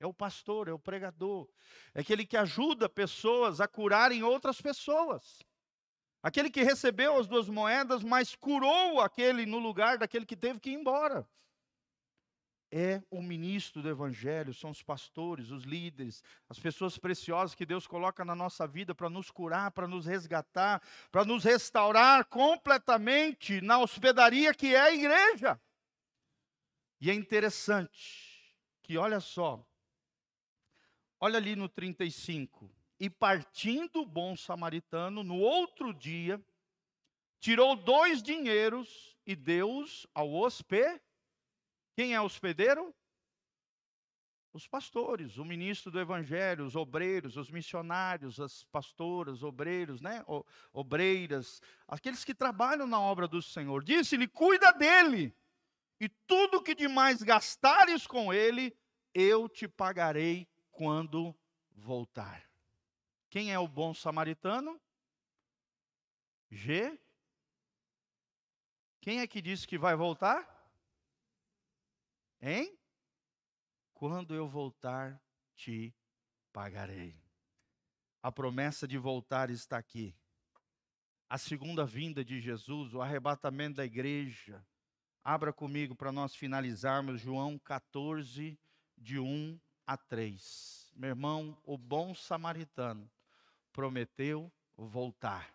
É 0.00 0.06
o 0.06 0.12
pastor, 0.12 0.66
é 0.66 0.72
o 0.72 0.78
pregador, 0.80 1.48
é 1.94 2.00
aquele 2.00 2.26
que 2.26 2.36
ajuda 2.36 2.88
pessoas 2.88 3.60
a 3.60 3.68
curarem 3.68 4.24
outras 4.24 4.60
pessoas. 4.60 5.38
Aquele 6.20 6.50
que 6.50 6.64
recebeu 6.64 7.16
as 7.16 7.28
duas 7.28 7.48
moedas, 7.48 8.02
mas 8.02 8.34
curou 8.34 9.00
aquele 9.00 9.46
no 9.46 9.60
lugar 9.60 9.98
daquele 9.98 10.26
que 10.26 10.36
teve 10.36 10.58
que 10.58 10.70
ir 10.70 10.74
embora 10.74 11.24
é 12.74 13.02
o 13.10 13.20
ministro 13.20 13.82
do 13.82 13.90
Evangelho, 13.90 14.54
são 14.54 14.70
os 14.70 14.82
pastores, 14.82 15.50
os 15.50 15.62
líderes, 15.62 16.24
as 16.48 16.58
pessoas 16.58 16.96
preciosas 16.96 17.54
que 17.54 17.66
Deus 17.66 17.86
coloca 17.86 18.24
na 18.24 18.34
nossa 18.34 18.66
vida 18.66 18.94
para 18.94 19.10
nos 19.10 19.30
curar, 19.30 19.70
para 19.72 19.86
nos 19.86 20.06
resgatar, 20.06 20.82
para 21.10 21.22
nos 21.22 21.44
restaurar 21.44 22.24
completamente 22.24 23.60
na 23.60 23.78
hospedaria 23.78 24.54
que 24.54 24.74
é 24.74 24.80
a 24.80 24.94
igreja. 24.94 25.60
E 26.98 27.10
é 27.10 27.14
interessante 27.14 28.56
que, 28.82 28.96
olha 28.96 29.20
só, 29.20 29.62
olha 31.20 31.36
ali 31.36 31.54
no 31.54 31.68
35. 31.68 32.74
E 32.98 33.10
partindo 33.10 34.00
o 34.00 34.06
bom 34.06 34.34
samaritano, 34.34 35.22
no 35.22 35.36
outro 35.36 35.92
dia, 35.92 36.42
tirou 37.38 37.76
dois 37.76 38.22
dinheiros 38.22 39.14
e 39.26 39.36
deu-os 39.36 40.06
ao 40.14 40.32
hospedeiro 40.32 41.11
quem 41.94 42.14
é 42.14 42.20
hospedeiro? 42.20 42.94
Os 44.52 44.68
pastores, 44.68 45.38
o 45.38 45.44
ministro 45.44 45.90
do 45.90 45.98
evangelho, 45.98 46.66
os 46.66 46.76
obreiros, 46.76 47.38
os 47.38 47.50
missionários, 47.50 48.38
as 48.38 48.64
pastoras, 48.64 49.42
obreiros, 49.42 50.02
né? 50.02 50.22
obreiras, 50.72 51.62
aqueles 51.88 52.22
que 52.22 52.34
trabalham 52.34 52.86
na 52.86 53.00
obra 53.00 53.26
do 53.26 53.40
Senhor. 53.40 53.82
Disse-lhe: 53.82 54.28
cuida 54.28 54.70
dele, 54.72 55.34
e 55.98 56.08
tudo 56.08 56.62
que 56.62 56.74
demais 56.74 57.22
gastares 57.22 58.06
com 58.06 58.32
ele, 58.32 58.76
eu 59.14 59.48
te 59.48 59.66
pagarei 59.66 60.46
quando 60.70 61.34
voltar. 61.70 62.44
Quem 63.30 63.52
é 63.52 63.58
o 63.58 63.68
bom 63.68 63.94
samaritano? 63.94 64.78
G. 66.50 66.98
Quem 69.00 69.20
é 69.20 69.26
que 69.26 69.40
disse 69.40 69.66
que 69.66 69.78
vai 69.78 69.96
voltar? 69.96 70.51
Hein? 72.42 72.76
Quando 73.94 74.34
eu 74.34 74.48
voltar, 74.48 75.22
te 75.54 75.94
pagarei. 76.52 77.14
A 78.20 78.32
promessa 78.32 78.86
de 78.86 78.98
voltar 78.98 79.48
está 79.48 79.78
aqui. 79.78 80.14
a 81.28 81.38
segunda 81.38 81.86
vinda 81.86 82.22
de 82.22 82.40
Jesus, 82.40 82.92
o 82.92 83.00
arrebatamento 83.00 83.76
da 83.76 83.86
igreja. 83.86 84.62
Abra 85.24 85.50
comigo 85.50 85.94
para 85.94 86.12
nós 86.12 86.34
finalizarmos 86.34 87.20
João 87.22 87.58
14, 87.60 88.58
de 88.98 89.18
1 89.18 89.58
a 89.86 89.96
3. 89.96 90.92
Meu 90.94 91.10
irmão, 91.10 91.56
o 91.64 91.78
bom 91.78 92.14
samaritano 92.14 93.10
prometeu 93.72 94.52
voltar. 94.76 95.54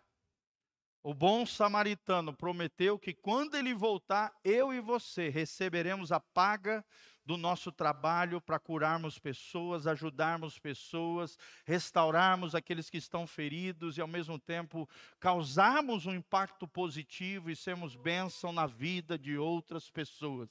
O 1.08 1.14
bom 1.14 1.46
samaritano 1.46 2.34
prometeu 2.34 2.98
que 2.98 3.14
quando 3.14 3.56
ele 3.56 3.72
voltar, 3.72 4.30
eu 4.44 4.74
e 4.74 4.78
você 4.78 5.30
receberemos 5.30 6.12
a 6.12 6.20
paga 6.20 6.84
do 7.24 7.38
nosso 7.38 7.72
trabalho 7.72 8.42
para 8.42 8.58
curarmos 8.58 9.18
pessoas, 9.18 9.86
ajudarmos 9.86 10.58
pessoas, 10.58 11.38
restaurarmos 11.64 12.54
aqueles 12.54 12.90
que 12.90 12.98
estão 12.98 13.26
feridos 13.26 13.96
e, 13.96 14.02
ao 14.02 14.06
mesmo 14.06 14.38
tempo, 14.38 14.86
causarmos 15.18 16.04
um 16.04 16.12
impacto 16.12 16.68
positivo 16.68 17.50
e 17.50 17.56
sermos 17.56 17.96
bênção 17.96 18.52
na 18.52 18.66
vida 18.66 19.18
de 19.18 19.38
outras 19.38 19.88
pessoas. 19.88 20.50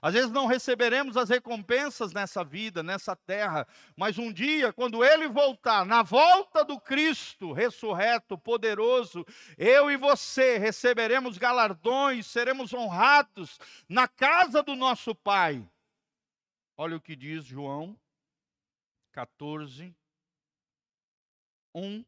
Às 0.00 0.14
vezes 0.14 0.30
não 0.30 0.46
receberemos 0.46 1.16
as 1.16 1.28
recompensas 1.28 2.12
nessa 2.12 2.42
vida, 2.44 2.82
nessa 2.82 3.14
terra, 3.14 3.66
mas 3.96 4.18
um 4.18 4.32
dia, 4.32 4.72
quando 4.72 5.04
Ele 5.04 5.28
voltar, 5.28 5.84
na 5.84 6.02
volta 6.02 6.64
do 6.64 6.80
Cristo 6.80 7.52
ressurreto, 7.52 8.36
poderoso, 8.36 9.24
eu 9.56 9.90
e 9.90 9.96
você 9.96 10.58
receberemos 10.58 11.38
galardões, 11.38 12.26
seremos 12.26 12.72
honrados 12.72 13.58
na 13.88 14.08
casa 14.08 14.62
do 14.62 14.74
nosso 14.74 15.14
Pai 15.14 15.64
Olha 16.76 16.96
o 16.96 17.00
que 17.00 17.14
diz 17.14 17.44
João 17.44 17.96
14, 19.12 19.94
1 21.72 22.04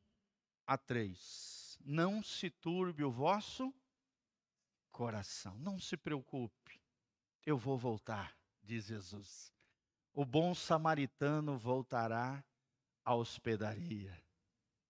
a 0.67 0.77
3. 0.77 1.79
Não 1.85 2.21
se 2.21 2.51
turbe 2.51 3.05
o 3.05 3.11
vosso 3.11 3.73
coração, 4.91 5.57
não 5.59 5.79
se 5.79 5.97
preocupe, 5.97 6.66
eu 7.47 7.57
vou 7.57 7.79
voltar, 7.79 8.37
diz 8.63 8.87
Jesus. 8.87 9.51
O 10.13 10.25
bom 10.25 10.55
samaritano 10.55 11.57
voltará 11.57 12.45
à 13.03 13.15
hospedaria. 13.15 14.23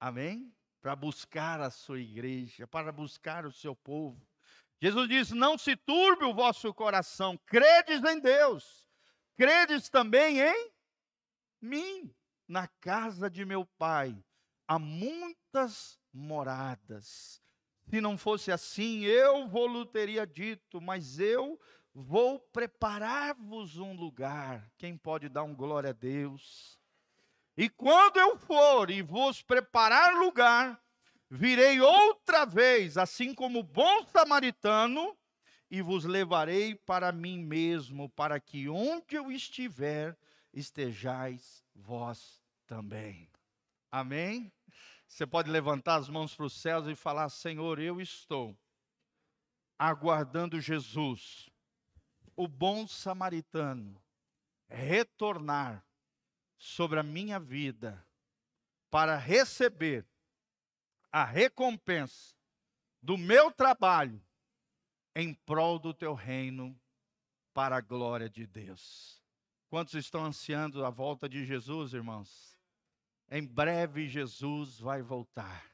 Amém? 0.00 0.52
Para 0.80 0.96
buscar 0.96 1.60
a 1.60 1.70
sua 1.70 2.00
igreja, 2.00 2.66
para 2.66 2.90
buscar 2.90 3.46
o 3.46 3.52
seu 3.52 3.76
povo. 3.76 4.26
Jesus 4.82 5.08
diz: 5.08 5.30
Não 5.30 5.56
se 5.56 5.76
turbe 5.76 6.24
o 6.24 6.34
vosso 6.34 6.74
coração, 6.74 7.38
credes 7.46 8.02
em 8.02 8.18
Deus 8.18 8.86
Credes 9.36 9.90
também 9.90 10.40
em 10.40 10.72
mim, 11.60 12.10
na 12.48 12.66
casa 12.66 13.28
de 13.28 13.44
meu 13.44 13.66
pai 13.66 14.16
há 14.66 14.78
muitas 14.78 15.98
moradas. 16.10 17.42
Se 17.90 18.00
não 18.00 18.16
fosse 18.16 18.50
assim, 18.50 19.04
eu 19.04 19.46
vou-lhe 19.46 19.84
teria 19.88 20.26
dito, 20.26 20.80
mas 20.80 21.20
eu 21.20 21.60
vou 21.98 22.38
preparar-vos 22.38 23.78
um 23.78 23.94
lugar. 23.94 24.70
Quem 24.76 24.98
pode 24.98 25.30
dar 25.30 25.44
um 25.44 25.54
glória 25.54 25.90
a 25.90 25.94
Deus? 25.94 26.78
E 27.56 27.70
quando 27.70 28.18
eu 28.18 28.36
for 28.36 28.90
e 28.90 29.00
vos 29.00 29.40
preparar 29.40 30.14
lugar, 30.18 30.78
virei 31.30 31.80
outra 31.80 32.44
vez, 32.44 32.98
assim 32.98 33.32
como 33.32 33.62
bom 33.62 34.04
samaritano, 34.08 35.16
e 35.70 35.80
vos 35.80 36.04
levarei 36.04 36.74
para 36.74 37.10
mim 37.10 37.42
mesmo, 37.42 38.10
para 38.10 38.38
que 38.38 38.68
onde 38.68 39.16
eu 39.16 39.32
estiver, 39.32 40.14
estejais 40.52 41.64
vós 41.74 42.44
também. 42.66 43.30
Amém? 43.90 44.52
Você 45.08 45.26
pode 45.26 45.50
levantar 45.50 45.96
as 45.96 46.10
mãos 46.10 46.34
para 46.34 46.44
os 46.44 46.60
céus 46.60 46.86
e 46.88 46.94
falar: 46.94 47.30
Senhor, 47.30 47.78
eu 47.80 48.02
estou 48.02 48.54
aguardando 49.78 50.60
Jesus, 50.60 51.48
o 52.36 52.46
bom 52.46 52.86
samaritano, 52.86 54.00
retornar 54.68 55.84
sobre 56.58 57.00
a 57.00 57.02
minha 57.02 57.40
vida 57.40 58.06
para 58.90 59.16
receber 59.16 60.06
a 61.10 61.24
recompensa 61.24 62.34
do 63.02 63.16
meu 63.16 63.50
trabalho 63.50 64.22
em 65.14 65.32
prol 65.32 65.78
do 65.78 65.94
teu 65.94 66.12
reino, 66.12 66.78
para 67.54 67.76
a 67.76 67.80
glória 67.80 68.28
de 68.28 68.46
Deus. 68.46 69.22
Quantos 69.70 69.94
estão 69.94 70.26
ansiando 70.26 70.84
a 70.84 70.90
volta 70.90 71.26
de 71.26 71.42
Jesus, 71.42 71.94
irmãos? 71.94 72.54
Em 73.30 73.42
breve 73.42 74.06
Jesus 74.08 74.78
vai 74.78 75.00
voltar. 75.00 75.64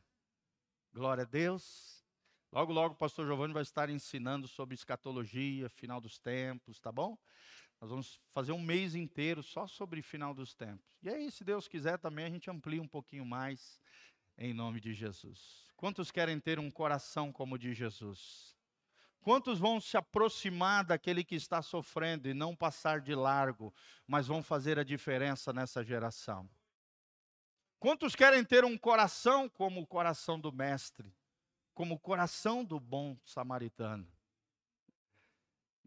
Glória 0.92 1.24
a 1.24 1.26
Deus. 1.26 2.01
Logo, 2.52 2.70
logo 2.70 2.94
o 2.94 2.98
pastor 2.98 3.26
Giovanni 3.26 3.54
vai 3.54 3.62
estar 3.62 3.88
ensinando 3.88 4.46
sobre 4.46 4.74
escatologia, 4.74 5.70
final 5.70 6.02
dos 6.02 6.18
tempos, 6.18 6.78
tá 6.78 6.92
bom? 6.92 7.16
Nós 7.80 7.88
vamos 7.88 8.20
fazer 8.30 8.52
um 8.52 8.60
mês 8.60 8.94
inteiro 8.94 9.42
só 9.42 9.66
sobre 9.66 10.02
final 10.02 10.34
dos 10.34 10.54
tempos. 10.54 10.98
E 11.02 11.08
aí, 11.08 11.30
se 11.30 11.42
Deus 11.42 11.66
quiser, 11.66 11.98
também 11.98 12.26
a 12.26 12.30
gente 12.30 12.50
amplia 12.50 12.82
um 12.82 12.86
pouquinho 12.86 13.24
mais 13.24 13.80
em 14.36 14.52
nome 14.52 14.80
de 14.80 14.92
Jesus. 14.92 15.64
Quantos 15.76 16.10
querem 16.10 16.38
ter 16.38 16.58
um 16.58 16.70
coração 16.70 17.32
como 17.32 17.54
o 17.54 17.58
de 17.58 17.72
Jesus? 17.72 18.54
Quantos 19.22 19.58
vão 19.58 19.80
se 19.80 19.96
aproximar 19.96 20.84
daquele 20.84 21.24
que 21.24 21.34
está 21.34 21.62
sofrendo 21.62 22.28
e 22.28 22.34
não 22.34 22.54
passar 22.54 23.00
de 23.00 23.14
largo, 23.14 23.72
mas 24.06 24.26
vão 24.26 24.42
fazer 24.42 24.78
a 24.78 24.84
diferença 24.84 25.54
nessa 25.54 25.82
geração? 25.82 26.48
Quantos 27.78 28.14
querem 28.14 28.44
ter 28.44 28.64
um 28.64 28.76
coração 28.76 29.48
como 29.48 29.80
o 29.80 29.86
coração 29.86 30.38
do 30.38 30.52
Mestre, 30.52 31.12
como 31.74 31.94
o 31.94 31.98
coração 31.98 32.64
do 32.64 32.78
bom 32.78 33.16
samaritano? 33.24 34.06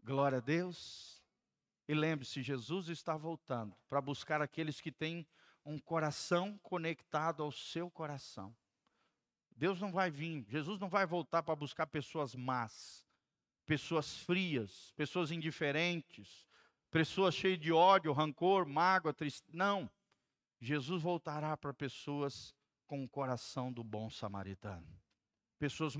Glória 0.02 0.38
a 0.38 0.40
Deus. 0.40 1.22
E 1.88 1.94
lembre-se, 1.94 2.42
Jesus 2.42 2.88
está 2.88 3.16
voltando 3.16 3.76
para 3.88 4.00
buscar 4.00 4.42
aqueles 4.42 4.80
que 4.80 4.90
têm 4.90 5.26
um 5.64 5.78
coração 5.78 6.58
conectado 6.58 7.42
ao 7.42 7.52
seu 7.52 7.90
coração. 7.90 8.54
Deus 9.50 9.80
não 9.80 9.92
vai 9.92 10.10
vir, 10.10 10.44
Jesus 10.48 10.78
não 10.78 10.88
vai 10.88 11.06
voltar 11.06 11.42
para 11.42 11.56
buscar 11.56 11.86
pessoas 11.86 12.34
más 12.34 13.06
pessoas 13.66 14.16
frias, 14.18 14.92
pessoas 14.96 15.30
indiferentes, 15.30 16.46
pessoas 16.90 17.34
cheias 17.34 17.58
de 17.58 17.72
ódio, 17.72 18.12
rancor, 18.12 18.64
mágoa, 18.64 19.12
tristeza. 19.12 19.50
Não. 19.52 19.90
Jesus 20.60 21.02
voltará 21.02 21.56
para 21.56 21.74
pessoas 21.74 22.54
com 22.86 23.04
o 23.04 23.08
coração 23.08 23.72
do 23.72 23.82
bom 23.82 24.08
samaritano. 24.08 24.86
Pessoas 25.58 25.94